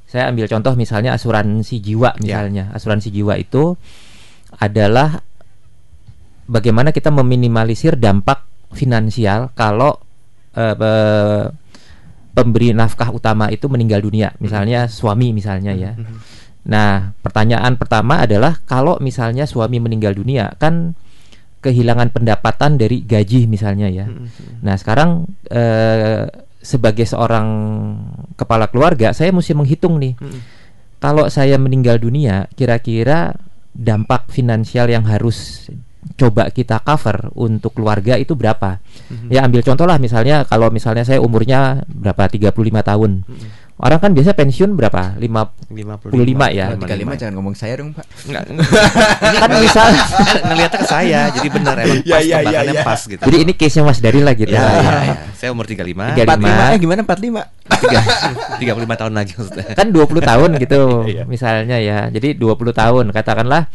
saya 0.09 0.33
ambil 0.33 0.49
contoh 0.49 0.73
misalnya 0.79 1.13
asuransi 1.13 1.77
jiwa 1.85 2.17
misalnya. 2.25 2.73
Asuransi 2.73 3.13
jiwa 3.13 3.37
itu 3.37 3.77
adalah 4.57 5.21
bagaimana 6.49 6.91
kita 6.91 7.13
meminimalisir 7.13 7.95
dampak 8.01 8.43
finansial 8.73 9.53
kalau 9.53 10.01
pe- 10.53 11.49
pemberi 12.35 12.71
nafkah 12.71 13.11
utama 13.11 13.51
itu 13.51 13.67
meninggal 13.71 14.03
dunia, 14.03 14.35
misalnya 14.39 14.89
suami 14.91 15.31
misalnya 15.31 15.75
ya. 15.75 15.93
Nah, 16.69 17.15
pertanyaan 17.23 17.75
pertama 17.79 18.23
adalah 18.23 18.61
kalau 18.63 18.99
misalnya 19.01 19.47
suami 19.49 19.79
meninggal 19.79 20.13
dunia 20.15 20.53
kan 20.59 20.95
kehilangan 21.59 22.15
pendapatan 22.15 22.79
dari 22.79 23.03
gaji 23.03 23.51
misalnya 23.51 23.91
ya. 23.91 24.07
Nah, 24.63 24.75
sekarang 24.79 25.27
eh, 25.51 26.31
sebagai 26.59 27.07
seorang 27.07 27.47
kepala 28.39 28.71
keluarga 28.71 29.11
saya 29.11 29.31
mesti 29.35 29.55
menghitung 29.55 29.99
nih. 29.99 30.15
Kalau 30.99 31.31
saya 31.31 31.59
meninggal 31.59 32.03
dunia, 32.03 32.51
kira-kira 32.55 33.35
dampak 33.75 34.31
finansial 34.31 34.91
yang 34.91 35.07
harus 35.07 35.71
coba 36.15 36.49
kita 36.49 36.81
cover 36.81 37.29
untuk 37.35 37.75
keluarga 37.75 38.15
itu 38.15 38.33
berapa? 38.33 38.81
Ya 39.29 39.43
ambil 39.43 39.61
contoh 39.61 39.85
lah 39.85 39.99
misalnya 39.99 40.43
kalau 40.43 40.71
misalnya 40.71 41.03
saya 41.03 41.19
umurnya 41.19 41.85
berapa 41.87 42.25
35 42.25 42.55
tahun. 42.81 43.13
Orang 43.79 44.03
kan 44.03 44.11
biasa 44.11 44.35
pensiun 44.35 44.75
berapa? 44.75 45.15
5 45.15 45.23
55 45.71 46.11
ya. 46.51 46.67
Kalau 46.75 46.83
35 46.83 47.15
jangan 47.15 47.35
ngomong 47.39 47.55
saya 47.55 47.79
dong, 47.79 47.95
Pak. 47.95 48.03
Enggak. 48.27 48.43
kan 49.39 49.51
misal 49.55 49.87
Kan 49.95 50.43
ngeliatnya 50.51 50.79
ke 50.83 50.87
saya, 50.91 51.21
jadi 51.31 51.47
benar 51.47 51.75
emang 51.87 52.03
Ya, 52.03 52.19
pas 52.19 52.23
ya, 52.27 52.27
ya, 52.27 52.39
tembakannya 52.43 52.75
ya. 52.75 52.83
pas 52.83 53.01
gitu. 53.07 53.23
jadi 53.23 53.37
ini 53.39 53.53
case-nya 53.55 53.83
Mas 53.87 54.03
Daril 54.03 54.27
lah 54.27 54.35
gitu. 54.35 54.51
ya, 54.51 54.67
lah. 54.67 54.75
ya, 54.75 54.91
ya. 55.07 55.15
Saya 55.31 55.55
umur 55.55 55.71
35, 55.71 55.95
35. 55.95 56.27
45 56.27 56.75
eh 56.75 56.79
gimana 56.83 57.01
45? 57.07 57.79
tiga, 57.79 58.01
35 58.59 58.99
tahun 58.99 59.13
lagi 59.15 59.33
maksudnya. 59.39 59.65
kan 59.71 59.87
20 59.95 60.27
tahun 60.27 60.51
gitu 60.59 60.81
Iya. 61.15 61.23
misalnya 61.31 61.79
ya. 61.79 61.99
Jadi 62.11 62.29
20 62.35 62.59
tahun 62.75 63.05
katakanlah 63.15 63.71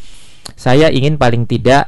saya 0.53 0.91
ingin 0.91 1.15
paling 1.15 1.47
tidak 1.47 1.87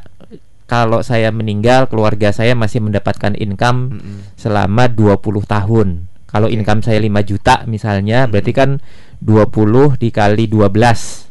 kalau 0.66 1.06
saya 1.06 1.30
meninggal 1.30 1.86
keluarga 1.86 2.34
saya 2.34 2.58
masih 2.58 2.82
mendapatkan 2.82 3.38
income 3.38 4.02
selama 4.34 4.90
20 4.90 5.22
tahun. 5.46 5.88
Kalau 6.26 6.52
income 6.52 6.84
saya 6.84 7.00
5 7.00 7.08
juta 7.24 7.64
misalnya 7.64 8.28
berarti 8.28 8.52
kan 8.52 8.84
20 9.24 9.96
dikali 9.96 10.52
12 10.52 10.68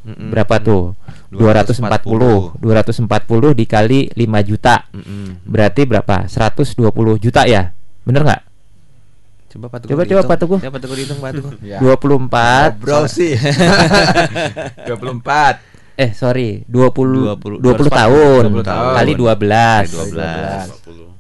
Mm-mm. 0.08 0.30
berapa 0.32 0.54
tuh? 0.64 0.96
240. 1.34 2.62
240 2.62 3.58
dikali 3.58 4.08
5 4.14 4.48
juta. 4.48 4.86
Mm-mm. 4.94 5.44
Berarti 5.44 5.82
berapa? 5.84 6.24
120 6.30 6.88
juta 7.20 7.42
ya? 7.44 7.74
Bener 8.06 8.22
nggak? 8.22 8.42
Coba 9.54 9.66
Pak 9.70 9.78
Teguh 9.86 9.90
Coba, 9.94 10.02
coba, 10.02 10.08
dihitung. 10.10 10.30
Pak 10.30 10.38
Teguh. 10.40 10.58
Ya, 10.62 10.70
Pak 10.70 10.80
Teguh 10.82 10.96
dihitung 10.98 11.20
Pak 11.20 11.32
Teguh. 11.34 11.52
Ya. 11.74 11.78
24 11.82 12.80
Bro 12.82 13.00
sih. 13.06 13.34
24. 14.88 15.73
Eh 15.94 16.10
sorry 16.10 16.66
20 16.66 17.38
20 17.38 17.62
20, 17.62 17.86
tahun 17.88 18.42
20 18.50 18.66
tahun. 18.66 18.92
Kali 18.92 19.12
12 19.14 19.14
Kali 19.14 19.88
12. 20.10 20.66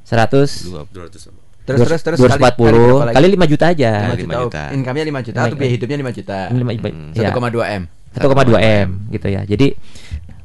100 0.04 0.66
Dua- 0.66 0.84
200 0.90 1.30
Terus 1.64 1.80
terus 1.80 2.02
terus 2.04 2.18
240 2.20 3.08
kali, 3.08 3.26
5 3.32 3.46
juta 3.48 3.64
aja 3.72 3.92
5 4.04 4.20
lima 4.20 4.34
juta. 4.36 4.42
juta. 4.44 4.62
Income-nya 4.76 5.04
5 5.08 5.20
juta 5.22 5.38
atau 5.40 5.56
biaya 5.56 5.72
hidupnya 5.72 5.96
5 5.96 6.12
juta. 6.12 6.38
Lima- 6.52 6.76
Hmm. 6.76 7.10
ya, 7.16 7.32
1,2 7.32 7.64
M. 7.64 7.82
1,2 8.12 8.58
M 8.60 8.88
gitu 9.08 9.26
ya 9.26 9.42
jadi 9.42 9.66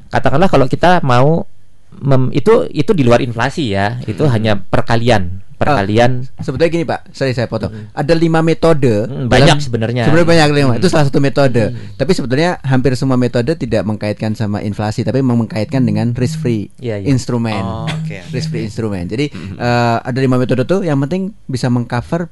katakanlah 0.07 0.47
kalau 0.47 0.65
kita 0.65 1.03
mau 1.03 1.43
mem- 1.91 2.31
itu 2.31 2.65
itu 2.71 2.91
di 2.93 3.03
luar 3.03 3.19
inflasi 3.19 3.69
ya 3.69 3.99
itu 4.05 4.23
Hmm. 4.23 4.31
hanya 4.31 4.53
perkalian 4.57 5.43
perkalian 5.59 6.23
Sebetulnya 6.39 6.71
gini 6.71 6.85
Pak, 6.85 7.11
sorry 7.11 7.31
saya 7.31 7.45
potong. 7.45 7.91
Ada 7.91 8.15
lima 8.15 8.39
metode. 8.39 9.05
Hmm, 9.05 9.27
banyak 9.27 9.59
dalam- 9.59 9.61
sebenarnya. 9.61 10.03
Sebenarnya 10.07 10.29
banyak 10.29 10.49
lima. 10.55 10.73
Itu 10.75 10.87
salah 10.87 11.05
satu 11.05 11.19
metode. 11.19 11.63
Tapi 11.93 12.11
sebetulnya 12.11 12.63
hampir 12.63 12.95
semua 12.95 13.19
metode 13.19 13.51
tidak 13.53 13.83
mengkaitkan 13.83 14.33
sama 14.33 14.59
inflasi, 14.59 15.03
tapi 15.03 15.19
memang 15.19 15.45
mengkaitkan 15.45 15.83
dengan 15.83 16.15
risk 16.15 16.39
free 16.39 16.71
Iya, 16.79 17.03
iya. 17.03 17.07
instrumen. 17.07 17.59
Oh, 17.59 17.85
oke, 17.85 17.99
oke, 18.07 18.31
risk 18.31 18.49
free 18.49 18.63
instrumen. 18.63 19.05
Jadi 19.05 19.27
eh, 19.35 19.97
ada 19.99 20.17
lima 20.17 20.39
metode 20.39 20.63
tuh. 20.63 20.81
Yang 20.81 20.99
penting 21.03 21.21
bisa 21.45 21.67
mengcover 21.67 22.31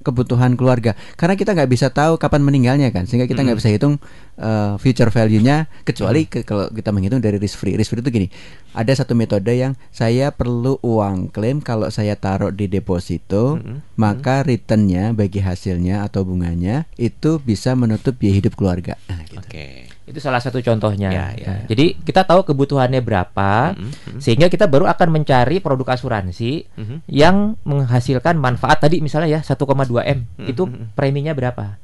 kebutuhan 0.00 0.54
keluarga. 0.54 0.92
Karena 1.14 1.34
kita 1.34 1.52
nggak 1.52 1.68
bisa 1.68 1.88
tahu 1.88 2.16
kapan 2.16 2.40
meninggalnya 2.40 2.88
kan 2.88 3.04
sehingga 3.04 3.24
kita 3.24 3.40
nggak 3.42 3.58
bisa 3.58 3.68
hitung 3.68 4.00
eh, 4.34 4.74
future 4.76 5.08
value-nya 5.08 5.68
kecuali 5.82 6.24
ke- 6.24 6.42
kalau 6.42 6.68
kita 6.68 6.90
menghitung 6.90 7.20
dari 7.20 7.36
risk 7.36 7.56
free. 7.56 7.76
Risk 7.76 7.92
free 7.92 8.00
itu 8.00 8.10
gini 8.10 8.28
ada 8.70 8.90
satu 8.90 9.12
metode 9.12 9.50
yang 9.50 9.74
saya 9.90 10.30
perlu 10.30 10.78
uang 10.80 11.28
klaim 11.28 11.58
kalau 11.58 11.90
saya 11.90 12.14
taruh 12.14 12.50
di 12.50 12.66
deposito 12.66 13.58
maka 13.94 14.40
returnnya 14.40 15.12
bagi 15.12 15.38
hasilnya 15.38 16.02
atau 16.02 16.22
bunganya 16.22 16.88
itu 16.96 17.36
bisa 17.36 17.74
menutup 17.74 18.16
biaya 18.16 18.38
hidup 18.38 18.56
keluarga. 18.56 18.96
Nah, 19.06 19.20
gitu. 19.22 19.38
Oke. 19.38 19.66
Itu 20.10 20.18
salah 20.18 20.42
satu 20.42 20.58
contohnya. 20.58 21.08
Ya, 21.08 21.26
ya, 21.32 21.46
Nah, 21.46 21.58
ya. 21.62 21.66
jadi 21.70 21.94
kita 21.96 22.26
tahu 22.26 22.42
kebutuhannya 22.44 22.98
berapa 23.00 23.78
sehingga 24.18 24.50
kita 24.50 24.66
baru 24.66 24.90
akan 24.90 25.08
mencari 25.14 25.58
produk 25.58 25.94
asuransi 25.94 26.66
Mhm. 26.74 26.96
yang 27.06 27.54
menghasilkan 27.62 28.34
manfaat. 28.34 28.82
Tadi 28.82 28.98
misalnya 28.98 29.38
ya 29.38 29.40
1,2 29.40 30.02
m 30.02 30.26
itu 30.42 30.66
preminya 30.92 31.30
berapa? 31.32 31.78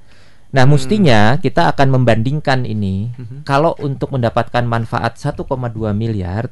Nah 0.46 0.62
mestinya 0.64 1.36
kita 1.36 1.68
akan 1.70 1.90
membandingkan 1.90 2.64
ini. 2.64 3.10
Kalau 3.42 3.74
untuk 3.78 4.14
mendapatkan 4.14 4.62
manfaat 4.62 5.18
1,2 5.18 5.90
miliar 5.92 6.48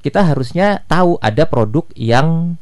kita 0.00 0.24
harusnya 0.24 0.84
tahu 0.86 1.16
ada 1.20 1.44
produk 1.44 1.84
yang 1.96 2.56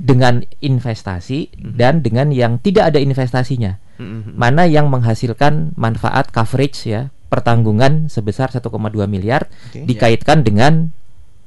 dengan 0.00 0.40
investasi 0.58 1.52
dan 1.76 2.00
dengan 2.00 2.32
yang 2.32 2.56
tidak 2.56 2.94
ada 2.94 2.98
investasinya. 2.98 3.76
Mhm. 4.00 4.32
mana 4.32 4.64
yang 4.64 4.88
menghasilkan 4.88 5.76
manfaat 5.76 6.32
coverage 6.32 6.88
ya 6.88 7.12
pertanggungan 7.30 8.10
sebesar 8.10 8.50
1,2 8.50 8.66
miliar 9.06 9.46
Oke. 9.70 9.86
dikaitkan 9.86 10.42
dengan 10.42 10.90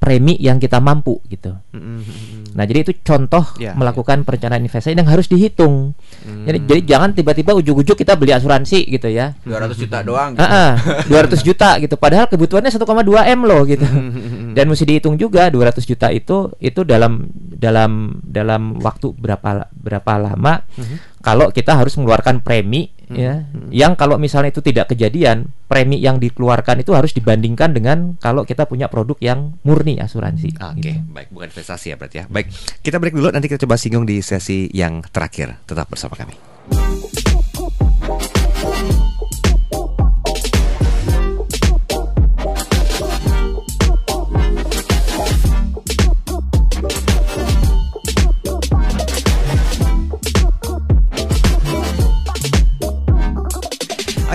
premi 0.04 0.36
yang 0.36 0.60
kita 0.60 0.84
mampu 0.84 1.24
gitu. 1.32 1.56
Mhm. 1.72 2.52
Nah, 2.60 2.67
jadi 2.67 2.84
itu 2.84 2.91
contoh 3.08 3.56
Ya, 3.56 3.72
melakukan 3.74 4.28
perencanaan 4.28 4.62
investasi 4.62 5.00
yang 5.00 5.08
harus 5.08 5.32
dihitung. 5.32 5.96
Hmm. 6.22 6.46
Jadi, 6.46 6.60
jadi 6.69 6.82
jangan 6.86 7.15
tiba-tiba 7.15 7.56
ujuk-ujuk 7.56 7.98
kita 7.98 8.19
beli 8.19 8.36
asuransi 8.36 8.84
gitu 8.84 9.08
ya. 9.10 9.34
200 9.48 9.74
juta 9.74 10.04
doang 10.06 10.36
Ah, 10.38 10.46
ah, 10.46 10.72
200 11.08 11.41
juta 11.41 11.82
gitu. 11.82 11.96
Padahal 11.98 12.30
kebutuhannya 12.30 12.69
1,2 12.69 13.26
m 13.26 13.39
loh 13.48 13.63
gitu. 13.65 13.88
Dan 14.54 14.69
mesti 14.69 14.86
dihitung 14.86 15.17
juga 15.17 15.50
200 15.50 15.82
juta 15.88 16.13
itu 16.13 16.54
itu 16.62 16.86
dalam 16.86 17.26
dalam 17.34 18.22
dalam 18.22 18.78
waktu 18.84 19.15
berapa 19.17 19.72
berapa 19.74 20.13
lama 20.22 20.62
kalau 21.26 21.50
kita 21.50 21.74
harus 21.74 21.98
mengeluarkan 21.98 22.43
premi 22.46 22.92
ya 23.15 23.45
yang 23.73 23.93
kalau 23.97 24.17
misalnya 24.21 24.54
itu 24.54 24.62
tidak 24.62 24.93
kejadian 24.93 25.49
premi 25.65 25.97
yang 25.97 26.21
dikeluarkan 26.21 26.86
itu 26.86 26.93
harus 26.93 27.15
dibandingkan 27.17 27.73
dengan 27.73 27.97
kalau 28.21 28.45
kita 28.45 28.69
punya 28.69 28.91
produk 28.91 29.17
yang 29.17 29.58
murni 29.65 29.97
asuransi. 29.97 30.54
Oke, 30.60 30.82
gitu. 30.82 30.99
baik 31.10 31.34
bukan 31.34 31.49
investasi 31.49 31.93
ya 31.93 31.95
berarti 31.97 32.17
ya. 32.21 32.26
Baik, 32.30 32.54
kita 32.86 33.02
break 33.02 33.15
dulu 33.17 33.34
nanti 33.34 33.49
kita 33.49 33.65
coba 33.65 33.80
singgung 33.80 34.06
di 34.06 34.21
sesi 34.21 34.69
yang 34.69 35.02
terakhir. 35.10 35.58
Tetap 35.65 35.89
bersama 35.89 36.13
kami. 36.13 36.36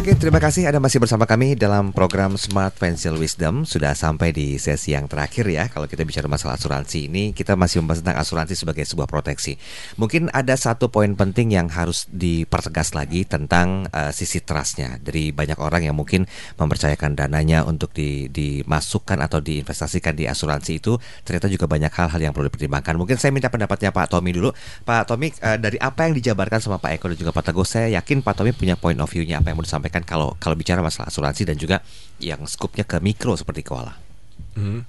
Oke, 0.09 0.25
terima 0.25 0.41
kasih 0.41 0.65
Anda 0.65 0.81
masih 0.81 1.05
bersama 1.05 1.29
kami 1.29 1.53
dalam 1.53 1.93
program 1.93 2.41
Smart 2.41 2.73
Financial 2.73 3.13
Wisdom. 3.13 3.69
Sudah 3.69 3.93
sampai 3.93 4.33
di 4.33 4.57
sesi 4.57 4.97
yang 4.97 5.05
terakhir 5.05 5.45
ya. 5.45 5.69
Kalau 5.69 5.85
kita 5.85 6.01
bicara 6.09 6.25
masalah 6.25 6.57
asuransi 6.57 7.13
ini, 7.13 7.37
kita 7.37 7.61
masih 7.61 7.85
membahas 7.85 8.01
tentang 8.01 8.17
asuransi 8.17 8.57
sebagai 8.57 8.89
sebuah 8.89 9.05
proteksi. 9.05 9.61
Mungkin 10.01 10.33
ada 10.33 10.57
satu 10.57 10.89
poin 10.89 11.13
penting 11.13 11.53
yang 11.53 11.69
harus 11.69 12.09
dipertegas 12.09 12.97
lagi 12.97 13.29
tentang 13.29 13.85
eh, 13.93 14.09
sisi 14.17 14.41
trustnya 14.41 14.97
dari 14.97 15.29
banyak 15.29 15.61
orang 15.61 15.85
yang 15.85 15.93
mungkin 15.93 16.25
mempercayakan 16.57 17.13
dananya 17.13 17.69
untuk 17.69 17.93
di- 17.93 18.33
dimasukkan 18.33 19.21
atau 19.21 19.45
diinvestasikan 19.45 20.17
di 20.17 20.25
asuransi 20.25 20.73
itu 20.81 20.97
ternyata 21.21 21.53
juga 21.53 21.69
banyak 21.69 21.93
hal-hal 21.93 22.21
yang 22.25 22.33
perlu 22.33 22.49
dipertimbangkan. 22.49 22.97
Mungkin 22.97 23.21
saya 23.21 23.29
minta 23.29 23.53
pendapatnya 23.53 23.93
Pak 23.93 24.09
Tommy 24.09 24.33
dulu. 24.33 24.57
Pak 24.89 25.05
Tommy, 25.05 25.37
eh, 25.37 25.61
dari 25.61 25.77
apa 25.77 26.09
yang 26.09 26.17
dijabarkan 26.17 26.65
sama 26.65 26.81
Pak 26.81 26.97
Eko 26.97 27.13
dan 27.13 27.21
juga 27.21 27.37
Pak 27.37 27.53
Teguh, 27.53 27.69
saya 27.69 27.93
yakin 28.01 28.25
Pak 28.25 28.41
Tommy 28.41 28.57
punya 28.57 28.73
point 28.73 28.97
of 29.05 29.13
view-nya 29.13 29.45
apa 29.45 29.53
yang 29.53 29.61
mau 29.61 29.69
disampaikan 29.69 29.98
kalau 30.05 30.35
kalau 30.39 30.55
bicara 30.55 30.83
masalah 30.83 31.09
asuransi 31.09 31.49
dan 31.49 31.57
juga 31.57 31.81
yang 32.19 32.43
skupnya 32.45 32.83
ke 32.83 32.99
mikro 32.99 33.35
seperti 33.35 33.63
koala. 33.63 33.95
Mhm. 34.59 34.81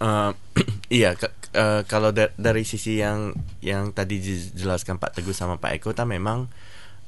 Eh, 0.00 0.30
iya, 1.02 1.12
ke- 1.18 1.34
eh, 1.52 1.82
kalau 1.84 2.10
da- 2.10 2.32
dari 2.40 2.64
sisi 2.64 2.98
yang 3.02 3.36
yang 3.60 3.92
tadi 3.92 4.16
dijelaskan 4.22 4.96
Pak 4.96 5.20
Teguh 5.20 5.36
sama 5.36 5.60
Pak 5.60 5.76
Eko, 5.76 5.92
kan 5.92 6.08
memang 6.08 6.48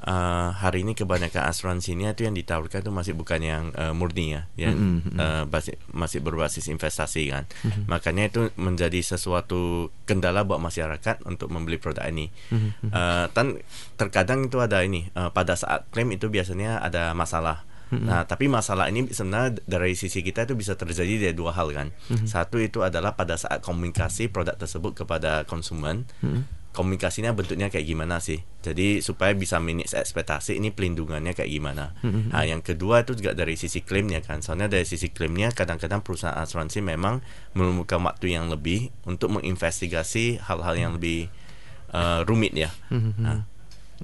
eh, 0.03 0.49
hari 0.53 0.83
ini 0.83 0.93
kebanyakan 0.93 1.47
asuransinya 1.47 2.11
itu 2.11 2.27
yang 2.27 2.35
ditawarkan 2.35 2.83
itu 2.83 2.91
masih 2.91 3.15
bukan 3.15 3.41
yang 3.41 3.65
eh, 3.73 3.91
murni 3.91 4.35
ya, 4.35 4.43
yang 4.59 4.75
Mhm, 4.75 4.99
mhm. 5.15 5.19
eh, 5.19 5.45
basi- 5.47 5.79
masih 5.91 6.19
berbasis 6.19 6.67
investasi 6.67 7.31
kan. 7.31 7.45
Makanya 7.87 8.27
itu 8.27 8.51
menjadi 8.57 8.99
sesuatu 8.99 9.89
kendala 10.05 10.43
buat 10.43 10.59
masyarakat 10.59 11.23
untuk 11.25 11.49
membeli 11.49 11.79
produk 11.79 12.07
ini. 12.07 12.29
Eh, 12.51 13.27
dan 13.31 13.63
terkadang 13.95 14.47
itu 14.47 14.59
ada 14.59 14.83
ini 14.83 15.09
eh, 15.09 15.31
pada 15.31 15.55
saat 15.55 15.87
klaim 15.89 16.11
itu 16.11 16.27
biasanya 16.27 16.79
ada 16.79 17.15
masalah. 17.15 17.63
Nah, 17.93 18.25
tapi 18.25 18.49
masalah 18.49 18.89
ini 18.89 19.05
sebenarnya 19.13 19.61
dari 19.69 19.93
sisi 19.93 20.25
kita 20.25 20.49
itu 20.49 20.57
bisa 20.57 20.73
terjadi 20.73 21.29
dari 21.29 21.37
dua 21.37 21.53
hal 21.53 21.77
kan. 21.77 21.93
Satu 22.25 22.57
itu 22.57 22.81
adalah 22.81 23.13
pada 23.13 23.37
saat 23.37 23.61
komunikasi 23.61 24.33
produk 24.33 24.57
tersebut 24.57 24.97
kepada 24.97 25.45
konsumen, 25.45 26.09
komunikasinya 26.73 27.37
bentuknya 27.37 27.68
kayak 27.68 27.85
gimana 27.85 28.18
sih. 28.18 28.41
Jadi 28.64 29.05
supaya 29.05 29.37
bisa 29.37 29.61
manage 29.61 29.93
ekspektasi 29.93 30.57
ini 30.57 30.73
pelindungannya 30.73 31.37
kayak 31.37 31.51
gimana. 31.53 31.93
Nah, 32.03 32.43
yang 32.49 32.64
kedua 32.64 33.05
itu 33.05 33.12
juga 33.12 33.37
dari 33.37 33.61
sisi 33.61 33.85
klaimnya 33.85 34.25
kan. 34.25 34.41
Soalnya 34.41 34.73
dari 34.73 34.89
sisi 34.89 35.12
klaimnya 35.12 35.53
kadang-kadang 35.53 36.01
perusahaan 36.01 36.35
asuransi 36.41 36.81
memang 36.81 37.20
memerlukan 37.53 38.01
waktu 38.03 38.35
yang 38.35 38.49
lebih 38.49 38.89
untuk 39.05 39.37
menginvestigasi 39.37 40.41
hal-hal 40.41 40.75
yang 40.75 40.93
lebih 40.97 41.29
uh, 41.93 42.25
rumit 42.25 42.57
ya. 42.57 42.73
Nah, 43.20 43.45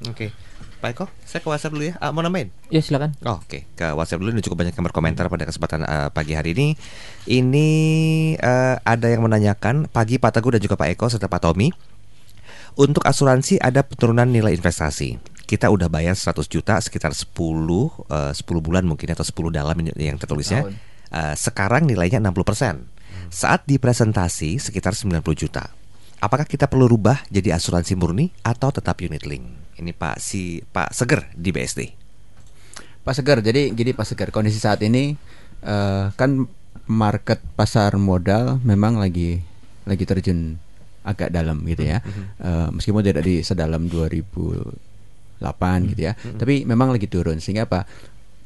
Oke. 0.06 0.30
Pak 0.78 0.94
Eko, 0.94 1.04
saya 1.26 1.42
ke 1.42 1.48
WhatsApp 1.50 1.74
dulu 1.74 1.90
ya. 1.90 1.94
Ah, 1.98 2.14
mau 2.14 2.22
nambahin? 2.22 2.54
Ya 2.70 2.78
silakan. 2.78 3.10
Oh, 3.26 3.42
Oke, 3.42 3.66
ke 3.74 3.90
WhatsApp 3.98 4.22
dulu. 4.22 4.30
Ini 4.30 4.46
cukup 4.46 4.62
banyak 4.62 4.78
yang 4.78 4.86
berkomentar 4.86 5.26
pada 5.26 5.42
kesempatan 5.42 5.82
eh, 5.82 6.08
pagi 6.14 6.38
hari 6.38 6.54
ini. 6.54 6.78
Ini 7.26 7.68
eh, 8.38 8.76
ada 8.78 9.06
yang 9.10 9.26
menanyakan 9.26 9.90
pagi 9.90 10.22
Pak 10.22 10.38
Teguh 10.38 10.54
dan 10.54 10.62
juga 10.62 10.78
Pak 10.78 10.94
Eko 10.94 11.10
serta 11.10 11.26
Pak 11.26 11.42
Tommy. 11.42 11.74
Untuk 12.78 13.02
asuransi 13.02 13.58
ada 13.58 13.82
penurunan 13.82 14.30
nilai 14.30 14.54
investasi. 14.54 15.18
Kita 15.50 15.66
udah 15.66 15.90
bayar 15.90 16.14
100 16.14 16.46
juta 16.46 16.78
sekitar 16.78 17.10
10 17.10 17.26
eh, 17.26 18.32
10 18.38 18.38
bulan 18.62 18.86
mungkin 18.86 19.10
atau 19.10 19.26
10 19.26 19.50
dalam 19.50 19.74
yang 19.98 20.14
tertulisnya. 20.14 20.62
Tahun. 20.62 20.78
Eh, 21.10 21.34
sekarang 21.34 21.90
nilainya 21.90 22.22
60%. 22.22 22.86
Saat 23.34 23.66
dipresentasi 23.66 24.62
sekitar 24.62 24.94
90 24.94 25.26
juta. 25.34 25.74
Apakah 26.22 26.46
kita 26.46 26.70
perlu 26.70 26.86
rubah 26.86 27.18
jadi 27.26 27.58
asuransi 27.58 27.98
murni 27.98 28.30
atau 28.46 28.70
tetap 28.70 29.02
unit 29.02 29.26
link? 29.26 29.42
Ini 29.74 29.90
Pak 29.90 30.22
si 30.22 30.62
Pak 30.62 30.94
Seger 30.94 31.34
di 31.34 31.50
BSD. 31.50 31.80
Pak 33.02 33.14
Segar, 33.14 33.42
jadi 33.42 33.74
gini 33.74 33.90
Pak 33.90 34.06
Segar, 34.06 34.28
kondisi 34.30 34.62
saat 34.62 34.78
ini 34.86 35.18
eh, 35.66 36.04
kan 36.14 36.46
market 36.86 37.42
pasar 37.58 37.98
modal 37.98 38.62
memang 38.62 39.02
lagi 39.02 39.42
lagi 39.82 40.04
terjun 40.06 40.62
agak 41.08 41.32
dalam 41.32 41.64
gitu 41.64 41.88
ya. 41.88 42.04
Eh, 42.38 42.68
meskipun 42.76 43.00
tidak 43.00 43.24
di 43.24 43.40
sedalam 43.40 43.88
2008 43.88 45.88
gitu 45.94 46.00
ya. 46.04 46.12
Tapi 46.14 46.68
memang 46.68 46.92
lagi 46.92 47.08
turun 47.08 47.40
sehingga 47.40 47.64
apa? 47.64 47.88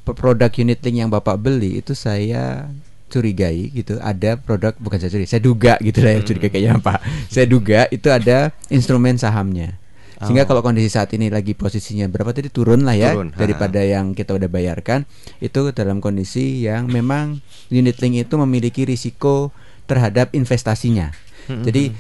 Produk 0.03 0.51
unit 0.59 0.83
link 0.83 0.97
yang 1.03 1.11
Bapak 1.11 1.39
beli 1.39 1.79
itu 1.79 1.95
saya 1.95 2.67
curigai 3.13 3.69
gitu 3.77 4.01
ada 4.01 4.41
produk 4.41 4.73
bukan 4.81 4.97
saya 4.97 5.13
curigai 5.13 5.29
saya 5.29 5.45
duga 5.45 5.77
gitu 5.85 6.01
lah 6.01 6.17
ya 6.17 6.21
curiga 6.25 6.49
kayaknya 6.49 6.81
Pak 6.81 7.29
saya 7.29 7.45
duga 7.45 7.85
itu 7.93 8.09
ada 8.09 8.57
instrumen 8.73 9.21
sahamnya 9.21 9.77
sehingga 10.23 10.47
kalau 10.47 10.63
kondisi 10.63 10.89
saat 10.89 11.11
ini 11.13 11.29
lagi 11.29 11.53
posisinya 11.53 12.07
berapa 12.07 12.31
tadi 12.31 12.49
turun 12.49 12.87
lah 12.87 12.95
ya 12.95 13.13
Turun, 13.13 13.35
ha. 13.35 13.37
daripada 13.37 13.81
yang 13.83 14.15
kita 14.15 14.39
udah 14.39 14.47
bayarkan 14.47 15.03
itu 15.43 15.75
dalam 15.75 15.99
kondisi 15.99 16.63
yang 16.63 16.87
memang 16.87 17.43
unit 17.75 17.99
link 17.99 18.29
itu 18.29 18.35
memiliki 18.39 18.87
risiko 18.87 19.51
terhadap 19.91 20.31
investasinya. 20.33 21.11
Jadi 21.51 21.91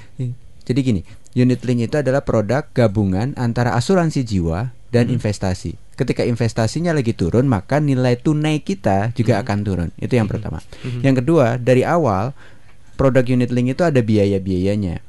jadi 0.62 0.80
gini, 0.82 1.00
unit 1.34 1.60
link 1.66 1.90
itu 1.90 1.96
adalah 1.98 2.22
produk 2.22 2.62
gabungan 2.70 3.34
antara 3.34 3.74
asuransi 3.74 4.22
jiwa 4.22 4.70
dan 4.94 5.10
investasi. 5.10 5.74
Ketika 5.98 6.22
investasinya 6.22 6.94
lagi 6.94 7.12
turun, 7.12 7.50
maka 7.50 7.82
nilai 7.82 8.14
tunai 8.16 8.62
kita 8.62 9.10
juga 9.12 9.42
akan 9.42 9.58
turun. 9.66 9.88
Itu 9.98 10.14
yang 10.16 10.30
pertama. 10.30 10.62
Yang 11.02 11.24
kedua, 11.24 11.58
dari 11.58 11.82
awal 11.82 12.32
produk 12.94 13.24
unit 13.26 13.50
link 13.50 13.74
itu 13.74 13.82
ada 13.82 13.98
biaya-biayanya. 13.98 15.02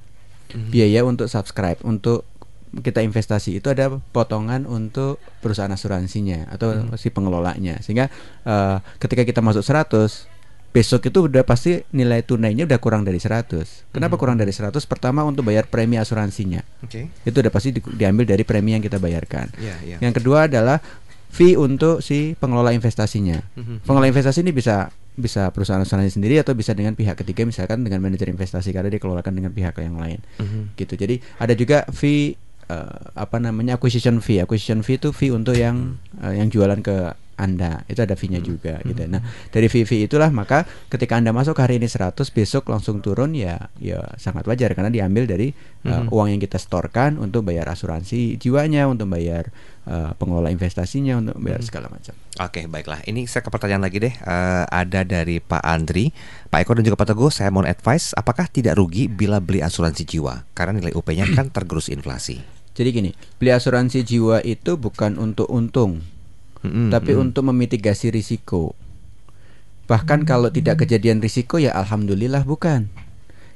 Biaya 0.53 1.01
untuk 1.05 1.29
subscribe, 1.29 1.81
untuk 1.81 2.25
kita 2.73 3.05
investasi 3.05 3.61
itu 3.61 3.69
ada 3.69 4.01
potongan 4.09 4.65
untuk 4.65 5.21
perusahaan 5.45 5.69
asuransinya 5.69 6.49
atau 6.49 6.97
si 6.97 7.13
pengelolanya 7.13 7.77
sehingga 7.85 8.09
eh, 8.49 8.77
ketika 8.97 9.21
kita 9.29 9.45
masuk 9.45 9.61
100 9.61 10.32
besok 10.73 11.05
itu 11.05 11.29
udah 11.29 11.45
pasti 11.45 11.85
nilai 11.93 12.25
tunainya 12.25 12.65
udah 12.65 12.79
kurang 12.81 13.05
dari 13.05 13.21
100 13.21 13.93
kenapa 13.93 14.17
kurang 14.17 14.35
dari 14.35 14.49
100 14.49 14.73
pertama 14.83 15.21
untuk 15.21 15.45
bayar 15.45 15.69
premi 15.69 15.95
asuransinya 15.95 16.65
Oke. 16.81 17.13
itu 17.21 17.37
udah 17.37 17.53
pasti 17.53 17.69
di- 17.71 17.93
diambil 17.93 18.25
dari 18.25 18.41
premi 18.41 18.73
yang 18.73 18.81
kita 18.81 18.97
bayarkan 18.97 19.53
Iya, 19.55 19.75
iya. 19.85 19.97
yang 20.01 20.11
kedua 20.11 20.49
adalah 20.49 20.81
fee 21.29 21.53
untuk 21.53 22.01
si 22.01 22.33
pengelola 22.33 22.73
investasinya 22.73 23.37
Mhm. 23.53 23.85
pengelola 23.85 24.09
investasi 24.09 24.41
ini 24.41 24.49
bisa 24.49 24.89
bisa 25.13 25.53
perusahaan 25.53 25.77
asuransi 25.77 26.17
sendiri 26.17 26.41
atau 26.41 26.57
bisa 26.57 26.73
dengan 26.73 26.97
pihak 26.97 27.13
ketiga 27.15 27.45
misalkan 27.45 27.85
dengan 27.85 28.01
manajer 28.01 28.33
investasi 28.33 28.73
karena 28.73 28.89
dikelolakan 28.89 29.29
dengan 29.31 29.53
pihak 29.53 29.77
yang 29.77 29.93
lain 29.93 30.17
Mhm. 30.41 30.73
gitu. 30.73 30.97
Jadi 30.97 31.21
ada 31.37 31.53
juga 31.53 31.85
fee 31.93 32.33
eh, 32.63 32.97
apa 33.13 33.37
namanya 33.37 33.77
acquisition 33.77 34.17
fee. 34.17 34.41
Acquisition 34.41 34.81
fee 34.81 34.97
itu 34.97 35.11
fee 35.11 35.29
untuk 35.29 35.53
yang 35.53 36.01
eh, 36.17 36.41
yang 36.41 36.49
jualan 36.49 36.81
ke 36.81 37.13
anda 37.37 37.81
itu 37.89 37.99
ada 38.01 38.13
fee-nya 38.13 38.39
juga 38.39 38.79
gitu. 38.85 39.03
Nah 39.09 39.21
dari 39.49 39.67
fee-fee 39.67 40.05
itulah 40.05 40.29
maka 40.29 40.65
ketika 40.89 41.17
anda 41.17 41.33
masuk 41.33 41.57
hari 41.57 41.81
ini 41.81 41.89
100 41.89 42.15
besok 42.31 42.69
langsung 42.69 43.01
turun 43.01 43.33
ya 43.33 43.69
ya 43.81 44.03
sangat 44.21 44.45
wajar 44.45 44.73
karena 44.77 44.93
diambil 44.93 45.25
dari 45.25 45.53
eh, 45.83 46.03
uang 46.13 46.31
yang 46.31 46.41
kita 46.41 46.57
setorkan 46.57 47.19
untuk 47.19 47.43
bayar 47.47 47.67
asuransi 47.69 48.39
jiwanya, 48.39 48.87
untuk 48.87 49.11
bayar 49.11 49.51
eh, 49.87 50.11
pengelola 50.15 50.49
investasinya, 50.49 51.19
untuk 51.19 51.35
bayar 51.39 51.61
segala 51.61 51.91
macam. 51.91 52.15
Oke, 52.41 52.65
baiklah. 52.65 53.03
Ini 53.05 53.27
saya 53.29 53.45
ke 53.45 53.49
pertanyaan 53.51 53.83
lagi 53.83 53.99
deh. 53.99 54.13
Eh, 54.13 54.63
ada 54.65 55.01
dari 55.03 55.37
Pak 55.43 55.63
Andri, 55.63 56.09
Pak 56.49 56.63
Eko 56.63 56.71
dan 56.79 56.83
juga 56.87 56.97
Pak 56.97 57.13
Teguh. 57.13 57.31
Saya 57.31 57.51
mohon 57.53 57.69
advice, 57.69 58.15
apakah 58.15 58.47
tidak 58.49 58.79
rugi 58.79 59.11
bila 59.11 59.37
beli 59.43 59.59
asuransi 59.61 60.07
jiwa? 60.07 60.47
Karena 60.55 60.79
nilai 60.79 60.95
UP-nya 60.95 61.27
kan 61.35 61.51
tergerus 61.53 61.91
inflasi. 61.91 62.63
Jadi 62.73 62.89
gini, 62.89 63.11
beli 63.37 63.53
asuransi 63.53 64.01
jiwa 64.01 64.41
itu 64.41 64.81
bukan 64.81 65.21
untuk 65.21 65.45
untung, 65.53 66.01
Mm-mm, 66.63 66.89
tapi 66.89 67.11
mm. 67.13 67.19
untuk 67.19 67.43
memitigasi 67.51 68.09
risiko. 68.09 68.73
Bahkan 69.87 70.23
kalau 70.23 70.47
tidak 70.47 70.87
kejadian 70.87 71.19
risiko 71.19 71.59
ya 71.59 71.75
alhamdulillah 71.75 72.47
bukan. 72.47 72.87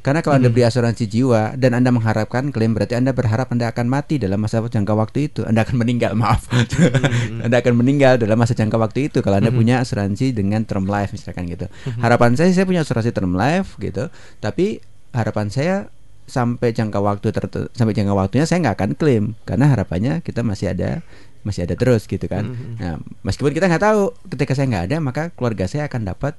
Karena 0.07 0.23
kalau 0.23 0.39
Anda 0.39 0.47
beli 0.47 0.63
asuransi 0.63 1.03
jiwa 1.03 1.59
dan 1.59 1.75
Anda 1.75 1.91
mengharapkan 1.91 2.47
klaim 2.55 2.71
berarti 2.71 2.95
Anda 2.95 3.11
berharap 3.11 3.51
Anda 3.51 3.75
akan 3.75 3.91
mati 3.91 4.15
dalam 4.15 4.39
masa 4.39 4.63
jangka 4.63 4.95
waktu 4.95 5.27
itu. 5.27 5.43
Anda 5.43 5.67
akan 5.67 5.83
meninggal, 5.83 6.15
maaf. 6.15 6.47
anda 7.43 7.59
akan 7.59 7.73
meninggal 7.75 8.15
dalam 8.15 8.39
masa 8.39 8.55
jangka 8.55 8.79
waktu 8.79 9.11
itu 9.11 9.19
kalau 9.19 9.43
Anda 9.43 9.51
punya 9.51 9.83
asuransi 9.83 10.31
dengan 10.31 10.63
term 10.63 10.87
life 10.87 11.11
misalkan 11.11 11.51
gitu. 11.51 11.67
Harapan 11.99 12.39
saya 12.39 12.55
saya 12.55 12.63
punya 12.63 12.87
asuransi 12.87 13.11
term 13.11 13.35
life 13.35 13.75
gitu, 13.83 14.07
tapi 14.39 14.79
harapan 15.11 15.51
saya 15.51 15.91
sampai 16.27 16.75
jangka 16.75 16.99
waktu 16.99 17.27
tertentu 17.31 17.71
sampai 17.71 17.95
jangka 17.95 18.11
waktunya 18.11 18.43
saya 18.43 18.59
nggak 18.59 18.75
akan 18.75 18.91
klaim 18.99 19.39
karena 19.47 19.71
harapannya 19.71 20.19
kita 20.19 20.43
masih 20.43 20.75
ada 20.75 20.99
masih 21.41 21.65
ada 21.65 21.75
terus 21.75 22.05
gitu 22.05 22.25
kan. 22.25 22.47
Nah, 22.77 22.95
meskipun 23.21 23.51
kita 23.51 23.65
nggak 23.65 23.83
tahu 23.83 24.01
ketika 24.31 24.53
saya 24.53 24.65
nggak 24.69 24.85
ada 24.89 24.97
maka 24.97 25.21
keluarga 25.33 25.65
saya 25.65 25.85
akan 25.85 26.01
dapat 26.07 26.33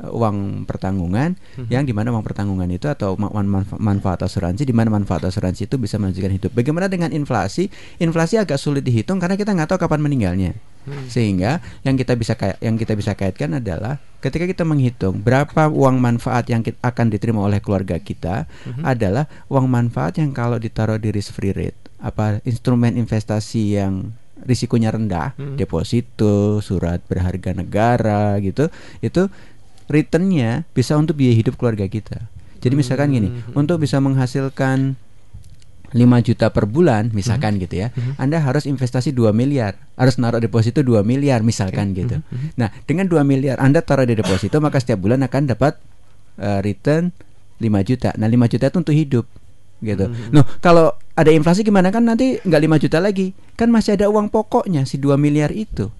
uh, 0.00 0.10
uang 0.10 0.64
pertanggungan 0.64 1.36
yang 1.68 1.84
di 1.84 1.92
mana 1.92 2.10
uang 2.10 2.24
pertanggungan 2.24 2.68
itu 2.68 2.88
atau 2.88 3.14
ma- 3.14 3.30
man- 3.30 3.62
manfa- 3.62 3.78
manfaat 3.78 4.24
asuransi 4.24 4.64
di 4.64 4.72
mana 4.72 4.88
manfaat 4.88 5.26
asuransi 5.26 5.68
itu 5.68 5.76
bisa 5.76 6.00
melanjutkan 6.00 6.32
hidup. 6.32 6.50
Bagaimana 6.52 6.88
dengan 6.88 7.10
inflasi? 7.10 7.68
Inflasi 7.98 8.40
agak 8.40 8.56
sulit 8.56 8.82
dihitung 8.82 9.20
karena 9.20 9.36
kita 9.36 9.52
nggak 9.52 9.68
tahu 9.70 9.78
kapan 9.84 10.00
meninggalnya. 10.00 10.52
Sehingga 11.12 11.60
yang 11.84 11.92
kita 11.92 12.16
bisa 12.16 12.32
yang 12.64 12.80
kita 12.80 12.96
bisa 12.96 13.12
kaitkan 13.12 13.52
adalah 13.52 14.00
ketika 14.24 14.48
kita 14.48 14.64
menghitung 14.64 15.20
berapa 15.20 15.68
uang 15.68 16.00
manfaat 16.00 16.48
yang 16.48 16.64
kit- 16.64 16.80
akan 16.80 17.12
diterima 17.12 17.44
oleh 17.44 17.60
keluarga 17.60 18.00
kita 18.00 18.48
adalah 18.80 19.28
uang 19.52 19.68
manfaat 19.68 20.16
yang 20.16 20.32
kalau 20.32 20.56
ditaruh 20.56 20.96
di 20.96 21.12
risk 21.12 21.36
free 21.36 21.52
rate 21.52 21.76
apa 22.00 22.40
instrumen 22.48 22.96
investasi 22.96 23.76
yang 23.76 24.16
risikonya 24.50 24.90
rendah, 24.90 25.38
deposito, 25.54 26.58
surat 26.58 26.98
berharga 27.06 27.54
negara 27.54 28.34
gitu, 28.42 28.66
itu 28.98 29.30
returnnya 29.86 30.66
bisa 30.74 30.98
untuk 30.98 31.14
biaya 31.18 31.38
hidup 31.38 31.54
keluarga 31.54 31.86
kita. 31.86 32.26
Jadi 32.60 32.74
misalkan 32.74 33.14
gini, 33.14 33.30
untuk 33.54 33.78
bisa 33.78 34.02
menghasilkan 34.02 34.98
5 35.90 36.22
juta 36.22 36.54
per 36.54 36.70
bulan 36.70 37.10
misalkan 37.10 37.58
gitu 37.58 37.86
ya. 37.86 37.88
Anda 38.14 38.38
harus 38.38 38.66
investasi 38.66 39.10
2 39.10 39.34
miliar, 39.34 39.74
harus 39.98 40.22
naruh 40.22 40.38
deposito 40.38 40.86
2 40.86 41.02
miliar 41.02 41.42
misalkan 41.42 41.92
gitu. 41.98 42.22
Nah, 42.54 42.70
dengan 42.86 43.10
2 43.10 43.26
miliar 43.26 43.58
Anda 43.58 43.82
taruh 43.82 44.06
di 44.06 44.14
deposito 44.14 44.62
maka 44.62 44.78
setiap 44.78 45.02
bulan 45.02 45.26
akan 45.26 45.50
dapat 45.50 45.78
eh, 46.38 46.60
return 46.62 47.10
5 47.58 47.88
juta. 47.88 48.14
Nah, 48.16 48.30
5 48.30 48.52
juta 48.52 48.64
itu 48.70 48.78
untuk 48.78 48.94
hidup 48.94 49.26
gitu. 49.80 50.12
Noh, 50.30 50.44
kalau 50.60 50.94
ada 51.16 51.28
inflasi 51.32 51.64
gimana 51.64 51.92
kan 51.92 52.04
nanti 52.04 52.40
nggak 52.40 52.60
5 52.64 52.82
juta 52.86 52.98
lagi. 53.00 53.36
Kan 53.58 53.68
masih 53.68 53.96
ada 53.96 54.08
uang 54.08 54.32
pokoknya 54.32 54.88
si 54.88 54.96
2 54.96 55.20
miliar 55.20 55.52
itu. 55.52 55.92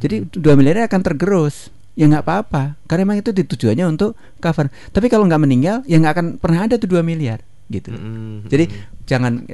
Jadi 0.00 0.28
2 0.28 0.40
miliarnya 0.58 0.88
akan 0.88 1.00
tergerus. 1.00 1.72
Ya 1.96 2.04
nggak 2.04 2.28
apa-apa, 2.28 2.76
karena 2.84 3.08
emang 3.08 3.24
itu 3.24 3.32
tujuannya 3.32 3.88
untuk 3.88 4.20
cover. 4.36 4.68
Tapi 4.92 5.08
kalau 5.08 5.24
nggak 5.24 5.40
meninggal, 5.40 5.80
ya 5.88 5.96
nggak 5.96 6.12
akan 6.12 6.26
pernah 6.36 6.68
ada 6.68 6.76
tuh 6.76 6.92
2 6.92 7.00
miliar 7.00 7.40
gitu. 7.72 7.88
Jadi 8.52 8.68
jangan 9.08 9.48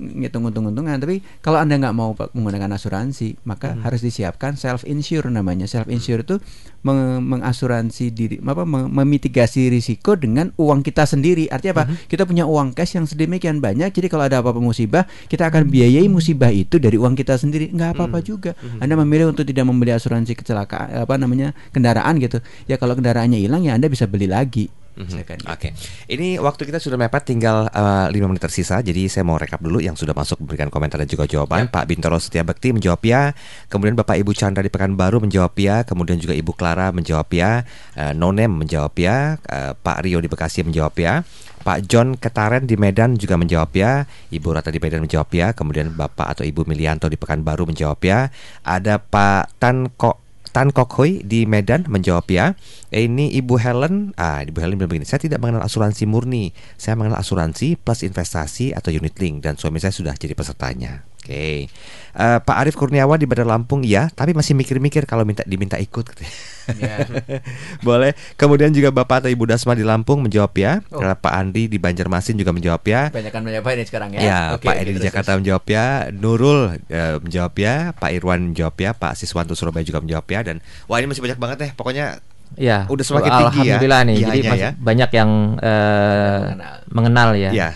ngitung 0.00 0.48
untung-untungan. 0.48 0.96
Tapi 0.96 1.20
kalau 1.44 1.60
anda 1.60 1.76
nggak 1.76 1.92
mau 1.92 2.16
menggunakan 2.32 2.72
asuransi, 2.72 3.36
maka 3.44 3.76
harus 3.84 4.00
disiapkan 4.00 4.56
self 4.56 4.82
insure 4.82 5.28
namanya. 5.28 5.68
Self 5.68 5.92
insure 5.92 6.24
itu 6.24 6.40
meng- 6.80 7.20
mengasuransi 7.20 8.08
diri, 8.10 8.36
apa 8.40 8.64
mem- 8.64 8.88
memitigasi 8.88 9.68
risiko 9.68 10.16
dengan 10.16 10.50
uang 10.56 10.80
kita 10.80 11.04
sendiri. 11.04 11.46
Artinya 11.46 11.82
apa? 11.82 11.84
Kita 12.08 12.24
punya 12.24 12.48
uang 12.48 12.72
cash 12.72 12.96
yang 12.96 13.04
sedemikian 13.04 13.60
banyak. 13.60 13.92
Jadi 13.92 14.08
kalau 14.08 14.24
ada 14.24 14.40
apa-apa 14.40 14.58
musibah, 14.58 15.04
kita 15.28 15.46
akan 15.46 15.68
biayai 15.68 16.08
musibah 16.08 16.48
itu 16.48 16.80
dari 16.80 16.96
uang 16.96 17.12
kita 17.12 17.36
sendiri. 17.36 17.68
Nggak 17.70 18.00
apa-apa 18.00 18.18
juga. 18.24 18.56
Anda 18.80 18.96
memilih 18.96 19.30
untuk 19.30 19.44
tidak 19.44 19.68
membeli 19.68 19.92
asuransi 19.92 20.32
kecelakaan, 20.32 21.04
apa 21.04 21.14
namanya 21.20 21.52
kendaraan 21.70 22.16
gitu. 22.16 22.40
Ya 22.64 22.80
kalau 22.80 22.96
kendaraannya 22.96 23.36
hilang 23.36 23.60
ya 23.62 23.76
anda 23.76 23.86
bisa 23.86 24.08
beli 24.08 24.24
lagi 24.24 24.72
Mhm. 24.98 25.22
Gitu. 25.22 25.46
Oke, 25.46 25.68
ini 26.10 26.36
waktu 26.42 26.62
kita 26.66 26.82
sudah 26.82 26.98
mepet, 26.98 27.22
tinggal 27.22 27.70
eh, 27.70 28.06
lima 28.10 28.26
menit 28.26 28.42
tersisa. 28.42 28.82
Jadi 28.82 29.06
saya 29.06 29.22
mau 29.22 29.38
rekap 29.38 29.62
dulu 29.62 29.78
yang 29.78 29.94
sudah 29.94 30.12
masuk 30.12 30.42
memberikan 30.42 30.68
komentar 30.68 30.98
dan 30.98 31.06
juga 31.06 31.24
jawaban. 31.30 31.70
Pak 31.70 31.84
Bintoro 31.86 32.18
Setia 32.18 32.42
Bekti 32.42 32.74
menjawab 32.74 33.00
ya. 33.06 33.30
Kemudian 33.70 33.94
Bapak 33.94 34.18
Ibu 34.18 34.34
Chandra 34.34 34.60
di 34.60 34.72
Pekanbaru 34.72 35.22
menjawab 35.22 35.54
ya. 35.56 35.86
Kemudian 35.86 36.18
juga 36.18 36.34
Ibu 36.34 36.52
Clara 36.58 36.90
menjawab 36.90 37.28
ya. 37.30 37.62
Eh, 37.94 38.12
Nonem 38.12 38.50
menjawab 38.50 38.94
ya. 38.98 39.38
Eh, 39.46 39.72
Pak 39.78 40.02
Rio 40.02 40.18
di 40.18 40.28
Bekasi 40.28 40.66
menjawab 40.66 40.94
ya. 40.98 41.22
Pak 41.60 41.84
John 41.84 42.16
Ketaren 42.16 42.64
di 42.64 42.80
Medan 42.80 43.20
juga 43.20 43.36
menjawab 43.36 43.70
ya. 43.76 44.08
Ibu 44.32 44.48
Rata 44.56 44.72
di 44.72 44.80
Medan 44.80 45.04
menjawab 45.04 45.30
ya. 45.30 45.52
Kemudian 45.52 45.92
Bapak 45.92 46.32
atau 46.32 46.44
Ibu 46.44 46.64
Milianto 46.64 47.06
di 47.06 47.20
Pekanbaru 47.20 47.68
menjawab 47.68 48.00
ya. 48.00 48.32
Ada 48.64 48.96
Pak 48.96 49.60
Tan 49.60 49.92
Kok 49.92 50.29
Tan 50.50 50.74
Kok 50.74 50.90
Hoi 50.98 51.22
di 51.22 51.46
Medan 51.46 51.86
menjawab 51.86 52.26
ya. 52.30 52.58
Eh, 52.90 53.06
Ini 53.06 53.30
Ibu 53.38 53.54
Helen, 53.62 54.14
ah 54.18 54.42
Ibu 54.42 54.58
Helen 54.58 54.76
bilang 54.76 54.90
begini, 54.90 55.06
saya 55.06 55.22
tidak 55.22 55.38
mengenal 55.38 55.62
asuransi 55.62 56.10
murni, 56.10 56.50
saya 56.74 56.98
mengenal 56.98 57.22
asuransi 57.22 57.78
plus 57.78 58.02
investasi 58.02 58.74
atau 58.74 58.90
unit 58.90 59.14
link 59.22 59.46
dan 59.46 59.54
suami 59.54 59.78
saya 59.78 59.94
sudah 59.94 60.14
jadi 60.18 60.34
pesertanya. 60.34 61.06
Oke, 61.20 61.68
Eh, 62.10 62.38
Pak 62.42 62.56
Arif 62.58 62.74
Kurniawan 62.74 63.22
di 63.22 63.26
Bandar 63.30 63.46
Lampung 63.46 63.86
ya, 63.86 64.10
tapi 64.10 64.34
masih 64.34 64.58
mikir-mikir 64.58 65.06
kalau 65.06 65.22
minta 65.22 65.46
diminta 65.46 65.78
ikut. 65.78 66.02
katanya. 66.10 66.32
Ya. 66.74 66.96
Boleh. 67.86 68.18
Kemudian 68.34 68.74
juga 68.74 68.90
Bapak 68.90 69.26
atau 69.26 69.30
Ibu 69.30 69.46
Dasma 69.46 69.78
di 69.78 69.86
Lampung 69.86 70.26
menjawab 70.26 70.50
ya. 70.58 70.82
Oh. 70.90 70.98
Pak 71.02 71.30
Andi 71.30 71.70
di 71.70 71.78
Banjarmasin 71.78 72.34
juga 72.34 72.50
menjawab 72.50 72.82
ya. 72.82 73.14
Banyak 73.14 73.30
kan 73.30 73.42
menjawab 73.46 73.78
ini 73.78 73.84
sekarang 73.86 74.10
ya. 74.18 74.20
Ya, 74.20 74.40
Oke, 74.58 74.66
Pak 74.66 74.74
Edi 74.82 74.90
di 74.90 74.98
terus, 74.98 75.06
Jakarta 75.06 75.38
menjawab 75.38 75.64
ya, 75.70 75.86
Nurul 76.10 76.82
eh, 76.90 77.16
menjawab 77.22 77.54
ya, 77.54 77.74
Pak 77.94 78.10
Irwan 78.10 78.50
menjawab 78.50 78.74
ya, 78.74 78.90
Pak 78.90 79.14
Siswanto 79.14 79.54
Surabaya 79.54 79.86
juga 79.86 80.02
menjawab 80.02 80.26
ya, 80.26 80.40
dan 80.42 80.56
wah 80.90 80.98
ini 80.98 81.06
masih 81.10 81.22
banyak 81.22 81.38
banget 81.38 81.56
deh, 81.62 81.70
pokoknya 81.78 82.18
Ya, 82.58 82.84
Udah 82.90 83.04
semakin 83.04 83.30
tinggi 83.30 83.42
ya 83.62 83.78
Alhamdulillah 83.78 84.00
nih. 84.04 84.16
Jadi 84.20 84.38
ya. 84.42 84.70
banyak 84.74 85.10
yang 85.12 85.30
eh, 85.58 86.40
mengenal. 86.42 86.74
mengenal 86.90 87.28
ya. 87.34 87.50
ya, 87.52 87.68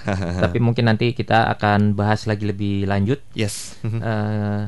Tapi 0.43 0.59
mungkin 0.59 0.85
nanti 0.87 1.13
kita 1.13 1.47
akan 1.51 1.95
bahas 1.95 2.27
lagi 2.27 2.45
lebih 2.45 2.85
lanjut. 2.85 3.23
yes, 3.33 3.79
Eh, 3.81 4.63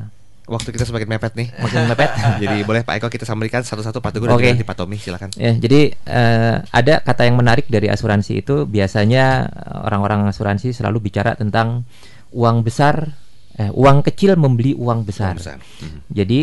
waktu 0.46 0.70
kita 0.70 0.86
semakin 0.86 1.10
mepet 1.10 1.34
nih, 1.34 1.50
makin 1.58 1.90
mepet. 1.90 2.10
jadi 2.42 2.62
boleh 2.62 2.86
Pak 2.86 3.02
Eko 3.02 3.10
kita 3.10 3.26
sampaikan 3.26 3.66
satu-satu 3.66 3.98
Pak 3.98 4.14
Teguh 4.14 4.30
dan 4.30 4.38
Oke. 4.38 4.46
juga 4.46 4.54
nanti 4.54 4.62
Pak 4.64 4.76
Tommy 4.78 4.96
silakan. 4.96 5.34
Ya, 5.34 5.52
jadi 5.52 5.90
eh, 5.90 6.56
ada 6.62 6.94
kata 7.02 7.26
yang 7.26 7.34
menarik 7.34 7.66
dari 7.66 7.90
asuransi 7.90 8.40
itu 8.40 8.62
biasanya 8.62 9.50
orang-orang 9.82 10.30
asuransi 10.30 10.70
selalu 10.70 11.10
bicara 11.10 11.34
tentang 11.34 11.82
uang 12.30 12.62
besar, 12.62 13.10
eh, 13.58 13.74
uang 13.74 14.06
kecil 14.06 14.38
membeli 14.38 14.70
uang 14.72 15.02
besar. 15.02 15.34
Besar. 15.34 15.58
Mhm. 15.58 15.98
Jadi 16.14 16.40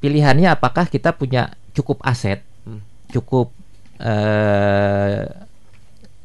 pilihannya 0.00 0.48
apakah 0.48 0.88
kita 0.88 1.12
punya 1.12 1.52
cukup 1.74 2.00
aset, 2.00 2.40
Hmm. 2.40 2.53
Cukup 3.14 3.54
eh, 4.02 5.22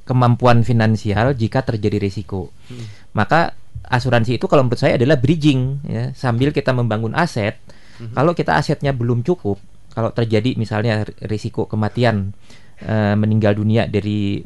kemampuan 0.10 0.66
finansial 0.66 1.38
jika 1.38 1.62
terjadi 1.62 2.02
risiko. 2.02 2.50
Hmm. 2.66 2.86
Maka 3.14 3.54
asuransi 3.86 4.42
itu 4.42 4.50
kalau 4.50 4.66
menurut 4.66 4.82
saya 4.82 4.98
adalah 4.98 5.22
bridging 5.22 5.86
ya, 5.86 6.04
sambil 6.18 6.50
kita 6.50 6.74
membangun 6.74 7.14
aset. 7.14 7.62
Hmm. 8.02 8.18
Kalau 8.18 8.34
kita 8.34 8.58
asetnya 8.58 8.90
belum 8.90 9.22
cukup, 9.22 9.62
kalau 9.94 10.10
terjadi 10.10 10.58
misalnya 10.58 11.06
risiko 11.30 11.70
kematian 11.70 12.34
eh, 12.82 13.14
meninggal 13.14 13.54
dunia 13.54 13.86
dari 13.86 14.42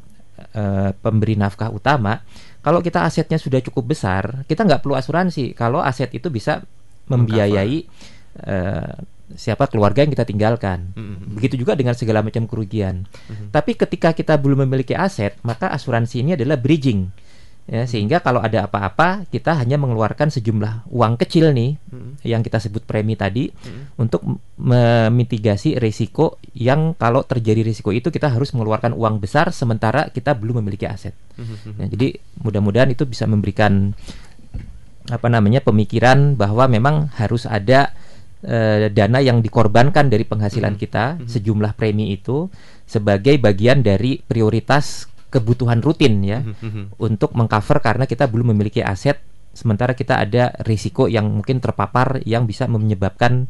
eh, 0.52 0.92
pemberi 0.92 1.40
nafkah 1.40 1.72
utama, 1.72 2.20
kalau 2.60 2.84
kita 2.84 3.08
asetnya 3.08 3.40
sudah 3.40 3.64
cukup 3.64 3.96
besar, 3.96 4.48
kita 4.48 4.68
nggak 4.68 4.84
perlu 4.84 5.00
asuransi. 5.00 5.56
Kalau 5.56 5.80
aset 5.80 6.12
itu 6.12 6.28
bisa 6.28 6.60
membiayai 7.08 7.78
eh, 8.48 8.94
siapa 9.34 9.72
keluarga 9.72 10.04
yang 10.04 10.12
kita 10.12 10.28
tinggalkan. 10.28 10.92
Mhm. 10.94 11.40
Begitu 11.40 11.56
juga 11.64 11.74
dengan 11.74 11.96
segala 11.96 12.20
macam 12.22 12.46
kerugian. 12.46 13.08
Tapi 13.50 13.74
ketika 13.80 14.12
kita 14.12 14.36
belum 14.38 14.68
memiliki 14.68 14.94
aset, 14.94 15.40
maka 15.42 15.72
asuransi 15.72 16.22
ini 16.22 16.36
adalah 16.36 16.60
bridging. 16.60 17.10
Ya, 17.64 17.88
sehingga 17.88 18.20
kalau 18.20 18.44
ada 18.44 18.68
apa-apa, 18.68 19.24
kita 19.32 19.56
hanya 19.56 19.80
mengeluarkan 19.80 20.28
sejumlah 20.28 20.92
uang 20.92 21.16
kecil 21.16 21.56
nih 21.56 21.80
Mhm. 21.80 22.12
yang 22.28 22.44
kita 22.44 22.60
sebut 22.60 22.84
premi 22.84 23.16
tadi 23.16 23.48
Mhm. 23.48 24.04
untuk 24.04 24.20
memitigasi 24.60 25.80
risiko 25.80 26.44
yang 26.52 26.92
kalau 27.00 27.24
terjadi 27.24 27.64
risiko 27.64 27.96
itu 27.96 28.12
kita 28.12 28.28
harus 28.28 28.52
mengeluarkan 28.52 28.92
uang 28.92 29.24
besar 29.24 29.56
sementara 29.56 30.12
kita 30.12 30.36
belum 30.36 30.60
memiliki 30.60 30.84
aset. 30.84 31.16
Mhm. 31.40 31.80
Ya, 31.80 31.86
jadi 31.88 32.08
mudah-mudahan 32.44 32.92
itu 32.92 33.08
bisa 33.08 33.24
memberikan 33.32 33.96
apa 35.08 35.28
namanya 35.32 35.64
pemikiran 35.64 36.36
bahwa 36.36 36.68
memang 36.68 37.16
harus 37.16 37.48
ada 37.48 37.96
eh, 38.44 38.92
dana 38.92 39.24
yang 39.24 39.40
dikorbankan 39.40 40.12
dari 40.12 40.28
penghasilan 40.28 40.76
Mhm. 40.76 40.80
kita 40.80 41.06
sejumlah 41.26 41.74
premi 41.74 42.12
itu 42.12 42.52
sebagai 42.84 43.40
bagian 43.40 43.80
dari 43.80 44.20
prioritas 44.20 45.08
kebutuhan 45.32 45.82
rutin 45.82 46.22
ya 46.22 46.44
Mhm. 46.44 47.00
untuk 47.00 47.34
mengcover 47.34 47.82
karena 47.82 48.06
kita 48.06 48.28
belum 48.30 48.54
memiliki 48.54 48.84
aset 48.84 49.18
sementara 49.54 49.94
kita 49.94 50.20
ada 50.20 50.54
risiko 50.66 51.08
yang 51.08 51.30
mungkin 51.30 51.58
terpapar 51.64 52.22
yang 52.28 52.46
bisa 52.46 52.68
menyebabkan 52.68 53.48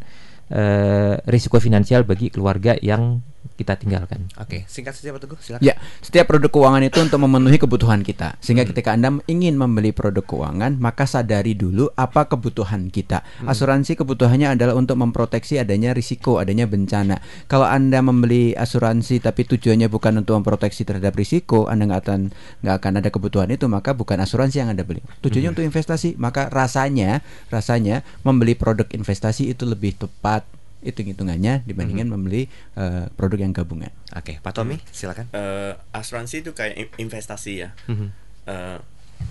eh, 0.54 1.18
risiko 1.26 1.58
finansial 1.58 2.04
bagi 2.04 2.30
keluarga 2.30 2.76
yang 2.78 3.24
kita 3.54 3.78
tinggalkan. 3.78 4.28
Oke, 4.42 4.66
singkat 4.66 4.98
saja 4.98 5.14
Pak 5.14 5.22
Teguh, 5.24 5.40
silakan. 5.40 5.64
Ya, 5.64 5.78
setiap 6.02 6.26
produk 6.32 6.50
keuangan 6.50 6.82
itu 6.82 6.98
untuk 7.00 7.20
memenuhi 7.22 7.62
kebutuhan 7.62 8.02
kita. 8.02 8.36
Sehingga 8.42 8.66
Hmm. 8.66 8.72
ketika 8.74 8.90
Anda 8.98 9.10
ingin 9.30 9.60
membeli 9.60 9.94
produk 9.94 10.26
keuangan, 10.26 10.82
maka 10.82 11.06
sadari 11.06 11.54
dulu 11.54 11.94
apa 11.94 12.26
kebutuhan 12.26 12.90
kita. 12.90 13.22
Hmm. 13.44 13.52
Asuransi 13.52 13.94
kebutuhannya 13.94 14.58
adalah 14.58 14.74
untuk 14.74 14.98
memproteksi 14.98 15.62
adanya 15.62 15.94
risiko, 15.94 16.42
adanya 16.42 16.66
bencana. 16.66 17.22
Kalau 17.46 17.70
Anda 17.70 18.02
membeli 18.02 18.58
asuransi 18.58 19.22
tapi 19.22 19.46
tujuannya 19.46 19.86
bukan 19.88 20.26
untuk 20.26 20.40
memproteksi 20.42 20.82
terhadap 20.82 21.14
risiko, 21.14 21.70
Anda 21.70 21.94
nggak 21.94 22.02
akan 22.04 22.22
nggak 22.66 22.76
akan 22.82 22.94
ada 23.00 23.10
kebutuhan 23.14 23.50
itu, 23.54 23.70
maka 23.70 23.94
bukan 23.94 24.18
asuransi 24.18 24.66
yang 24.66 24.74
Anda 24.74 24.82
beli. 24.82 25.06
Tujuannya 25.22 25.54
Hmm. 25.54 25.56
untuk 25.60 25.68
investasi, 25.70 26.18
maka 26.18 26.50
rasanya 26.50 27.22
rasanya 27.54 28.02
membeli 28.26 28.58
produk 28.58 28.90
investasi 28.90 29.54
itu 29.54 29.68
lebih 29.70 29.94
tepat 30.00 30.42
hitung-hitungannya 30.84 31.64
dibandingkan 31.64 32.06
Hmm. 32.06 32.16
membeli 32.16 32.46
eh, 32.76 33.08
produk 33.10 33.40
yang 33.40 33.52
gabungan. 33.52 33.90
Oke, 34.12 34.38
Pak 34.38 34.54
Tommy, 34.54 34.78
silakan. 34.90 35.28
Eh, 35.30 35.74
asuransi 35.92 36.36
itu 36.40 36.52
kayak 36.52 36.76
in- 36.78 36.94
investasi 37.02 37.52
ya. 37.58 37.70
Mhm. 37.88 38.08
Eh, 38.46 38.78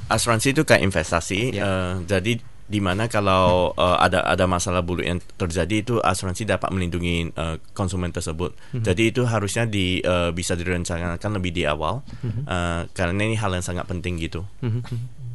asuransi 0.08 0.50
itu 0.50 0.62
kayak 0.62 0.82
investasi. 0.82 1.52
Ya. 1.52 1.62
eh, 1.62 1.94
jadi 2.06 2.32
di 2.62 2.80
mana 2.80 3.04
kalau 3.06 3.76
eh, 3.76 3.96
ada 4.00 4.24
ada 4.24 4.44
masalah 4.46 4.80
buruk 4.80 5.04
yang 5.04 5.20
terjadi 5.36 5.76
itu 5.78 5.94
asuransi 6.00 6.44
dapat 6.44 6.72
melindungi 6.72 7.28
eh, 7.28 7.56
konsumen 7.72 8.08
tersebut. 8.08 8.56
Jadi 8.72 9.12
itu 9.12 9.22
harusnya 9.24 9.64
di 9.64 10.00
eh, 10.00 10.32
bisa 10.32 10.52
direncanakan 10.52 11.30
lebih 11.36 11.52
di 11.52 11.62
awal 11.64 12.00
eh, 12.24 12.88
karena 12.90 13.20
ini 13.22 13.36
hal 13.36 13.52
yang 13.52 13.62
sangat 13.62 13.84
penting 13.84 14.16
gitu. 14.16 14.48
Mhm. 14.60 14.80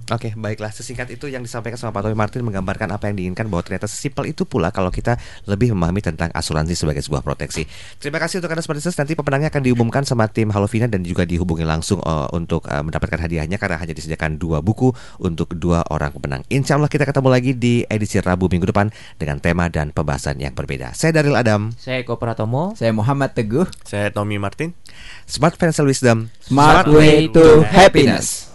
Oke, 0.07 0.31
baiklah. 0.39 0.71
Sesingkat 0.71 1.11
itu 1.11 1.27
yang 1.27 1.43
disampaikan 1.43 1.75
sama 1.75 1.91
Pak 1.91 2.07
Tommy 2.07 2.15
Martin 2.15 2.39
menggambarkan 2.47 2.87
apa 2.95 3.11
yang 3.11 3.19
diinginkan 3.19 3.51
bahwa 3.51 3.59
ternyata 3.59 3.91
sesimpel 3.91 4.31
itu 4.31 4.47
pula 4.47 4.71
kalau 4.71 4.87
kita 4.87 5.19
lebih 5.51 5.75
memahami 5.75 5.99
tentang 5.99 6.31
asuransi 6.31 6.79
sebagai 6.79 7.03
sebuah 7.03 7.19
proteksi. 7.27 7.67
Terima 7.99 8.15
kasih 8.15 8.39
untuk 8.39 8.55
Anda 8.55 8.63
Smartisers. 8.63 8.95
Nanti 8.95 9.19
pemenangnya 9.19 9.51
akan 9.51 9.67
diumumkan 9.67 10.07
sama 10.07 10.31
tim 10.31 10.47
Halovina 10.55 10.87
dan 10.87 11.03
juga 11.03 11.27
dihubungi 11.27 11.67
langsung 11.67 11.99
eh, 11.99 12.27
untuk 12.31 12.63
eh, 12.71 12.79
mendapatkan 12.79 13.19
hadiahnya 13.19 13.59
karena 13.59 13.83
hanya 13.83 13.91
disediakan 13.91 14.39
dua 14.39 14.63
buku 14.63 14.95
untuk 15.19 15.51
dua 15.59 15.83
orang 15.91 16.15
pemenang. 16.15 16.47
Insya 16.47 16.79
Allah 16.79 16.87
kita 16.87 17.03
ketemu 17.03 17.27
lagi 17.27 17.51
di 17.51 17.83
edisi 17.91 18.23
Rabu 18.23 18.47
minggu 18.47 18.71
depan 18.71 18.87
dengan 19.19 19.43
tema 19.43 19.67
dan 19.67 19.91
pembahasan 19.91 20.39
yang 20.39 20.55
berbeda. 20.55 20.95
Saya 20.95 21.19
Daril 21.19 21.35
Adam, 21.35 21.75
Saya 21.75 21.99
Eko 21.99 22.15
Pratomo. 22.15 22.71
Saya 22.79 22.95
Muhammad 22.95 23.35
Teguh. 23.35 23.67
Saya 23.83 24.07
Tommy 24.15 24.39
Martin. 24.39 24.71
Smart 25.27 25.59
Financial 25.59 25.83
Wisdom, 25.83 26.31
Smart 26.39 26.87
way 26.87 27.27
to 27.27 27.67
happiness. 27.67 28.47